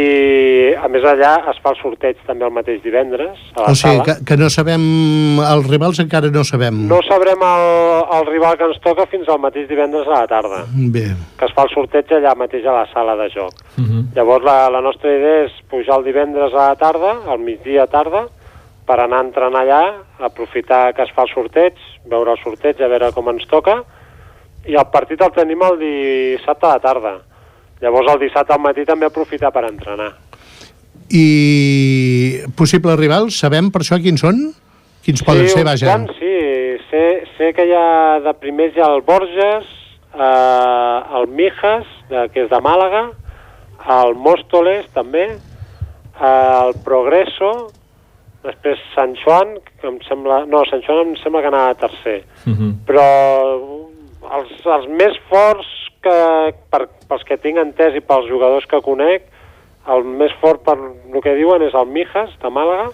a 0.75 0.87
més 0.89 1.03
allà 1.05 1.35
es 1.51 1.59
fa 1.61 1.71
el 1.73 1.77
sorteig 1.77 2.17
també 2.25 2.45
el 2.47 2.53
mateix 2.55 2.81
divendres 2.83 3.37
a 3.53 3.61
la 3.61 3.71
O 3.71 3.75
sigui, 3.75 3.99
sala. 3.99 4.03
que, 4.07 4.15
que 4.25 4.37
no 4.41 4.49
sabem... 4.49 4.81
Els 5.43 5.67
rivals 5.69 5.99
encara 6.01 6.31
no 6.33 6.43
sabem. 6.43 6.79
No 6.89 6.99
sabrem 7.05 7.43
el, 7.45 7.65
el 8.17 8.25
rival 8.31 8.57
que 8.57 8.65
ens 8.71 8.79
toca 8.83 9.05
fins 9.11 9.29
al 9.29 9.39
mateix 9.43 9.67
divendres 9.69 10.07
a 10.09 10.23
la 10.23 10.27
tarda, 10.27 10.63
Bé. 10.73 11.07
que 11.37 11.45
es 11.45 11.53
fa 11.53 11.67
el 11.67 11.73
sorteig 11.75 12.11
allà 12.17 12.33
mateix 12.39 12.65
a 12.65 12.77
la 12.81 12.85
sala 12.93 13.15
de 13.21 13.29
joc. 13.33 13.53
Uh 13.77 13.83
-huh. 13.83 14.05
Llavors 14.15 14.43
la, 14.45 14.69
la 14.69 14.81
nostra 14.81 15.09
idea 15.13 15.43
és 15.45 15.51
pujar 15.69 15.99
el 15.99 16.03
divendres 16.03 16.53
a 16.53 16.69
la 16.69 16.75
tarda, 16.75 17.17
al 17.27 17.39
migdia 17.39 17.85
tarda, 17.87 18.27
per 18.85 18.99
anar 18.99 19.19
a 19.19 19.23
entrenar 19.23 19.61
allà, 19.63 19.83
aprofitar 20.19 20.93
que 20.93 21.03
es 21.03 21.11
fa 21.15 21.21
el 21.23 21.29
sorteig, 21.33 21.73
veure 22.05 22.31
el 22.31 22.37
sorteig, 22.43 22.81
a 22.81 22.87
veure 22.87 23.11
com 23.13 23.29
ens 23.29 23.45
toca, 23.47 23.83
i 24.65 24.75
el 24.75 24.87
partit 24.91 25.21
el 25.21 25.31
tenim 25.31 25.61
el 25.61 25.77
dissabte 25.79 26.65
a 26.65 26.73
la 26.75 26.79
tarda. 26.79 27.13
Llavors 27.83 28.13
el 28.13 28.21
dissabte 28.21 28.55
al 28.55 28.61
matí 28.63 28.85
també 28.87 29.09
aprofitar 29.09 29.51
per 29.51 29.65
entrenar. 29.67 30.13
I 31.11 32.47
possibles 32.57 32.95
rivals, 32.99 33.37
sabem 33.43 33.69
per 33.73 33.83
això 33.83 33.99
quins 34.01 34.23
són? 34.23 34.39
Quins 35.03 35.23
poden 35.27 35.49
ser, 35.51 35.65
vaja? 35.67 35.89
quants, 35.89 36.15
sí, 36.15 36.31
sé, 36.87 37.03
sé 37.35 37.51
que 37.57 37.65
hi 37.67 37.73
ha 37.75 38.21
de 38.23 38.33
primers 38.39 38.77
hi 38.77 38.83
ha 38.83 38.87
el 38.93 39.03
Borges, 39.03 39.67
eh, 40.15 41.17
el 41.19 41.27
Mijas, 41.27 41.89
de, 42.07 42.29
que 42.31 42.45
és 42.45 42.49
de 42.53 42.61
Màlaga, 42.63 43.09
el 43.99 44.15
Móstoles 44.15 44.87
també, 44.95 45.27
eh, 45.35 46.23
el 46.23 46.75
Progreso, 46.87 47.51
després 48.47 48.79
Sant 48.95 49.17
Joan, 49.25 49.57
que 49.81 49.91
em 49.91 49.99
sembla... 50.07 50.45
No, 50.47 50.63
Sant 50.71 50.83
Joan 50.87 51.09
em 51.09 51.15
sembla 51.19 51.43
que 51.43 51.51
anava 51.51 51.75
tercer. 51.83 52.21
Uh 52.47 52.55
-huh. 52.55 52.71
Però 52.87 53.07
els, 54.39 54.51
els 54.65 54.87
més 54.87 55.19
forts 55.27 55.82
que, 56.03 56.15
per, 56.73 56.85
pels 57.09 57.23
que 57.27 57.37
tinc 57.41 57.59
entès 57.61 57.95
i 57.97 58.03
pels 58.03 58.27
jugadors 58.29 58.67
que 58.69 58.81
conec, 58.85 59.25
el 59.93 60.05
més 60.07 60.31
fort 60.39 60.61
per 60.63 60.77
el 60.79 61.21
que 61.23 61.33
diuen 61.35 61.63
és 61.65 61.73
el 61.75 61.89
Mijas, 61.91 62.31
de 62.43 62.51
Màlaga, 62.53 62.91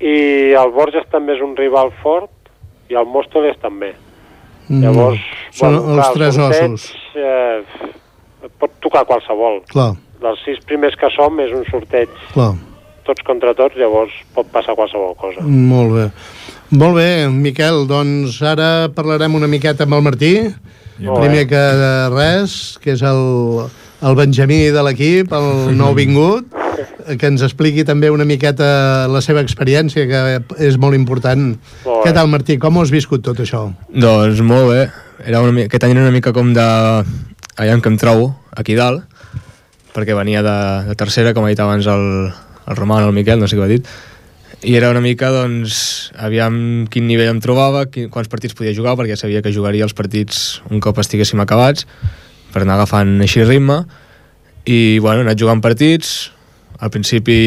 i 0.00 0.52
el 0.56 0.72
Borges 0.76 1.06
també 1.12 1.36
és 1.36 1.42
un 1.44 1.54
rival 1.56 1.92
fort, 2.02 2.30
i 2.90 2.96
el 2.98 3.06
Móstoles 3.06 3.56
també. 3.62 3.92
Mm. 4.68 4.82
Llavors, 4.84 5.22
Són 5.56 5.76
els 5.76 5.86
clar, 5.86 6.06
el 6.06 6.16
tres 6.18 6.36
sorteig, 6.38 6.74
ossos. 6.74 6.90
Eh, 7.14 8.50
pot 8.60 8.72
tocar 8.84 9.04
qualsevol. 9.08 9.60
Clar, 9.72 9.92
Dels 10.20 10.42
sis 10.44 10.58
primers 10.68 10.96
que 11.00 11.08
som 11.14 11.38
és 11.40 11.52
un 11.56 11.64
sorteig 11.70 12.10
clar. 12.34 12.50
tots 13.08 13.24
contra 13.24 13.54
tots, 13.56 13.76
llavors 13.80 14.12
pot 14.36 14.46
passar 14.52 14.74
qualsevol 14.76 15.14
cosa. 15.16 15.40
Molt 15.42 15.94
bé. 15.96 16.04
Molt 16.76 16.94
bé, 17.00 17.08
Miquel, 17.32 17.86
doncs 17.90 18.36
ara 18.46 18.90
parlarem 18.94 19.34
una 19.34 19.48
miqueta 19.50 19.88
amb 19.88 19.96
el 19.96 20.04
Martí. 20.06 20.34
Molt 21.00 21.20
bé. 21.20 21.28
Primer 21.28 21.44
que 21.50 21.62
res, 22.12 22.56
que 22.82 22.94
és 22.94 23.04
el, 23.06 23.20
el 24.06 24.16
Benjamí 24.18 24.62
de 24.74 24.84
l'equip, 24.84 25.32
el 25.36 25.50
nou 25.80 25.94
vingut, 25.96 26.56
que 27.18 27.30
ens 27.30 27.44
expliqui 27.46 27.84
també 27.88 28.10
una 28.12 28.26
miqueta 28.28 29.08
la 29.10 29.22
seva 29.24 29.42
experiència, 29.44 30.06
que 30.10 30.20
és 30.62 30.78
molt 30.80 30.98
important. 30.98 31.54
Molt. 31.84 32.02
Què 32.04 32.12
tal, 32.16 32.30
Martí? 32.32 32.58
Com 32.60 32.76
ho 32.76 32.84
has 32.84 32.92
viscut 32.92 33.24
tot 33.26 33.40
això? 33.42 33.66
Doncs 33.90 34.42
molt 34.46 34.70
bé. 34.72 34.84
Era 35.26 35.42
una, 35.44 35.66
aquest 35.66 35.84
any 35.84 35.96
era 35.96 36.06
una 36.06 36.14
mica 36.14 36.32
com 36.36 36.54
de... 36.56 36.68
allà 37.60 37.72
en 37.76 37.82
què 37.84 37.90
em 37.92 37.98
trobo, 38.00 38.30
aquí 38.56 38.76
dalt, 38.78 39.04
perquè 39.92 40.14
venia 40.16 40.40
de, 40.44 40.58
de 40.88 40.94
tercera, 40.96 41.34
com 41.36 41.44
ha 41.44 41.50
dit 41.52 41.60
abans 41.60 41.88
el, 41.90 42.06
el 42.30 42.78
Roman, 42.78 43.04
el 43.04 43.16
Miquel, 43.16 43.40
no 43.40 43.48
sé 43.50 43.58
què 43.58 43.64
ho 43.64 43.66
ha 43.66 43.72
dit, 43.72 43.88
i 44.62 44.74
era 44.76 44.90
una 44.92 45.00
mica, 45.00 45.30
doncs, 45.32 46.10
aviam 46.20 46.86
quin 46.92 47.06
nivell 47.08 47.30
em 47.32 47.40
trobava, 47.40 47.86
quants 47.88 48.28
partits 48.28 48.56
podia 48.56 48.74
jugar, 48.76 48.92
perquè 48.98 49.16
sabia 49.16 49.40
que 49.40 49.52
jugaria 49.54 49.86
els 49.86 49.96
partits 49.96 50.60
un 50.68 50.82
cop 50.84 51.00
estiguéssim 51.00 51.40
acabats, 51.40 51.86
per 52.52 52.64
anar 52.64 52.76
agafant 52.76 53.14
així 53.24 53.44
ritme, 53.46 53.84
i, 54.68 54.98
bueno, 55.00 55.22
he 55.22 55.28
anat 55.28 55.40
jugant 55.40 55.62
partits, 55.64 56.30
al 56.80 56.92
principi 56.92 57.38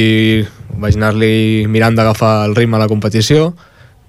vaig 0.81 0.97
anar-li 0.97 1.67
mirant 1.69 1.95
d'agafar 1.97 2.47
el 2.47 2.57
ritme 2.57 2.79
a 2.79 2.83
la 2.83 2.89
competició, 2.89 3.51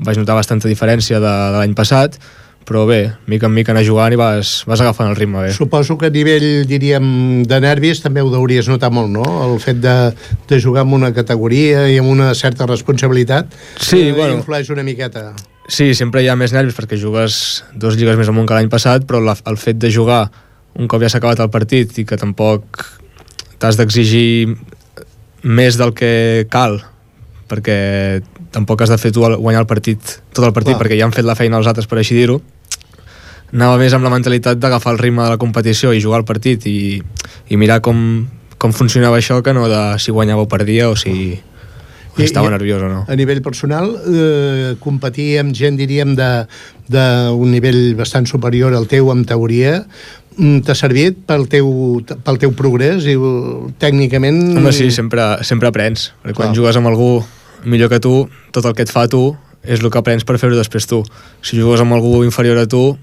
vaig 0.00 0.18
notar 0.20 0.38
bastanta 0.38 0.70
diferència 0.70 1.20
de, 1.20 1.34
de 1.52 1.61
l'any 1.61 1.76
passat, 1.76 2.16
però 2.65 2.87
bé, 2.89 3.12
mica 3.29 3.47
en 3.47 3.53
mica 3.55 3.73
anar 3.75 3.83
jugant 3.85 4.12
i 4.15 4.17
vas, 4.17 4.62
vas 4.69 4.81
agafant 4.81 5.11
el 5.11 5.17
ritme 5.19 5.43
bé. 5.45 5.51
Suposo 5.53 5.99
que 6.01 6.09
a 6.09 6.12
nivell, 6.15 6.65
diríem, 6.69 7.43
de 7.49 7.59
nervis 7.61 8.01
també 8.05 8.23
ho 8.25 8.31
deuries 8.33 8.69
notar 8.73 8.91
molt, 8.95 9.11
no? 9.12 9.25
El 9.47 9.59
fet 9.61 9.83
de, 9.85 9.97
de 10.49 10.61
jugar 10.62 10.87
en 10.87 10.95
una 10.97 11.12
categoria 11.12 11.87
i 11.93 11.99
amb 12.01 12.09
una 12.15 12.33
certa 12.35 12.67
responsabilitat 12.71 13.53
Sí, 13.77 14.09
eh, 14.09 14.12
bueno. 14.17 14.39
influeix 14.41 14.71
una 14.73 14.83
miqueta. 14.87 15.35
Sí, 15.69 15.93
sempre 15.97 16.23
hi 16.25 16.29
ha 16.29 16.37
més 16.37 16.53
nervis 16.53 16.77
perquè 16.77 16.97
jugues 17.01 17.65
dos 17.75 17.97
lligues 17.97 18.17
més 18.21 18.29
amunt 18.29 18.49
que 18.49 18.57
l'any 18.57 18.69
passat, 18.73 19.05
però 19.09 19.21
la, 19.25 19.37
el 19.49 19.57
fet 19.61 19.79
de 19.81 19.93
jugar 19.93 20.27
un 20.75 20.89
cop 20.89 21.05
ja 21.05 21.09
s'ha 21.12 21.21
acabat 21.21 21.41
el 21.45 21.53
partit 21.55 21.93
i 22.01 22.05
que 22.09 22.17
tampoc 22.21 22.83
t'has 23.62 23.77
d'exigir 23.79 24.57
més 25.45 25.77
del 25.81 25.93
que 25.97 26.47
cal 26.53 26.81
perquè 27.49 28.21
tampoc 28.55 28.84
has 28.84 28.92
de 28.92 28.98
fer 29.02 29.11
tu 29.14 29.24
guanyar 29.24 29.64
el 29.64 29.70
partit 29.70 30.18
tot 30.32 30.44
el 30.46 30.55
partit 30.55 30.74
Clar. 30.74 30.82
perquè 30.84 30.98
ja 31.00 31.09
han 31.09 31.14
fet 31.16 31.26
la 31.26 31.34
feina 31.38 31.59
els 31.59 31.70
altres 31.70 31.90
per 31.90 31.98
així 32.00 32.16
dir-ho 32.18 32.38
anava 33.55 33.78
més 33.78 33.94
amb 33.94 34.07
la 34.07 34.12
mentalitat 34.12 34.59
d'agafar 34.59 34.94
el 34.94 35.00
ritme 35.02 35.22
de 35.22 35.34
la 35.34 35.40
competició 35.40 35.92
i 35.94 36.02
jugar 36.02 36.22
el 36.22 36.28
partit 36.28 36.66
i, 36.66 36.98
i 37.50 37.59
mirar 37.61 37.80
com, 37.86 37.98
com 38.59 38.74
funcionava 38.74 39.20
això 39.20 39.40
que 39.46 39.55
no 39.55 39.68
de 39.70 39.82
si 40.02 40.14
guanyava 40.14 40.46
o 40.46 40.50
perdia 40.50 40.90
o 40.90 40.96
si... 40.98 41.34
I, 42.14 42.22
estava 42.22 42.46
i, 42.46 42.52
nerviós 42.55 42.82
o 42.86 42.88
no. 42.88 43.00
A 43.11 43.16
nivell 43.18 43.40
personal, 43.42 43.88
eh, 44.07 44.74
competir 44.78 45.40
amb 45.40 45.50
gent, 45.59 45.74
diríem, 45.74 46.12
d'un 46.14 47.48
nivell 47.50 47.96
bastant 47.98 48.28
superior 48.30 48.70
al 48.78 48.86
teu, 48.86 49.11
en 49.11 49.24
teoria, 49.26 49.80
mm, 50.36 50.61
t'ha 50.62 50.76
servit 50.78 51.24
pel 51.26 51.48
teu, 51.50 51.66
pel 52.07 52.38
teu 52.38 52.55
progrés 52.55 53.09
i 53.11 53.16
tècnicament... 53.82 54.38
Home, 54.61 54.70
sí, 54.70 54.92
sempre, 54.94 55.26
sempre 55.42 55.72
aprens. 55.74 56.12
Quan 56.22 56.36
Clar. 56.36 56.55
jugues 56.55 56.78
amb 56.78 56.92
algú 56.92 57.16
millor 57.65 57.91
que 57.91 58.01
tu, 58.01 58.29
tot 58.53 58.65
el 58.65 58.75
que 58.75 58.85
et 58.87 58.93
fa 58.93 59.07
tu 59.09 59.37
és 59.65 59.81
el 59.81 59.91
que 59.91 60.01
aprens 60.01 60.25
per 60.29 60.37
fer-ho 60.41 60.57
després 60.57 60.87
tu. 60.89 61.01
Si 61.43 61.59
jugues 61.59 61.81
amb 61.81 61.97
algú 61.97 62.23
inferior 62.25 62.61
a 62.61 62.67
tu, 62.69 62.97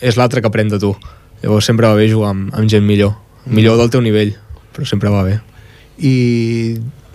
és 0.00 0.16
l'altre 0.16 0.40
que 0.40 0.48
aprèn 0.48 0.70
de 0.72 0.80
tu. 0.80 0.94
Llavors 1.42 1.68
sempre 1.68 1.88
va 1.88 1.98
bé 1.98 2.08
jugar 2.10 2.32
amb, 2.34 2.48
amb 2.56 2.70
gent 2.72 2.86
millor. 2.86 3.14
Millor 3.46 3.78
del 3.80 3.92
teu 3.92 4.02
nivell, 4.04 4.32
però 4.74 4.88
sempre 4.88 5.12
va 5.12 5.22
bé. 5.26 5.38
I 6.00 6.14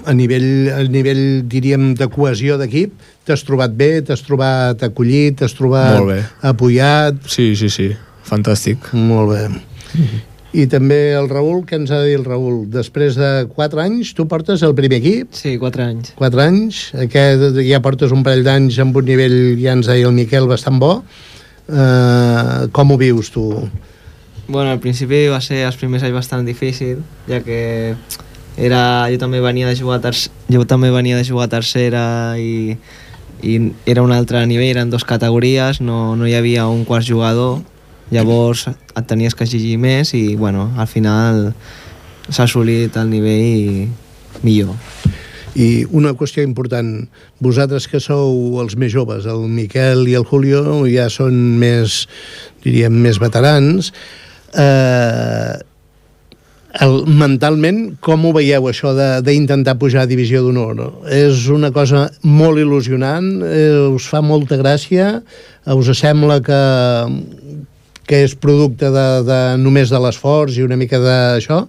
a 0.06 0.14
nivell, 0.14 0.70
a 0.74 0.84
nivell 0.90 1.24
diríem, 1.50 1.94
de 1.98 2.08
cohesió 2.14 2.60
d'equip, 2.62 2.94
t'has 3.26 3.46
trobat 3.46 3.74
bé, 3.74 3.90
t'has 4.06 4.22
trobat 4.26 4.86
acollit, 4.86 5.40
t'has 5.42 5.58
trobat 5.58 6.46
apoyat... 6.46 7.18
Sí, 7.30 7.54
sí, 7.58 7.72
sí, 7.74 7.90
fantàstic. 8.30 8.94
Molt 8.94 9.34
bé. 9.34 9.44
Mm 9.50 9.60
-hmm. 10.06 10.35
I 10.56 10.66
també 10.72 10.97
el 11.18 11.26
Raül, 11.28 11.66
què 11.68 11.76
ens 11.76 11.89
ha 11.91 11.97
de 11.99 12.12
dir 12.12 12.20
el 12.22 12.24
Raül? 12.24 12.62
Després 12.72 13.18
de 13.20 13.32
4 13.58 13.82
anys, 13.84 14.14
tu 14.16 14.24
portes 14.32 14.62
el 14.64 14.76
primer 14.78 15.01
equip? 15.01 15.34
Sí, 15.36 15.58
4 15.60 15.84
anys. 15.84 16.14
4 16.16 16.43
anys, 16.45 16.84
aquest, 17.03 17.60
ja 17.68 17.82
portes 17.84 18.14
un 18.16 18.24
parell 18.24 18.45
d'anys 18.45 18.78
amb 18.80 18.95
un 18.95 19.10
nivell, 19.10 19.36
ja 19.60 19.74
ens 19.76 19.89
deia 19.91 20.08
el 20.08 20.16
Miquel, 20.16 20.47
bastant 20.47 20.80
bo. 20.80 20.93
Uh, 21.66 22.70
com 22.72 22.93
ho 22.93 22.99
vius 23.01 23.34
tu? 23.34 23.43
Bueno, 24.47 24.70
al 24.70 24.80
principi 24.80 25.26
va 25.34 25.41
ser 25.41 25.66
els 25.66 25.76
primers 25.82 26.06
anys 26.06 26.16
bastant 26.16 26.47
difícil, 26.47 27.01
ja 27.28 27.41
que 27.43 27.60
era, 28.56 28.82
jo 29.12 29.20
també 29.20 29.43
venia 29.43 29.68
de 29.68 29.76
jugar 29.76 29.99
a 29.99 30.03
terc, 30.08 30.30
jo 30.47 30.64
també 30.70 30.93
venia 30.93 31.18
de 31.18 31.26
jugar 31.28 31.49
a 31.49 31.56
tercera 31.58 32.06
i, 32.39 32.78
i 33.43 33.58
era 33.89 34.06
un 34.06 34.14
altre 34.16 34.45
nivell, 34.47 34.78
eren 34.78 34.93
dues 34.93 35.03
categories, 35.03 35.82
no, 35.82 36.14
no 36.16 36.30
hi 36.30 36.38
havia 36.38 36.70
un 36.72 36.86
quart 36.86 37.03
jugador, 37.03 37.66
llavors 38.14 38.68
et 38.70 39.06
tenies 39.10 39.36
que 39.36 39.45
exigir 39.47 39.78
més 39.82 40.14
i 40.14 40.36
bueno, 40.36 40.70
al 40.78 40.88
final 40.88 41.47
s'ha 42.30 42.45
assolit 42.45 42.97
el 42.97 43.10
nivell 43.10 43.88
millor. 44.45 44.76
I 45.56 45.86
una 45.95 46.12
qüestió 46.20 46.43
important, 46.43 47.06
vosaltres 47.39 47.88
que 47.88 48.01
sou 48.03 48.60
els 48.60 48.76
més 48.76 48.91
joves, 48.91 49.24
el 49.30 49.45
Miquel 49.47 50.03
i 50.12 50.18
el 50.20 50.26
Julio 50.28 50.82
ja 50.91 51.08
són 51.10 51.38
més, 51.62 52.01
diríem, 52.66 52.97
més 53.06 53.22
veterans, 53.24 53.93
eh, 54.51 55.56
el, 56.84 56.97
mentalment, 57.08 57.80
com 58.03 58.26
ho 58.28 58.34
veieu 58.36 58.68
això 58.68 58.91
d'intentar 59.24 59.78
pujar 59.80 60.03
a 60.03 60.10
Divisió 60.10 60.41
d'Honor? 60.43 60.76
No? 60.76 60.89
És 61.08 61.45
una 61.47 61.72
cosa 61.72 62.10
molt 62.28 62.60
il·lusionant, 62.60 63.30
eh, 63.47 63.88
us 63.95 64.10
fa 64.12 64.20
molta 64.20 64.60
gràcia, 64.60 65.22
us 65.72 65.91
sembla 65.95 66.41
que, 66.43 66.60
que 68.06 68.22
és 68.26 68.36
producte 68.38 68.91
de, 68.93 69.06
de 69.26 69.39
només 69.62 69.89
de 69.89 69.99
l'esforç 70.01 70.60
i 70.60 70.66
una 70.66 70.78
mica 70.78 70.99
d'això? 71.01 71.64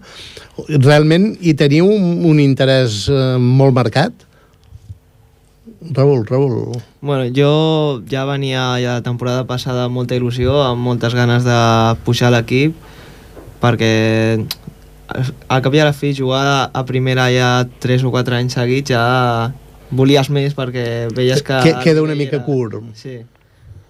Realment 0.68 1.32
hi 1.40 1.56
teniu 1.56 1.88
un, 1.88 2.24
un 2.28 2.40
interès 2.42 3.06
eh, 3.12 3.36
molt 3.40 3.76
marcat? 3.76 4.26
Raül, 5.96 6.24
Raül. 6.26 6.76
Bueno, 7.00 7.28
jo 7.34 8.02
ja 8.10 8.24
venia 8.26 8.74
ja 8.82 8.98
la 8.98 9.04
temporada 9.06 9.44
passada 9.46 9.86
amb 9.86 9.94
molta 9.94 10.16
il·lusió, 10.16 10.62
amb 10.66 10.82
moltes 10.82 11.14
ganes 11.14 11.44
de 11.46 11.58
pujar 12.04 12.32
l'equip, 12.34 12.74
perquè 13.62 13.92
al 15.48 15.62
cap 15.62 15.74
i 15.74 15.80
a 15.80 15.86
la 15.86 15.94
fi 15.94 16.12
jugar 16.16 16.70
a 16.72 16.82
primera 16.88 17.28
ja 17.30 17.50
3 17.80 18.04
o 18.08 18.10
4 18.10 18.40
anys 18.40 18.56
seguits 18.58 18.90
ja 18.90 19.52
volies 19.90 20.30
més 20.34 20.56
perquè 20.56 21.06
veies 21.14 21.44
que... 21.46 21.60
que 21.62 21.74
queda 21.84 22.02
una 22.02 22.16
mica 22.18 22.40
era... 22.40 22.44
curt. 22.44 22.80
Sí. 22.98 23.20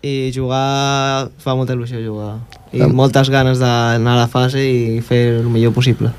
I 0.07 0.31
jugar 0.35 1.31
fa 1.43 1.57
molta 1.59 1.75
il·lusió 1.75 1.99
jugar. 2.05 2.37
I 2.71 2.85
Am... 2.87 2.95
moltes 2.95 3.31
ganes 3.33 3.59
d'anar 3.63 4.15
a 4.15 4.21
la 4.21 4.31
fase 4.31 4.63
i 4.63 5.01
fer 5.03 5.41
el 5.41 5.51
millor 5.51 5.75
possible. 5.75 6.13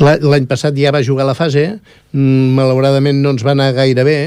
L'any 0.00 0.46
passat 0.48 0.76
ja 0.78 0.92
va 0.94 1.02
jugar 1.04 1.26
a 1.26 1.32
la 1.32 1.36
fase, 1.36 1.66
mm, 2.14 2.54
malauradament 2.56 3.18
no 3.22 3.34
ens 3.34 3.44
va 3.44 3.52
anar 3.56 3.72
gaire 3.76 4.06
bé, 4.06 4.18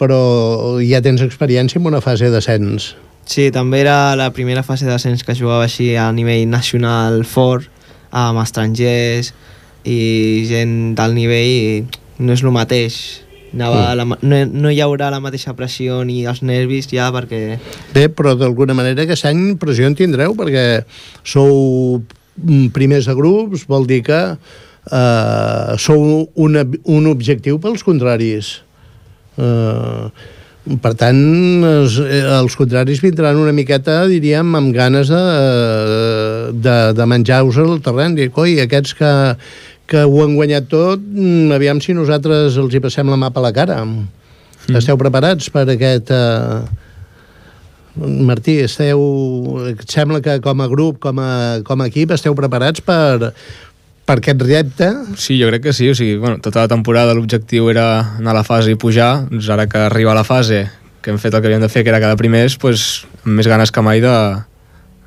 però 0.00 0.80
ja 0.80 1.02
tens 1.04 1.22
experiència 1.22 1.78
en 1.78 1.86
una 1.86 2.00
fase 2.00 2.30
d'ascens. 2.32 2.94
Sí, 3.30 3.50
també 3.54 3.82
era 3.84 4.16
la 4.18 4.30
primera 4.34 4.64
fase 4.66 4.88
d'ascens 4.88 5.22
que 5.22 5.36
jugava 5.38 5.68
així 5.68 5.92
a 5.94 6.08
nivell 6.12 6.48
nacional 6.50 7.22
fort, 7.28 7.68
amb 8.10 8.40
estrangers 8.42 9.30
i 9.86 10.44
gent 10.48 10.94
d'alt 10.98 11.14
nivell 11.14 11.50
i 11.50 12.24
no 12.24 12.34
és 12.34 12.42
el 12.42 12.56
mateix 12.56 12.96
Anava 13.50 13.82
mm. 13.82 13.98
la, 13.98 14.18
no, 14.22 14.40
no 14.64 14.70
hi 14.70 14.80
haurà 14.84 15.10
la 15.10 15.20
mateixa 15.22 15.56
pressió 15.58 16.00
ni 16.06 16.22
els 16.30 16.42
nervis 16.46 16.88
ja 16.92 17.10
perquè... 17.14 17.58
Bé, 17.94 18.06
però 18.14 18.36
d'alguna 18.38 18.76
manera 18.78 19.02
aquest 19.04 19.26
any 19.30 19.56
pressió 19.60 19.90
en 19.90 19.98
tindreu 19.98 20.36
perquè 20.38 20.64
sou 21.26 22.02
primers 22.74 23.08
de 23.10 23.14
grups, 23.18 23.66
vol 23.68 23.86
dir 23.90 24.02
que 24.06 24.20
eh, 24.30 25.78
sou 25.78 26.28
una, 26.34 26.66
un 26.84 27.08
objectiu 27.10 27.58
pels 27.62 27.84
contraris. 27.86 28.60
Eh, 29.40 30.10
per 30.80 30.92
tant, 31.00 31.20
els, 31.64 31.96
eh, 32.04 32.20
els 32.36 32.54
contraris 32.56 33.00
vindran 33.02 33.38
una 33.40 33.54
miqueta, 33.56 34.02
diríem, 34.10 34.54
amb 34.54 34.74
ganes 34.76 35.08
de, 35.08 35.22
de, 36.52 36.76
de 36.96 37.06
menjar-vos 37.08 37.58
el 37.62 37.80
terreny. 37.84 38.18
Dic, 38.18 38.38
oi, 38.38 38.58
aquests 38.66 38.94
que, 38.98 39.12
que 39.90 40.04
ho 40.06 40.22
han 40.22 40.36
guanyat 40.38 40.68
tot, 40.70 41.02
mm, 41.02 41.50
aviam 41.56 41.80
si 41.82 41.96
nosaltres 41.96 42.56
els 42.60 42.74
hi 42.74 42.82
passem 42.82 43.10
la 43.10 43.18
mà 43.18 43.32
a 43.34 43.42
la 43.42 43.52
cara. 43.52 43.82
Mm. 43.84 44.76
Esteu 44.78 44.98
preparats 45.00 45.50
per 45.50 45.66
aquest... 45.68 46.14
Eh... 46.14 46.86
Martí, 48.00 48.60
esteu... 48.62 49.00
Sembla 49.90 50.20
que 50.22 50.38
com 50.40 50.62
a 50.62 50.68
grup, 50.70 51.00
com 51.02 51.18
a, 51.18 51.58
com 51.66 51.82
a 51.82 51.88
equip, 51.90 52.14
esteu 52.14 52.36
preparats 52.38 52.80
per, 52.86 53.32
per 54.06 54.16
aquest 54.20 54.44
repte? 54.46 54.92
Sí, 55.18 55.40
jo 55.40 55.50
crec 55.50 55.66
que 55.66 55.74
sí. 55.74 55.90
O 55.90 55.96
sigui, 55.98 56.16
bueno, 56.22 56.38
tota 56.38 56.62
la 56.62 56.70
temporada 56.70 57.16
l'objectiu 57.18 57.68
era 57.72 58.16
anar 58.20 58.36
a 58.36 58.40
la 58.40 58.46
fase 58.46 58.70
i 58.70 58.78
pujar. 58.78 59.26
Doncs 59.28 59.50
ara 59.50 59.66
que 59.66 59.82
arriba 59.90 60.14
a 60.14 60.20
la 60.20 60.24
fase, 60.24 60.68
que 61.02 61.10
hem 61.10 61.18
fet 61.18 61.34
el 61.34 61.42
que 61.42 61.50
havíem 61.50 61.66
de 61.66 61.72
fer, 61.72 61.82
que 61.82 61.90
era 61.90 62.02
cada 62.02 62.18
primers, 62.20 62.54
pues, 62.62 63.02
amb 63.24 63.34
més 63.40 63.50
ganes 63.50 63.74
que 63.74 63.82
mai 63.82 64.02
de, 64.04 64.14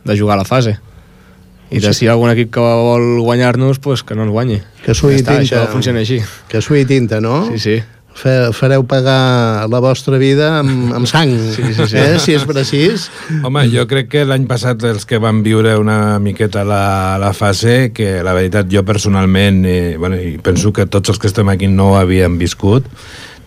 de 0.03 0.19
jugar 0.19 0.35
a 0.35 0.43
la 0.43 0.49
fase. 0.49 0.75
I 1.73 1.81
de 1.83 1.93
si 1.93 2.05
hi 2.05 2.11
ha 2.11 2.13
algun 2.13 2.31
equip 2.33 2.53
que 2.53 2.61
vol 2.61 3.23
guanyar-nos, 3.23 3.81
pues, 3.83 4.05
que 4.05 4.15
no 4.15 4.27
ens 4.27 4.33
guanyi. 4.35 4.61
Que 4.85 4.93
suï 4.93 5.17
ja 5.17 5.25
tinta. 5.25 5.41
Això 5.41 5.65
funciona 5.73 6.03
així. 6.05 6.21
Que 6.51 6.61
suï 6.61 6.85
tinta, 6.89 7.21
no? 7.23 7.41
Sí, 7.51 7.59
sí 7.59 7.81
fareu 8.13 8.83
pagar 8.85 9.67
la 9.69 9.79
vostra 9.81 10.17
vida 10.17 10.59
amb, 10.59 10.93
amb 10.93 11.07
sang, 11.09 11.31
sí, 11.55 11.73
sí, 11.73 11.87
sí. 11.89 11.97
Eh? 11.97 12.19
si 12.21 12.35
és 12.37 12.45
precís. 12.45 13.09
Home, 13.43 13.65
jo 13.73 13.85
crec 13.89 14.09
que 14.11 14.25
l'any 14.25 14.45
passat 14.47 14.83
els 14.87 15.07
que 15.09 15.19
van 15.21 15.41
viure 15.43 15.75
una 15.79 16.19
miqueta 16.23 16.63
la, 16.63 17.17
la 17.21 17.33
fase, 17.33 17.91
que 17.93 18.21
la 18.23 18.35
veritat 18.37 18.69
jo 18.71 18.85
personalment, 18.85 19.63
eh, 19.65 19.95
bueno, 19.97 20.19
i 20.19 20.37
penso 20.37 20.73
que 20.73 20.85
tots 20.85 21.13
els 21.13 21.19
que 21.19 21.29
estem 21.31 21.49
aquí 21.49 21.67
no 21.67 21.93
ho 21.93 21.99
havíem 21.99 22.37
viscut, 22.37 22.87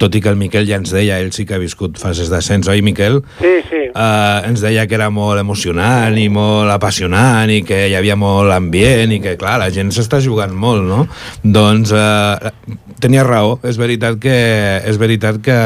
tot 0.00 0.14
i 0.14 0.22
que 0.22 0.30
el 0.32 0.38
Miquel 0.40 0.66
ja 0.68 0.78
ens 0.80 0.92
deia, 0.94 1.18
ell 1.20 1.32
sí 1.34 1.46
que 1.48 1.56
ha 1.56 1.62
viscut 1.62 2.00
fases 2.00 2.30
d'ascens, 2.32 2.68
oi 2.72 2.82
Miquel? 2.86 3.20
Sí, 3.40 3.54
sí. 3.70 3.82
Uh, 3.90 4.46
ens 4.48 4.64
deia 4.64 4.86
que 4.88 4.96
era 4.98 5.08
molt 5.10 5.40
emocionant 5.40 6.16
i 6.20 6.28
molt 6.32 6.72
apassionant 6.74 7.52
i 7.52 7.62
que 7.66 7.86
hi 7.90 7.96
havia 7.98 8.16
molt 8.20 8.52
ambient 8.54 9.14
i 9.16 9.20
que, 9.24 9.36
clar, 9.40 9.58
la 9.62 9.70
gent 9.74 9.92
s'està 9.94 10.20
jugant 10.24 10.54
molt, 10.56 10.84
no? 10.86 11.06
Doncs 11.42 11.94
uh, 11.96 12.52
tenia 13.02 13.26
raó, 13.26 13.56
és 13.66 13.80
veritat 13.80 14.20
que 14.22 14.36
és 14.86 15.00
veritat 15.00 15.40
que 15.44 15.60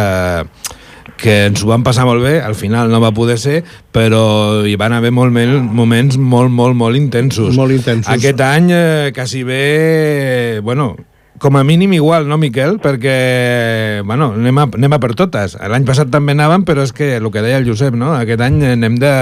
que 1.20 1.34
ens 1.50 1.60
ho 1.62 1.68
vam 1.68 1.84
passar 1.84 2.06
molt 2.08 2.24
bé, 2.24 2.38
al 2.40 2.56
final 2.56 2.90
no 2.90 3.00
va 3.02 3.12
poder 3.12 3.36
ser, 3.40 3.60
però 3.92 4.64
hi 4.66 4.74
van 4.80 4.94
haver 4.96 5.12
molt, 5.12 5.34
moments 5.34 6.16
molt, 6.16 6.48
molt, 6.48 6.76
molt 6.76 6.96
intensos. 6.96 7.54
Molt 7.58 7.76
intensos. 7.76 8.08
Aquest 8.14 8.40
any, 8.40 8.70
eh, 8.72 9.12
quasi 9.14 9.44
bé, 9.44 10.60
bueno, 10.64 10.94
com 11.40 11.56
a 11.56 11.64
mínim 11.64 11.94
igual, 11.96 12.28
no, 12.28 12.36
Miquel? 12.38 12.76
Perquè, 12.84 14.02
bueno, 14.04 14.34
anem 14.36 14.60
a, 14.60 14.68
anem 14.76 14.94
a 14.94 15.00
per 15.02 15.14
totes. 15.18 15.56
L'any 15.56 15.86
passat 15.88 16.12
també 16.12 16.36
anàvem, 16.36 16.66
però 16.68 16.84
és 16.84 16.92
que 16.94 17.16
el 17.16 17.26
que 17.32 17.42
deia 17.42 17.58
el 17.58 17.66
Josep, 17.66 17.96
no? 17.96 18.12
Aquest 18.14 18.44
any 18.44 18.60
anem 18.74 19.00
de, 19.00 19.12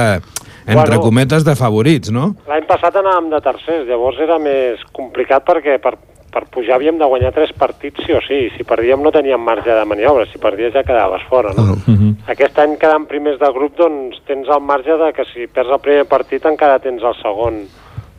entre 0.67 0.99
bueno, 0.99 1.01
cometes, 1.07 1.47
de 1.47 1.55
favorits, 1.57 2.11
no? 2.13 2.33
L'any 2.51 2.67
passat 2.69 2.99
anàvem 2.99 3.31
de 3.33 3.41
tercers, 3.47 3.87
llavors 3.89 4.19
era 4.21 4.37
més 4.43 4.83
complicat 4.93 5.47
perquè 5.47 5.79
per, 5.81 5.95
per 6.35 6.45
pujar 6.53 6.77
havíem 6.77 6.99
de 6.99 7.07
guanyar 7.09 7.33
tres 7.37 7.55
partits 7.57 8.03
sí 8.05 8.13
o 8.13 8.21
sí. 8.27 8.41
Si 8.57 8.67
perdíem 8.67 9.01
no 9.01 9.15
teníem 9.15 9.41
marge 9.41 9.71
de 9.71 9.87
maniobra, 9.89 10.27
si 10.27 10.43
perdies 10.43 10.75
ja 10.75 10.83
quedaves 10.83 11.23
fora, 11.31 11.55
no? 11.57 11.79
Uh 11.79 11.95
-huh. 11.95 12.15
Aquest 12.35 12.59
any 12.59 12.77
quedant 12.77 13.07
primers 13.07 13.39
de 13.39 13.53
grup, 13.55 13.77
doncs 13.79 14.19
tens 14.27 14.49
el 14.49 14.61
marge 14.61 14.99
de 14.99 15.13
que 15.13 15.25
si 15.33 15.47
perds 15.47 15.71
el 15.71 15.81
primer 15.81 16.05
partit 16.05 16.45
encara 16.45 16.79
tens 16.79 17.03
el 17.03 17.15
segon 17.23 17.69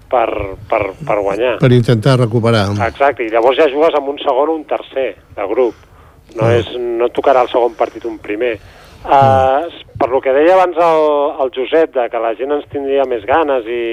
per, 0.09 0.29
per, 0.69 0.81
per 1.05 1.19
guanyar. 1.21 1.57
Per 1.61 1.71
intentar 1.75 2.17
recuperar. 2.19 2.65
Exacte, 2.87 3.25
i 3.25 3.31
llavors 3.33 3.59
ja 3.59 3.69
jugues 3.71 3.95
amb 3.97 4.11
un 4.13 4.19
segon 4.23 4.51
o 4.51 4.57
un 4.59 4.65
tercer 4.69 5.13
de 5.37 5.47
grup. 5.51 5.87
No, 6.35 6.45
ah. 6.45 6.57
és, 6.57 6.69
no 6.77 7.09
tocarà 7.13 7.45
el 7.45 7.51
segon 7.53 7.77
partit 7.77 8.05
un 8.09 8.19
primer. 8.21 8.57
Uh, 8.99 9.69
per 9.95 10.09
lo 10.11 10.19
que 10.19 10.33
deia 10.35 10.57
abans 10.57 10.75
el, 10.75 11.05
el 11.45 11.53
Josep, 11.55 11.93
de 11.95 12.09
que 12.11 12.19
la 12.19 12.33
gent 12.35 12.51
ens 12.57 12.67
tindria 12.71 13.05
més 13.07 13.23
ganes 13.27 13.67
i, 13.69 13.83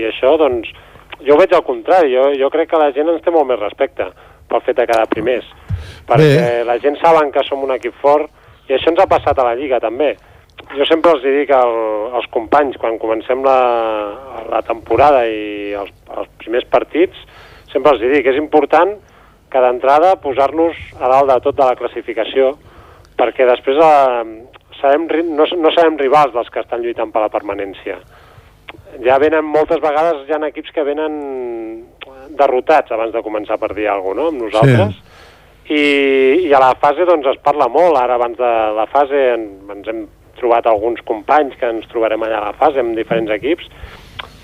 i 0.00 0.06
això, 0.08 0.38
doncs 0.40 0.70
jo 1.24 1.36
veig 1.40 1.52
al 1.52 1.66
contrari. 1.66 2.14
Jo, 2.14 2.30
jo 2.40 2.50
crec 2.54 2.72
que 2.72 2.80
la 2.80 2.92
gent 2.96 3.12
ens 3.12 3.22
té 3.24 3.34
molt 3.34 3.50
més 3.50 3.60
respecte 3.60 4.08
pel 4.48 4.64
fet 4.64 4.80
de 4.80 4.88
quedar 4.88 5.10
primers. 5.10 5.46
perquè 6.08 6.30
Bé. 6.36 6.64
la 6.64 6.78
gent 6.78 6.96
saben 7.00 7.30
que 7.32 7.42
som 7.44 7.62
un 7.64 7.72
equip 7.74 7.94
fort 8.00 8.30
i 8.68 8.74
això 8.76 8.90
ens 8.92 9.00
ha 9.00 9.08
passat 9.08 9.38
a 9.38 9.44
la 9.44 9.54
Lliga 9.58 9.80
també. 9.80 10.14
Jo 10.74 10.84
sempre 10.88 11.12
els 11.14 11.22
dic 11.22 11.50
al, 11.54 11.74
als 12.18 12.26
companys, 12.34 12.76
quan 12.80 12.96
comencem 12.98 13.42
la, 13.44 13.58
la 14.50 14.62
temporada 14.66 15.24
i 15.28 15.74
els, 15.78 15.90
els 16.16 16.30
primers 16.40 16.64
partits, 16.70 17.18
sempre 17.72 17.92
els 17.94 18.00
dic, 18.02 18.26
és 18.26 18.38
important 18.40 18.94
que 19.50 19.60
d'entrada 19.62 20.16
posar-nos 20.22 20.74
a 20.98 21.10
dalt 21.12 21.30
de 21.30 21.36
tot 21.44 21.58
de 21.58 21.66
la 21.68 21.76
classificació, 21.78 22.54
perquè 23.18 23.46
després 23.46 23.78
eh, 23.78 24.96
ri- 25.12 25.26
no, 25.28 25.46
no 25.46 25.70
serem 25.74 25.98
rivals 26.00 26.34
dels 26.34 26.50
que 26.50 26.62
estan 26.64 26.82
lluitant 26.82 27.12
per 27.14 27.22
la 27.22 27.30
permanència. 27.30 28.00
Ja 29.04 29.20
venen 29.22 29.46
moltes 29.46 29.78
vegades, 29.82 30.24
hi 30.26 30.34
ha 30.34 30.40
equips 30.48 30.74
que 30.74 30.82
venen 30.86 31.84
derrotats 32.34 32.90
abans 32.90 33.12
de 33.14 33.22
començar 33.22 33.60
per 33.62 33.74
dir 33.76 33.86
alguna 33.90 34.24
cosa, 34.26 34.32
no?, 34.32 34.32
amb 34.32 34.42
nosaltres. 34.48 34.98
I, 35.70 35.84
I 36.48 36.52
a 36.52 36.60
la 36.60 36.74
fase 36.76 37.06
doncs 37.08 37.30
es 37.30 37.38
parla 37.44 37.68
molt, 37.72 37.96
ara 37.96 38.18
abans 38.18 38.36
de 38.36 38.50
la 38.76 38.84
fase 38.90 39.22
en, 39.36 39.46
ens 39.72 39.86
hem 39.88 40.02
trobat 40.38 40.66
alguns 40.66 41.02
companys 41.06 41.56
que 41.60 41.68
ens 41.70 41.86
trobarem 41.92 42.22
allà 42.22 42.40
a 42.40 42.48
la 42.48 42.56
fase 42.58 42.82
amb 42.82 42.96
diferents 42.98 43.32
equips 43.34 43.70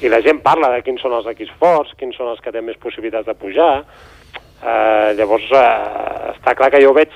i 0.00 0.08
la 0.08 0.20
gent 0.24 0.40
parla 0.44 0.70
de 0.72 0.80
quins 0.84 1.02
són 1.02 1.14
els 1.16 1.28
equips 1.28 1.52
forts, 1.60 1.92
quins 2.00 2.16
són 2.16 2.30
els 2.32 2.40
que 2.40 2.52
tenen 2.52 2.70
més 2.70 2.80
possibilitats 2.80 3.28
de 3.28 3.36
pujar. 3.36 3.72
Eh, 4.60 5.10
llavors, 5.18 5.48
eh, 5.56 6.30
està 6.34 6.54
clar 6.56 6.70
que 6.72 6.80
jo 6.80 6.92
ho 6.92 6.96
veig, 6.96 7.12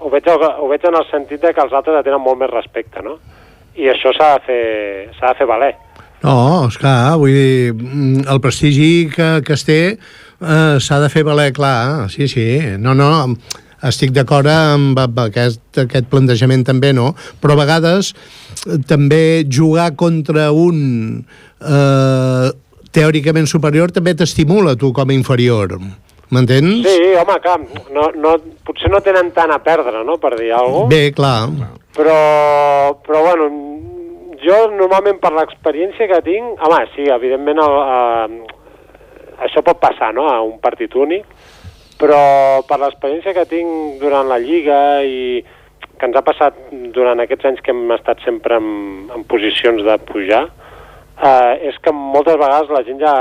ho 0.00 0.12
veig, 0.12 0.28
ho 0.28 0.68
veig 0.70 0.86
en 0.88 0.96
el 0.96 1.08
sentit 1.10 1.42
de 1.44 1.52
que 1.52 1.64
els 1.64 1.74
altres 1.76 2.04
tenen 2.04 2.22
molt 2.24 2.40
més 2.40 2.52
respecte, 2.52 3.04
no? 3.04 3.18
I 3.76 3.90
això 3.92 4.12
s'ha 4.16 4.30
de, 4.36 4.44
fer, 4.46 4.62
s'ha 5.18 5.34
de 5.34 5.40
fer 5.40 5.48
valer. 5.48 5.74
No, 6.22 6.66
esclar, 6.70 7.18
vull 7.20 7.36
dir, 7.36 7.74
mm, 7.74 8.24
el 8.32 8.40
prestigi 8.40 9.10
que, 9.12 9.28
que 9.44 9.52
es 9.52 9.66
té 9.68 9.80
eh, 9.92 10.76
s'ha 10.80 11.00
de 11.02 11.12
fer 11.12 11.24
valer, 11.28 11.50
clar, 11.56 12.08
sí, 12.12 12.28
sí. 12.32 12.46
No, 12.80 12.96
no, 12.96 13.10
estic 13.90 14.12
d'acord 14.16 14.48
amb, 14.50 14.98
amb 14.98 15.20
aquest, 15.26 15.62
aquest 15.86 16.08
plantejament 16.12 16.64
també, 16.66 16.92
no? 16.96 17.12
Però 17.42 17.56
a 17.56 17.60
vegades 17.62 18.12
eh, 18.12 18.78
també 18.88 19.44
jugar 19.48 19.92
contra 19.98 20.50
un 20.54 21.22
eh, 21.60 22.48
teòricament 22.96 23.48
superior 23.50 23.92
també 23.92 24.16
t'estimula 24.16 24.76
tu 24.80 24.92
com 24.96 25.10
a 25.10 25.16
inferior. 25.16 25.76
M'entens? 26.34 26.82
Sí, 26.82 27.12
home, 27.20 27.36
clar, 27.42 27.60
no, 27.94 28.08
no, 28.18 28.32
potser 28.66 28.90
no 28.90 28.98
tenen 29.04 29.30
tant 29.36 29.52
a 29.54 29.60
perdre, 29.62 30.02
no?, 30.06 30.16
per 30.18 30.34
dir 30.34 30.50
alguna 30.56 30.88
cosa. 30.88 30.90
Bé, 30.90 31.02
clar. 31.14 31.38
Però, 31.94 32.16
però 33.06 33.20
bueno, 33.28 33.46
jo 34.42 34.56
normalment 34.74 35.20
per 35.22 35.30
l'experiència 35.36 36.08
que 36.10 36.18
tinc, 36.26 36.58
home, 36.66 36.80
sí, 36.96 37.06
evidentment 37.14 37.62
el, 37.62 37.76
eh, 37.84 38.56
això 39.46 39.62
pot 39.62 39.78
passar, 39.82 40.10
no?, 40.16 40.26
a 40.32 40.40
un 40.42 40.58
partit 40.62 40.98
únic, 40.98 41.30
però 42.00 42.62
per 42.68 42.78
l'experiència 42.82 43.34
que 43.36 43.46
tinc 43.48 44.00
durant 44.02 44.28
la 44.28 44.40
Lliga 44.42 44.80
i 45.02 45.42
que 45.96 46.08
ens 46.08 46.16
ha 46.18 46.24
passat 46.24 46.56
durant 46.92 47.20
aquests 47.22 47.48
anys 47.48 47.62
que 47.64 47.72
hem 47.72 47.90
estat 47.96 48.20
sempre 48.24 48.58
en, 48.60 48.68
en 49.14 49.24
posicions 49.28 49.82
de 49.84 49.96
pujar, 50.08 50.44
eh, 51.16 51.70
és 51.70 51.78
que 51.82 51.94
moltes 51.96 52.38
vegades 52.40 52.72
la 52.72 52.84
gent 52.86 53.02
ja... 53.02 53.16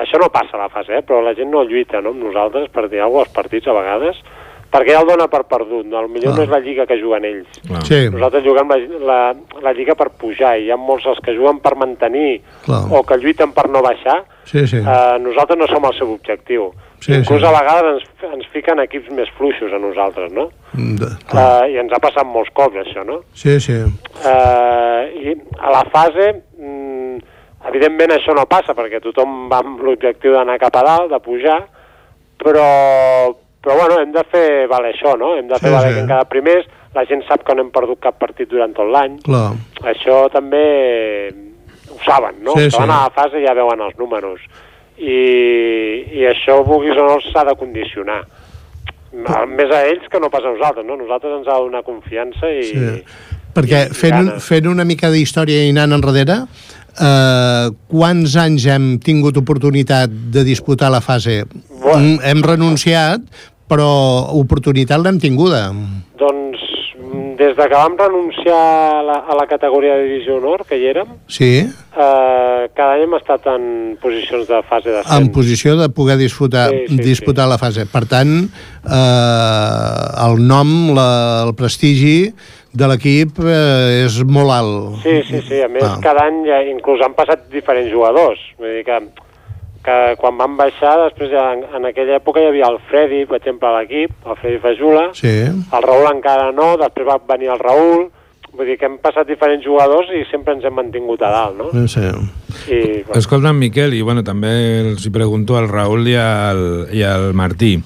Això 0.00 0.16
no 0.16 0.30
passa 0.32 0.56
a 0.56 0.62
la 0.62 0.70
fase, 0.72 0.94
eh, 0.96 1.02
però 1.04 1.18
la 1.20 1.34
gent 1.36 1.50
no 1.52 1.66
lluita 1.68 2.00
no, 2.00 2.14
amb 2.14 2.22
nosaltres, 2.24 2.70
per 2.72 2.86
dir 2.88 3.02
alguna 3.04 3.26
cosa, 3.26 3.28
als 3.28 3.34
partits 3.36 3.68
a 3.68 3.74
vegades, 3.76 4.20
perquè 4.72 4.94
ja 4.94 5.02
el 5.02 5.08
dona 5.10 5.26
per 5.28 5.42
perdut. 5.50 5.84
No? 5.90 6.00
Potser 6.08 6.32
no 6.32 6.44
és 6.46 6.52
la 6.52 6.60
lliga 6.64 6.86
que 6.88 6.96
juguen 7.00 7.26
ells. 7.28 7.58
Clar. 7.66 7.82
Sí, 7.84 7.98
Nosaltres 8.08 8.46
juguem 8.46 8.72
la, 8.72 8.78
la, 9.10 9.18
la 9.66 9.74
lliga 9.76 9.96
per 9.98 10.08
pujar 10.20 10.54
i 10.56 10.68
hi 10.68 10.72
ha 10.72 10.78
molts 10.80 11.08
els 11.10 11.20
que 11.24 11.34
juguen 11.36 11.60
per 11.64 11.74
mantenir 11.80 12.40
Clar. 12.64 12.86
o 12.88 13.02
que 13.04 13.18
lluiten 13.20 13.52
per 13.56 13.66
no 13.68 13.82
baixar. 13.84 14.22
sí, 14.48 14.64
sí. 14.66 14.80
Eh, 14.80 15.18
nosaltres 15.20 15.60
no 15.60 15.68
som 15.68 15.84
el 15.90 15.98
seu 15.98 16.14
objectiu. 16.14 16.70
Sí, 17.00 17.14
Inclús 17.16 17.40
sí. 17.40 17.46
a 17.48 17.52
vegades 17.56 18.02
ens, 18.02 18.24
ens 18.34 18.46
fiquen 18.52 18.80
equips 18.82 19.08
més 19.16 19.28
fluixos 19.38 19.72
a 19.72 19.78
nosaltres, 19.80 20.32
no? 20.36 20.50
De, 20.74 21.08
clar. 21.30 21.64
Eh, 21.64 21.72
I 21.74 21.78
ens 21.80 21.92
ha 21.96 22.00
passat 22.02 22.26
molts 22.28 22.50
cops, 22.52 22.76
això, 22.82 23.04
no? 23.08 23.22
Sí, 23.32 23.56
sí. 23.60 23.72
Eh, 23.80 25.02
I 25.24 25.34
a 25.58 25.72
la 25.72 25.84
fase, 25.92 26.26
mm, 26.60 27.16
evidentment 27.72 28.12
això 28.18 28.34
no 28.36 28.44
passa, 28.50 28.74
perquè 28.76 29.00
tothom 29.00 29.48
va 29.50 29.62
amb 29.64 29.80
l'objectiu 29.86 30.36
d'anar 30.36 30.58
cap 30.60 30.76
a 30.76 30.84
dalt, 30.86 31.10
de 31.14 31.20
pujar, 31.24 31.60
però, 32.40 32.66
però 33.64 33.76
bueno, 33.80 34.00
hem 34.02 34.12
de 34.12 34.24
fer 34.32 34.46
valer 34.68 34.92
això, 34.94 35.16
no? 35.18 35.34
Hem 35.36 35.48
de 35.48 35.58
fer 35.58 35.68
Sí, 35.68 35.74
valer 35.74 35.88
sí. 35.90 35.94
que 35.94 36.04
en 36.04 36.08
cada 36.14 36.28
primers 36.28 36.68
la 36.94 37.04
gent 37.06 37.22
sap 37.28 37.44
que 37.46 37.54
no 37.54 37.62
hem 37.62 37.70
perdut 37.70 38.00
cap 38.02 38.16
partit 38.18 38.48
durant 38.50 38.72
tot 38.76 38.88
l'any. 38.90 39.18
Això 39.88 40.24
també 40.32 40.64
ho 41.90 41.98
saben, 42.04 42.42
no? 42.44 42.52
Sí, 42.56 42.64
que 42.68 42.70
sí. 42.76 42.82
a 42.82 42.86
la 42.86 43.04
fase 43.14 43.40
ja 43.44 43.54
veuen 43.54 43.80
els 43.88 43.96
números. 43.98 44.40
I, 45.00 45.18
i 46.20 46.26
això, 46.28 46.60
vulguis 46.66 46.98
o 47.00 47.06
no, 47.06 47.16
s'ha 47.30 47.44
de 47.48 47.56
condicionar. 47.56 48.20
Més 49.50 49.72
a 49.74 49.80
ells 49.88 50.06
que 50.10 50.20
no 50.22 50.30
pas 50.30 50.44
a 50.44 50.52
nosaltres, 50.52 50.86
no? 50.86 50.98
Nosaltres 51.00 51.40
ens 51.40 51.48
ha 51.48 51.56
de 51.58 51.68
donar 51.68 51.82
confiança 51.86 52.50
i... 52.52 52.66
Sí. 52.70 53.30
Perquè 53.50 53.88
i 53.88 53.94
fent, 53.96 54.14
ganes. 54.14 54.44
fent 54.46 54.68
una 54.70 54.84
mica 54.86 55.10
d'història 55.10 55.64
i 55.66 55.72
anant 55.72 55.96
enrere, 55.96 56.36
eh, 56.94 57.70
quants 57.90 58.36
anys 58.38 58.66
hem 58.70 58.92
tingut 59.02 59.40
oportunitat 59.40 60.12
de 60.36 60.44
disputar 60.46 60.92
la 60.94 61.00
fase? 61.02 61.40
Bueno. 61.80 61.98
Mm, 61.98 62.20
Hem 62.30 62.44
renunciat, 62.46 63.24
però 63.70 63.90
oportunitat 64.38 65.02
l'hem 65.02 65.18
tinguda. 65.22 65.64
Doncs 66.20 66.62
des 67.40 67.54
de 67.56 67.66
que 67.70 67.74
vam 67.74 67.94
renunciar 67.96 68.58
a 68.98 69.02
la, 69.02 69.14
a 69.32 69.34
la 69.38 69.46
categoria 69.48 69.94
de 69.96 70.04
divisió 70.10 70.36
honor, 70.36 70.66
que 70.68 70.76
hi 70.76 70.86
érem, 70.90 71.14
Sí, 71.26 71.48
eh, 71.64 72.68
cada 72.76 72.92
any 72.98 73.06
hem 73.06 73.14
estat 73.16 73.46
en 73.48 73.96
posicions 74.02 74.44
de 74.50 74.60
fase 74.68 74.90
en 74.92 74.98
d'ascens. 74.98 75.30
posició 75.32 75.76
de 75.80 75.88
poder 75.88 76.18
disputar, 76.20 76.68
Sí, 76.70 76.84
sí, 76.88 77.00
disputar 77.08 77.48
la 77.48 77.56
fase. 77.56 77.86
Per 77.88 78.04
tant, 78.10 78.34
eh, 79.10 80.26
el 80.26 80.36
nom, 80.46 80.92
la, 80.96 81.08
el 81.46 81.54
prestigi 81.56 82.28
de 82.72 82.86
l'equip 82.92 83.40
eh, 83.42 84.04
és 84.04 84.20
molt 84.28 84.52
alt. 84.54 85.00
Sí, 85.02 85.16
sí, 85.30 85.40
sí. 85.48 85.62
A 85.64 85.68
més, 85.72 85.82
Ah. 85.86 85.96
cada 86.02 86.26
any 86.28 86.44
ja, 86.46 86.60
inclús 86.70 87.00
han 87.04 87.16
passat 87.18 87.48
diferents 87.50 87.90
jugadors. 87.92 88.38
Vull 88.60 88.76
dir 88.78 88.84
que, 88.86 89.00
que 89.84 89.96
quan 90.20 90.36
van 90.36 90.56
baixar, 90.58 90.94
després 91.06 91.30
ja, 91.32 91.46
en, 91.54 91.64
en 91.76 91.88
aquella 91.88 92.18
època 92.18 92.42
hi 92.42 92.50
havia 92.50 92.68
el 92.68 92.78
Freddy, 92.90 93.24
per 93.28 93.38
exemple, 93.40 93.68
a 93.70 93.78
l'equip, 93.78 94.12
el 94.26 94.38
Freddy 94.40 94.60
Fajula, 94.62 95.04
Sí, 95.16 95.34
el 95.48 95.86
Raül 95.86 96.10
encara 96.10 96.50
no, 96.52 96.74
després 96.80 97.08
va 97.08 97.20
venir 97.32 97.52
el 97.54 97.62
Raül, 97.62 98.08
vull 98.52 98.66
dir 98.66 98.76
que 98.80 98.88
hem 98.88 98.98
passat 99.00 99.28
diferents 99.30 99.64
jugadors 99.64 100.10
i 100.12 100.24
sempre 100.28 100.56
ens 100.56 100.66
hem 100.66 100.74
mantingut 100.76 101.22
a 101.22 101.30
dalt, 101.32 101.56
no? 101.56 101.70
no 101.72 101.86
sé. 101.88 102.10
I, 102.66 102.80
bueno, 103.06 103.20
Escolta'm, 103.20 103.60
Miquel, 103.62 103.94
i 103.96 104.02
bueno, 104.04 104.24
també 104.26 104.52
els 104.82 105.06
hi 105.06 105.14
pregunto 105.14 105.56
al 105.56 105.70
Raül 105.70 106.08
i 106.10 106.16
al, 106.20 106.64
i 106.92 107.04
al 107.06 107.30
Martí. 107.38 107.76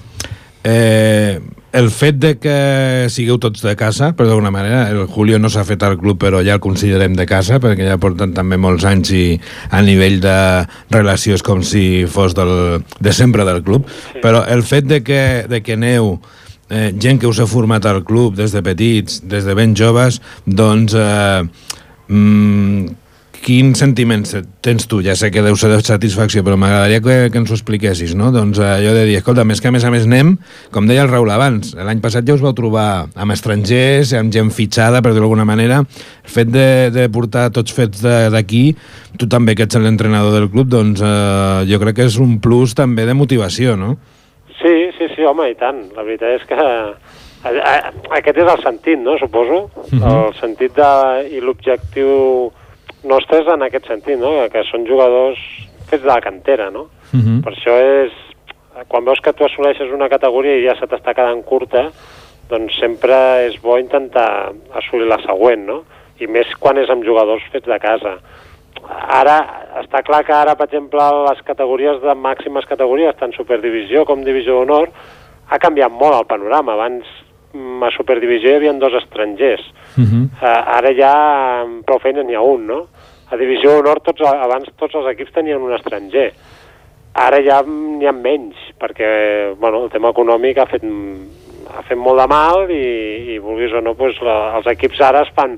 Eh, 0.65 1.37
el 1.75 1.89
fet 1.91 2.15
de 2.23 2.31
que 2.39 2.55
sigueu 3.11 3.35
tots 3.41 3.63
de 3.65 3.73
casa, 3.75 4.13
per 4.15 4.29
d'alguna 4.29 4.51
manera, 4.53 4.85
el 4.93 5.03
Julio 5.11 5.39
no 5.41 5.49
s'ha 5.51 5.65
fet 5.67 5.83
al 5.83 5.97
club, 5.99 6.21
però 6.23 6.39
ja 6.45 6.55
el 6.55 6.63
considerem 6.63 7.17
de 7.17 7.25
casa, 7.27 7.59
perquè 7.59 7.89
ja 7.89 7.99
porten 8.01 8.31
també 8.35 8.55
molts 8.61 8.87
anys 8.87 9.11
i 9.11 9.23
a 9.75 9.81
nivell 9.83 10.21
de 10.23 10.37
relació 10.95 11.35
és 11.35 11.43
com 11.43 11.65
si 11.67 12.05
fos 12.07 12.35
del, 12.37 12.79
de 12.79 13.13
sempre 13.15 13.43
del 13.47 13.61
club, 13.65 13.89
però 14.23 14.45
el 14.47 14.63
fet 14.63 14.87
de 14.87 15.01
que, 15.03 15.21
de 15.51 15.61
que 15.65 15.75
aneu 15.75 16.15
eh, 16.69 16.93
gent 16.95 17.19
que 17.19 17.27
us 17.27 17.43
ha 17.43 17.49
format 17.49 17.85
al 17.91 18.05
club 18.07 18.39
des 18.39 18.55
de 18.55 18.63
petits, 18.63 19.19
des 19.27 19.43
de 19.43 19.55
ben 19.57 19.75
joves, 19.75 20.21
doncs 20.47 20.95
eh, 20.95 21.43
mm, 22.07 23.04
quins 23.45 23.77
sentiments 23.77 24.31
tens 24.65 24.87
tu? 24.89 25.03
Ja 25.05 25.13
sé 25.13 25.29
que 25.29 25.43
deu 25.45 25.53
ser 25.59 25.69
de 25.69 25.77
satisfacció, 25.85 26.41
però 26.41 26.55
m'agradaria 26.57 26.97
que, 27.05 27.17
que 27.29 27.37
ens 27.37 27.51
ho 27.51 27.57
expliquessis, 27.57 28.15
no? 28.17 28.31
Doncs 28.33 28.57
eh, 28.57 28.65
allò 28.79 28.95
de 28.97 29.03
dir, 29.05 29.19
escolta, 29.19 29.43
més 29.45 29.61
que 29.61 29.69
a 29.69 29.73
més 29.75 29.85
a 29.85 29.91
més 29.93 30.07
anem, 30.09 30.31
com 30.73 30.87
deia 30.89 31.03
el 31.05 31.11
Raül 31.11 31.29
abans, 31.29 31.75
l'any 31.77 32.01
passat 32.01 32.25
ja 32.25 32.33
us 32.33 32.41
vau 32.41 32.55
trobar 32.57 33.05
amb 33.13 33.35
estrangers, 33.35 34.15
amb 34.17 34.33
gent 34.33 34.49
fitxada, 34.55 35.03
per 35.05 35.13
dir-ho 35.13 35.27
d'alguna 35.27 35.45
manera, 35.45 35.83
el 35.85 36.33
fet 36.33 36.49
de, 36.49 36.65
de 36.95 37.05
portar 37.13 37.51
tots 37.53 37.73
fets 37.77 38.01
de- 38.01 38.31
d'aquí, 38.33 38.63
tu 39.21 39.29
també 39.29 39.53
que 39.55 39.69
ets 39.69 39.77
l'entrenador 39.77 40.33
del 40.39 40.49
club, 40.49 40.67
doncs 40.73 41.05
eh, 41.05 41.63
jo 41.69 41.79
crec 41.85 42.01
que 42.01 42.09
és 42.09 42.17
un 42.17 42.39
plus 42.41 42.73
també 42.73 43.05
de 43.05 43.13
motivació, 43.13 43.77
no? 43.77 43.93
sí, 44.55 44.73
sí, 44.97 45.05
sí, 45.13 45.21
home, 45.27 45.51
i 45.51 45.55
tant. 45.59 45.83
La 45.93 46.01
veritat 46.01 46.39
és 46.39 46.45
que 46.49 46.57
aquest 48.17 48.37
és 48.41 48.47
el 48.49 48.61
sentit, 48.63 48.97
no?, 49.03 49.13
suposo. 49.21 49.67
El 49.93 50.31
sentit 50.39 50.73
de, 50.73 50.87
i 51.37 51.41
l'objectiu 51.43 52.49
nostre 53.09 53.41
és 53.41 53.47
en 53.51 53.65
aquest 53.65 53.87
sentit, 53.87 54.19
no?, 54.19 54.33
que 54.51 54.63
són 54.69 54.85
jugadors 54.87 55.39
fets 55.89 56.03
de 56.03 56.09
la 56.09 56.21
cantera, 56.21 56.69
no? 56.71 56.87
Uh 57.13 57.19
-huh. 57.19 57.43
Per 57.43 57.53
això 57.53 57.75
és... 58.05 58.11
Quan 58.87 59.05
veus 59.05 59.21
que 59.23 59.31
tu 59.33 59.45
assoleixes 59.45 59.91
una 59.93 60.09
categoria 60.09 60.57
i 60.57 60.65
ja 60.65 60.75
se 60.75 60.85
t'està 60.85 61.13
quedant 61.15 61.43
curta, 61.43 61.91
doncs 62.49 62.77
sempre 62.77 63.15
és 63.47 63.55
bo 63.61 63.77
intentar 63.77 64.51
assolir 64.73 65.07
la 65.07 65.19
següent, 65.25 65.65
no? 65.65 65.83
I 66.19 66.27
més 66.27 66.47
quan 66.59 66.77
és 66.77 66.89
amb 66.89 67.05
jugadors 67.05 67.43
fets 67.51 67.67
de 67.67 67.79
casa. 67.79 68.17
Ara, 69.07 69.37
està 69.81 70.03
clar 70.03 70.23
que 70.25 70.33
ara, 70.33 70.55
per 70.55 70.67
exemple, 70.67 71.01
les 71.29 71.41
categories 71.47 72.01
de 72.01 72.13
màximes 72.13 72.65
categories, 72.65 73.15
tant 73.15 73.33
Superdivisió 73.33 74.05
com 74.05 74.23
Divisió 74.23 74.59
d'Honor, 74.59 74.89
ha 75.49 75.59
canviat 75.59 75.91
molt 75.91 76.19
el 76.19 76.27
panorama. 76.29 76.73
Abans, 76.73 77.05
a 77.85 77.91
Superdivisió 77.95 78.51
hi 78.51 78.59
havia 78.59 78.73
dos 78.73 78.93
estrangers. 79.01 79.65
Uh 79.97 80.03
-huh. 80.03 80.23
Uh, 80.41 80.77
ara 80.77 80.93
ja 80.93 81.13
amb 81.61 81.85
prou 81.85 81.99
feina 81.99 82.23
n'hi 82.23 82.35
ha 82.35 82.41
un, 82.41 82.67
no? 82.67 82.87
A 83.31 83.37
Divisió 83.37 83.71
d'Honor 83.71 84.01
tots, 84.01 84.21
abans 84.21 84.69
tots 84.77 84.95
els 84.95 85.07
equips 85.07 85.31
tenien 85.33 85.61
un 85.61 85.73
estranger. 85.73 86.33
Ara 87.13 87.41
ja 87.41 87.63
n'hi 87.65 88.05
ha 88.07 88.11
menys, 88.11 88.55
perquè 88.79 89.55
bueno, 89.57 89.83
el 89.83 89.89
tema 89.89 90.09
econòmic 90.09 90.57
ha 90.57 90.65
fet 90.65 90.83
ha 91.65 91.81
fet 91.81 91.97
molt 91.97 92.21
de 92.21 92.27
mal 92.27 92.69
i, 92.71 93.35
i 93.35 93.39
vulguis 93.39 93.73
o 93.73 93.81
no, 93.81 93.93
doncs, 93.93 94.19
la, 94.21 94.55
els 94.57 94.67
equips 94.67 95.01
ara 95.01 95.21
es 95.25 95.31
fan, 95.35 95.57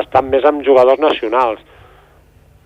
estan 0.00 0.28
més 0.28 0.44
amb 0.44 0.64
jugadors 0.66 1.00
nacionals. 1.00 1.60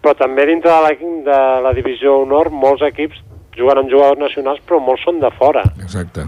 Però 0.02 0.14
també 0.14 0.46
dintre 0.46 0.70
de 0.70 0.80
la, 0.82 0.90
de 1.30 1.62
la 1.62 1.72
divisió 1.72 2.20
honor 2.22 2.50
molts 2.50 2.82
equips 2.82 3.22
juguen 3.56 3.80
amb 3.80 3.90
jugadors 3.90 4.20
nacionals 4.20 4.60
però 4.66 4.80
molts 4.82 5.04
són 5.06 5.20
de 5.22 5.30
fora. 5.38 5.64
Exacte. 5.82 6.26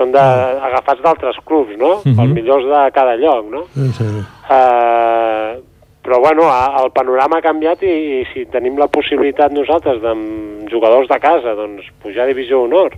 Són 0.00 0.14
de, 0.14 0.20
agafats 0.64 1.02
d'altres 1.04 1.36
clubs, 1.44 1.76
no? 1.76 1.98
Mhm. 2.06 2.16
Els 2.24 2.32
millors 2.38 2.64
de 2.64 2.84
cada 2.96 3.16
lloc, 3.20 3.50
no? 3.52 3.66
Sí, 3.74 3.90
sí. 3.98 4.06
Uh, 4.48 5.60
però 6.02 6.16
bueno, 6.24 6.46
el 6.82 6.90
panorama 6.96 7.36
ha 7.38 7.44
canviat 7.44 7.82
i, 7.84 7.90
i 8.20 8.24
si 8.32 8.46
tenim 8.48 8.78
la 8.80 8.88
possibilitat 8.88 9.52
nosaltres 9.52 10.00
amb 10.08 10.70
jugadors 10.72 11.10
de 11.10 11.18
casa, 11.20 11.52
doncs 11.58 11.84
pujar 12.02 12.24
a 12.24 12.30
divisió 12.30 12.62
honor 12.64 12.96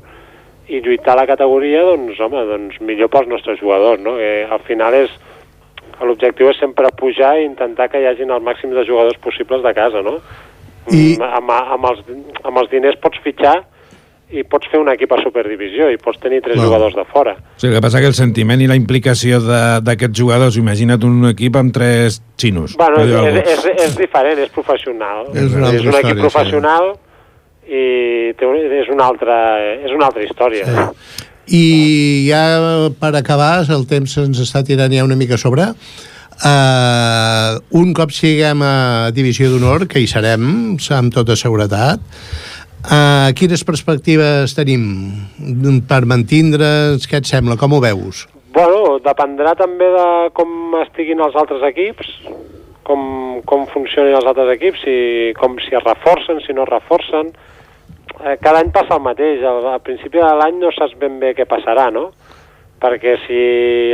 i 0.71 0.79
lluitar 0.81 1.17
a 1.17 1.23
la 1.23 1.27
categoria, 1.27 1.83
doncs 1.89 2.21
home, 2.23 2.45
doncs 2.47 2.79
millor 2.87 3.11
pels 3.11 3.27
nostres 3.29 3.59
jugadors, 3.59 3.99
no? 4.01 4.15
Que 4.21 4.47
al 4.47 4.63
final 4.69 4.95
és 4.95 5.11
l'objectiu 6.03 6.49
és 6.51 6.59
sempre 6.63 6.89
pujar 6.99 7.35
i 7.41 7.45
intentar 7.49 7.89
que 7.91 8.01
hi 8.01 8.07
hagin 8.07 8.31
el 8.31 8.41
màxim 8.47 8.71
de 8.75 8.87
jugadors 8.87 9.19
possibles 9.23 9.63
de 9.67 9.75
casa, 9.75 10.01
no? 10.07 10.21
I- 10.91 11.17
Mm, 11.19 11.23
Amb, 11.23 11.51
amb, 11.51 11.85
els, 11.91 12.01
amb 12.45 12.59
els 12.59 12.71
diners 12.71 12.97
pots 13.03 13.19
fitxar 13.23 13.61
i 14.33 14.45
pots 14.49 14.71
fer 14.73 14.81
un 14.81 14.89
equip 14.93 15.13
a 15.13 15.19
superdivisió 15.21 15.91
i 15.93 15.99
pots 16.01 16.21
tenir 16.23 16.41
tres 16.45 16.57
Clar. 16.57 16.67
jugadors 16.67 16.97
de 16.97 17.05
fora. 17.11 17.35
Sí, 17.61 17.69
el 17.69 17.75
que 17.77 17.83
passa 17.85 18.01
que 18.01 18.09
el 18.09 18.17
sentiment 18.17 18.63
i 18.65 18.69
la 18.71 18.77
implicació 18.79 19.41
d'aquests 19.85 20.19
jugadors, 20.19 20.57
imagina't 20.61 21.05
un 21.09 21.31
equip 21.33 21.59
amb 21.61 21.75
tres 21.75 22.23
xinos. 22.41 22.77
Bueno, 22.81 23.03
és, 23.05 23.43
és, 23.43 23.51
és, 23.57 23.67
és 23.89 23.99
diferent, 23.99 24.41
és 24.41 24.53
professional. 24.55 25.27
És 25.35 25.53
una 25.53 25.73
és 25.73 25.85
un 25.85 25.93
equip 25.93 26.17
història, 26.17 26.23
professional 26.25 26.95
i 27.69 27.85
té 28.39 28.49
és, 28.81 28.89
una 28.93 29.11
altra, 29.11 29.37
és 29.85 29.93
una 29.93 30.09
altra 30.09 30.25
història. 30.25 30.65
Sí. 30.69 31.29
I 31.53 31.67
ja 32.29 32.43
per 33.01 33.13
acabar, 33.19 33.67
el 33.75 33.85
temps 33.91 34.17
ens 34.23 34.41
està 34.43 34.63
tirant 34.65 34.93
ja 34.95 35.05
una 35.05 35.19
mica 35.19 35.37
a 35.37 35.43
sobre. 35.43 35.69
Uh, 36.43 37.61
un 37.79 37.93
cop 37.95 38.11
siguem 38.15 38.65
a 38.67 39.11
Divisió 39.15 39.51
d'Honor, 39.53 39.87
que 39.91 40.01
hi 40.03 40.09
serem, 40.11 40.75
amb 40.97 41.15
tota 41.15 41.37
seguretat, 41.39 42.03
uh, 42.87 43.31
quines 43.39 43.63
perspectives 43.67 44.55
tenim 44.57 45.83
per 45.89 46.03
mantindre's? 46.09 47.07
Què 47.09 47.21
et 47.23 47.29
sembla? 47.29 47.59
Com 47.61 47.77
ho 47.77 47.81
veus? 47.83 48.27
Bueno, 48.53 48.99
dependrà 49.05 49.55
també 49.57 49.89
de 49.95 50.07
com 50.37 50.77
estiguin 50.83 51.23
els 51.25 51.37
altres 51.41 51.65
equips, 51.65 52.11
com, 52.85 53.41
com 53.49 53.65
funcionin 53.73 54.19
els 54.19 54.29
altres 54.29 54.51
equips, 54.57 54.83
si, 54.85 54.97
com 55.39 55.57
si 55.65 55.77
es 55.79 55.87
reforcen, 55.87 56.43
si 56.45 56.53
no 56.57 56.67
es 56.67 56.73
reforcen. 56.73 57.33
Eh, 58.21 58.37
cada 58.43 58.61
any 58.61 58.73
passa 58.75 58.99
el 58.99 59.07
mateix. 59.07 59.41
Al, 59.47 59.65
al 59.73 59.81
principi 59.87 60.21
de 60.21 60.35
l'any 60.37 60.61
no 60.61 60.73
saps 60.75 60.99
ben 61.01 61.17
bé 61.23 61.33
què 61.39 61.49
passarà, 61.49 61.89
no? 61.95 62.11
Perquè 62.83 63.13
si 63.23 63.41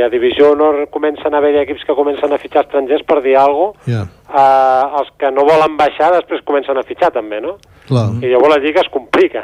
a 0.01 0.07
Divisió 0.09 0.51
Honor 0.55 0.87
comencen 0.89 1.33
a 1.33 1.37
haver 1.37 1.53
equips 1.61 1.83
que 1.85 1.93
comencen 1.93 2.33
a 2.33 2.39
fitxar 2.41 2.63
estrangers 2.65 3.03
per 3.05 3.19
dir 3.21 3.35
alguna 3.37 3.75
cosa, 3.75 3.91
Ja, 3.91 4.05
eh, 4.29 5.01
els 5.01 5.11
que 5.21 5.29
no 5.31 5.45
volen 5.45 5.77
baixar 5.77 6.09
després 6.15 6.41
comencen 6.45 6.77
a 6.77 6.85
fitxar 6.87 7.11
també, 7.13 7.41
no? 7.43 7.59
clar. 7.89 8.07
I 8.21 8.31
llavors 8.31 8.55
la 8.55 8.63
lliga 8.63 8.83
es 8.85 8.91
complica. 8.93 9.43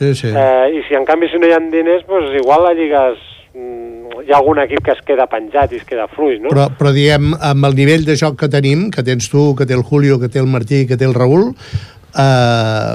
Sí, 0.00 0.14
sí. 0.14 0.30
Eh, 0.32 0.78
I 0.78 0.82
si 0.88 0.96
en 0.96 1.04
canvi 1.08 1.28
si 1.28 1.36
no 1.40 1.48
hi 1.48 1.52
ha 1.52 1.60
diners, 1.60 2.06
doncs 2.08 2.32
igual 2.40 2.64
la 2.64 2.72
lliga 2.76 3.02
es, 3.12 3.20
mm, 3.52 4.22
hi 4.24 4.32
ha 4.32 4.38
algun 4.38 4.62
equip 4.62 4.80
que 4.86 4.94
es 4.96 5.02
queda 5.04 5.26
penjat 5.28 5.74
i 5.74 5.80
es 5.80 5.84
queda 5.88 6.06
fluix, 6.08 6.40
no? 6.40 6.52
Però, 6.54 6.70
però 6.78 6.92
diguem, 6.96 7.34
amb 7.36 7.68
el 7.68 7.76
nivell 7.76 8.06
de 8.08 8.16
joc 8.16 8.38
que 8.40 8.48
tenim, 8.52 8.88
que 8.94 9.04
tens 9.04 9.28
tu, 9.32 9.50
que 9.58 9.68
té 9.68 9.76
el 9.76 9.84
Julio, 9.84 10.16
que 10.22 10.32
té 10.32 10.40
el 10.40 10.48
Martí, 10.48 10.86
que 10.88 10.96
té 10.96 11.04
el 11.08 11.16
Raül, 11.16 11.50
eh, 12.16 12.94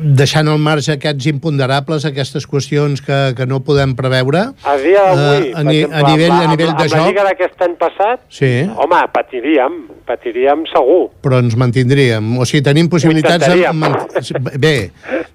deixant 0.00 0.48
al 0.52 0.58
marge 0.60 0.92
aquests 0.92 1.26
imponderables, 1.30 2.04
aquestes 2.04 2.44
qüestions 2.50 3.00
que, 3.00 3.18
que 3.36 3.46
no 3.48 3.60
podem 3.64 3.94
preveure, 3.96 4.42
A 4.62 4.74
dia 4.76 5.04
d'avui, 5.14 5.48
Eh, 5.48 5.52
a 5.56 5.62
ni- 5.64 5.82
a 5.84 6.02
nivell- 6.04 6.30
amb, 6.30 6.40
la- 6.42 6.44
a 6.44 6.50
nivell 6.52 6.68
amb, 6.68 6.78
de 6.78 6.84
amb 6.84 6.92
la 6.92 6.98
joc- 6.98 7.06
lliga 7.08 7.24
d'aquest 7.24 7.62
any 7.64 7.76
passat, 7.80 8.20
sí, 8.28 8.50
home, 8.76 9.00
patiríem, 9.14 9.78
patiríem 10.04 10.66
segur. 10.72 11.10
però 11.22 11.38
ens 11.40 11.56
mantindríem. 11.56 12.36
O 12.38 12.44
sigui, 12.44 12.62
tenim 12.62 12.88
possibilitats 12.88 13.46
de... 13.48 14.58
Bé, 14.58 14.90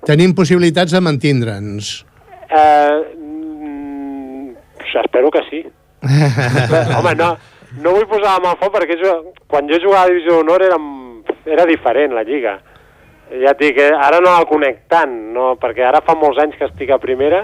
tenim 0.06 0.34
possibilitats 0.38 0.92
de 0.92 1.02
mantindre'ns. 1.02 2.06
Eh, 2.50 3.02
mm, 3.18 4.56
espero 5.04 5.32
que 5.32 5.42
sí. 5.50 5.66
home, 6.98 7.16
no, 7.16 7.38
no 7.82 7.92
vull 7.98 8.06
posar 8.08 8.38
la 8.38 8.40
mà 8.46 8.54
al 8.54 8.58
foc 8.62 8.74
perquè 8.78 8.96
jo, 9.02 9.34
quan 9.48 9.68
jo 9.68 9.78
jugava 9.82 10.06
a 10.06 10.10
Divisió 10.10 10.38
d'Honor 10.38 10.62
era, 10.70 10.78
era 11.46 11.66
diferent 11.66 12.14
la 12.14 12.24
lliga. 12.24 12.60
Ja 13.30 13.54
et 13.54 13.60
dic, 13.62 13.78
eh, 13.78 13.94
ara 13.94 14.20
no 14.24 14.32
la 14.34 14.48
conec 14.50 14.88
tant, 14.90 15.12
no, 15.36 15.54
perquè 15.62 15.86
ara 15.86 16.02
fa 16.06 16.16
molts 16.18 16.42
anys 16.42 16.58
que 16.58 16.66
estic 16.66 16.90
a 16.90 17.02
primera 17.02 17.44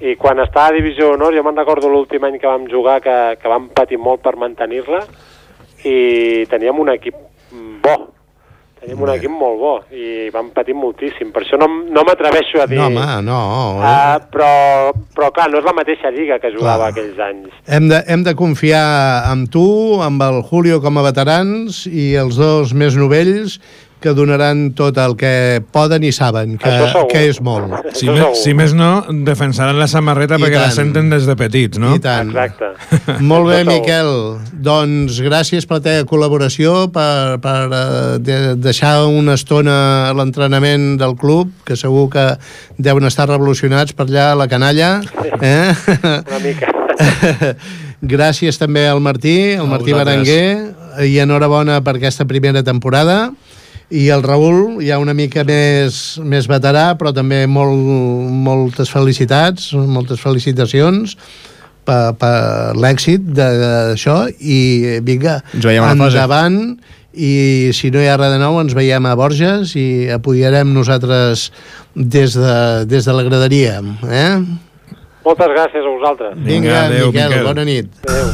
i 0.00 0.14
quan 0.18 0.40
estava 0.40 0.72
a 0.72 0.74
Divisió 0.74 1.10
d'Honor, 1.10 1.34
jo 1.36 1.42
me'n 1.44 1.58
recordo 1.60 1.90
l'últim 1.92 2.24
any 2.24 2.38
que 2.40 2.48
vam 2.48 2.64
jugar 2.70 3.00
que, 3.04 3.16
que 3.40 3.50
vam 3.52 3.68
patir 3.76 4.00
molt 4.00 4.24
per 4.24 4.38
mantenir-la 4.40 5.04
i 5.86 6.46
teníem 6.48 6.80
un 6.80 6.90
equip 6.94 7.18
bo, 7.84 7.94
teníem 8.80 9.02
un 9.04 9.12
equip 9.12 9.34
molt 9.34 9.60
bo 9.60 9.74
i 9.92 10.30
vam 10.32 10.48
patir 10.56 10.74
moltíssim, 10.74 11.30
per 11.34 11.44
això 11.44 11.60
no, 11.60 11.68
no 11.92 12.04
m'atreveixo 12.08 12.62
a 12.64 12.66
dir... 12.70 12.80
No, 12.80 12.88
home, 12.88 13.20
no. 13.28 13.42
Uh, 13.76 14.16
però, 14.32 14.50
però 15.14 15.30
clar, 15.36 15.50
no 15.52 15.60
és 15.60 15.68
la 15.68 15.76
mateixa 15.76 16.10
lliga 16.16 16.40
que 16.40 16.50
jugava 16.56 16.88
Clar. 16.88 16.94
aquells 16.94 17.20
anys. 17.28 17.60
Hem 17.68 17.92
de, 17.92 18.00
hem 18.08 18.24
de 18.24 18.34
confiar 18.40 18.82
en 19.30 19.46
tu, 19.52 19.68
amb 20.02 20.24
el 20.26 20.40
Julio 20.48 20.80
com 20.82 20.98
a 20.98 21.06
veterans 21.06 21.84
i 21.86 22.14
els 22.18 22.40
dos 22.40 22.72
més 22.72 22.96
novells 22.98 23.60
que 24.00 24.14
donaran 24.16 24.70
tot 24.76 24.96
el 24.98 25.14
que 25.20 25.60
poden 25.74 26.04
i 26.08 26.12
saben, 26.14 26.56
que, 26.60 26.72
que 27.10 27.24
és 27.28 27.40
molt. 27.44 27.74
Si, 27.96 28.08
me, 28.08 28.30
si 28.38 28.54
més 28.56 28.72
no, 28.76 29.04
defensaran 29.26 29.78
la 29.78 29.88
samarreta 29.90 30.38
I 30.38 30.44
perquè 30.44 30.56
la 30.56 30.70
tant. 30.70 30.78
senten 30.78 31.10
des 31.12 31.28
de 31.28 31.36
petits, 31.38 31.80
no? 31.80 31.92
I 31.98 32.02
tant. 32.04 32.32
Exacte. 32.32 32.72
Molt 33.30 33.50
bé, 33.50 33.60
Això. 33.60 33.68
Miquel. 33.70 34.10
Doncs 34.70 35.20
gràcies 35.24 35.68
per 35.68 35.80
la 35.80 35.84
teva 35.84 36.08
col·laboració, 36.08 36.88
per, 36.94 37.38
per 37.44 37.58
eh, 37.68 38.16
de, 38.24 38.40
deixar 38.60 38.94
una 39.06 39.36
estona 39.38 39.76
a 40.08 40.16
l'entrenament 40.16 40.94
del 41.00 41.16
club, 41.20 41.52
que 41.68 41.76
segur 41.76 42.08
que 42.14 42.26
deuen 42.80 43.08
estar 43.08 43.28
revolucionats 43.28 43.92
per 43.96 44.08
allà 44.08 44.30
a 44.32 44.40
la 44.40 44.48
canalla. 44.48 44.96
Eh? 45.40 45.70
Una 46.00 46.42
mica. 46.42 46.72
gràcies 48.00 48.56
també 48.60 48.86
al 48.88 49.00
Martí, 49.04 49.54
al 49.60 49.68
Martí. 49.68 49.92
Berenguer, 49.92 50.72
i 51.04 51.18
enhorabona 51.20 51.80
per 51.84 51.98
aquesta 51.98 52.26
primera 52.28 52.62
temporada. 52.64 53.30
I 53.90 54.04
el 54.14 54.22
Raül, 54.22 54.78
ja 54.86 55.00
una 55.02 55.14
mica 55.18 55.42
més, 55.44 56.18
més 56.22 56.46
veterà, 56.46 56.92
però 56.98 57.10
també 57.14 57.42
molt, 57.50 57.74
moltes 58.46 58.90
felicitats, 58.92 59.72
moltes 59.74 60.20
felicitacions 60.22 61.16
per, 61.84 62.12
per 62.20 62.76
l'èxit 62.78 63.24
de- 63.34 63.50
d'això 63.62 64.28
i 64.38 65.00
vinga, 65.02 65.40
endavant 65.58 66.60
i 67.10 67.70
si 67.74 67.90
no 67.90 67.98
hi 67.98 68.06
ha 68.06 68.14
res 68.20 68.30
de 68.30 68.38
nou 68.38 68.60
ens 68.62 68.76
veiem 68.78 69.06
a 69.10 69.16
Borges 69.18 69.72
i 69.74 70.06
apoyarem 70.14 70.70
nosaltres 70.70 71.48
des 71.96 72.36
de, 72.38 72.54
des 72.86 73.02
de 73.08 73.12
la 73.16 73.24
graderia 73.26 73.80
eh? 74.06 74.38
Moltes 75.26 75.50
gràcies 75.50 75.82
a 75.82 75.90
vosaltres. 75.90 76.36
Vinga, 76.38 76.52
Vinga, 76.54 76.84
adéu, 76.86 77.10
Miquel, 77.10 77.28
Miquel. 77.34 77.44
bona 77.50 77.64
nit 77.66 77.90
Adéu. 78.06 78.30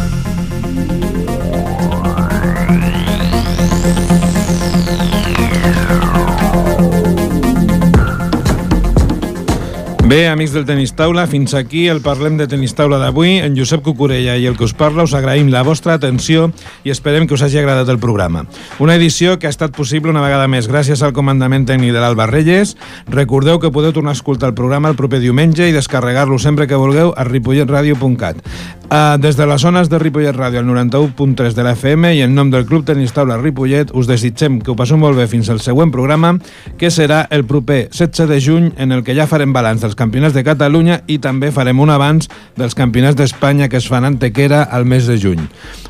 Bé, 10.07 10.29
amics 10.31 10.53
del 10.55 10.63
Tenis 10.63 10.93
Taula, 10.95 11.25
fins 11.27 11.51
aquí 11.59 11.89
el 11.91 11.99
Parlem 11.99 12.37
de 12.39 12.45
Tenis 12.47 12.77
Taula 12.79 13.01
d'avui. 13.01 13.41
En 13.43 13.57
Josep 13.59 13.81
Cucurella 13.83 14.37
i 14.39 14.45
el 14.47 14.55
que 14.55 14.63
us 14.63 14.75
parla 14.79 15.03
us 15.03 15.17
agraïm 15.19 15.49
la 15.51 15.65
vostra 15.67 15.97
atenció 15.99 16.45
i 16.87 16.93
esperem 16.95 17.27
que 17.27 17.35
us 17.35 17.43
hagi 17.43 17.59
agradat 17.59 17.91
el 17.91 17.99
programa. 17.99 18.45
Una 18.79 18.95
edició 18.95 19.35
que 19.41 19.49
ha 19.49 19.51
estat 19.51 19.75
possible 19.75 20.15
una 20.15 20.23
vegada 20.23 20.47
més 20.47 20.71
gràcies 20.71 21.03
al 21.03 21.11
comandament 21.17 21.67
tècnic 21.67 21.91
de 21.91 21.99
l'Alba 21.99 22.29
Reyes. 22.31 22.77
Recordeu 23.11 23.59
que 23.59 23.73
podeu 23.75 23.91
tornar 23.91 24.15
a 24.15 24.21
escoltar 24.21 24.53
el 24.53 24.55
programa 24.55 24.95
el 24.95 25.01
proper 25.01 25.19
diumenge 25.19 25.67
i 25.67 25.75
descarregar-lo 25.75 26.39
sempre 26.39 26.71
que 26.71 26.79
vulgueu 26.79 27.11
a 27.11 27.27
ripolletradio.cat. 27.27 28.47
Uh, 28.87 29.19
des 29.19 29.35
de 29.35 29.47
les 29.47 29.59
zones 29.59 29.89
de 29.91 29.99
Ripollet 29.99 30.37
Ràdio 30.37 30.61
al 30.63 30.67
91.3 30.69 31.57
de 31.57 31.63
la 31.67 31.73
FM 31.75 32.13
i 32.15 32.21
en 32.23 32.37
nom 32.39 32.53
del 32.53 32.63
Club 32.69 32.85
Tenis 32.87 33.11
Taula 33.11 33.35
Ripollet 33.41 33.91
us 33.99 34.07
desitgem 34.07 34.61
que 34.63 34.71
ho 34.71 34.77
passeu 34.79 34.95
molt 34.95 35.19
bé 35.19 35.27
fins 35.27 35.51
al 35.51 35.59
següent 35.65 35.91
programa 35.91 36.37
que 36.79 36.93
serà 36.95 37.25
el 37.35 37.43
proper 37.51 37.89
16 37.91 38.31
de 38.31 38.39
juny 38.39 38.69
en 38.79 38.95
el 38.95 39.03
que 39.03 39.17
ja 39.19 39.27
farem 39.27 39.51
balanç 39.51 39.83
dels 39.83 39.99
campionats 39.99 40.39
de 40.39 40.47
Catalunya 40.47 41.01
i 41.11 41.19
també 41.19 41.51
farem 41.51 41.83
un 41.83 41.91
abans 41.91 42.31
dels 42.55 42.79
campionats 42.79 43.19
d'Espanya 43.19 43.67
que 43.67 43.83
es 43.83 43.91
fan 43.91 44.07
a 44.07 44.13
Antequera 44.15 44.63
al 44.63 44.87
mes 44.87 45.11
de 45.11 45.19
juny. 45.19 45.43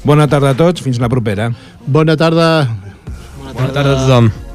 Bona 0.03 0.25
tarda 0.25 0.57
a 0.57 0.57
tots, 0.57 0.81
fins 0.81 0.97
la 0.97 1.13
propera. 1.13 1.53
bona 1.87 2.17
tarda 2.17 2.67
Bona 3.53 3.73
tarda 3.73 3.93
a 3.93 4.01
tothom. 4.01 4.46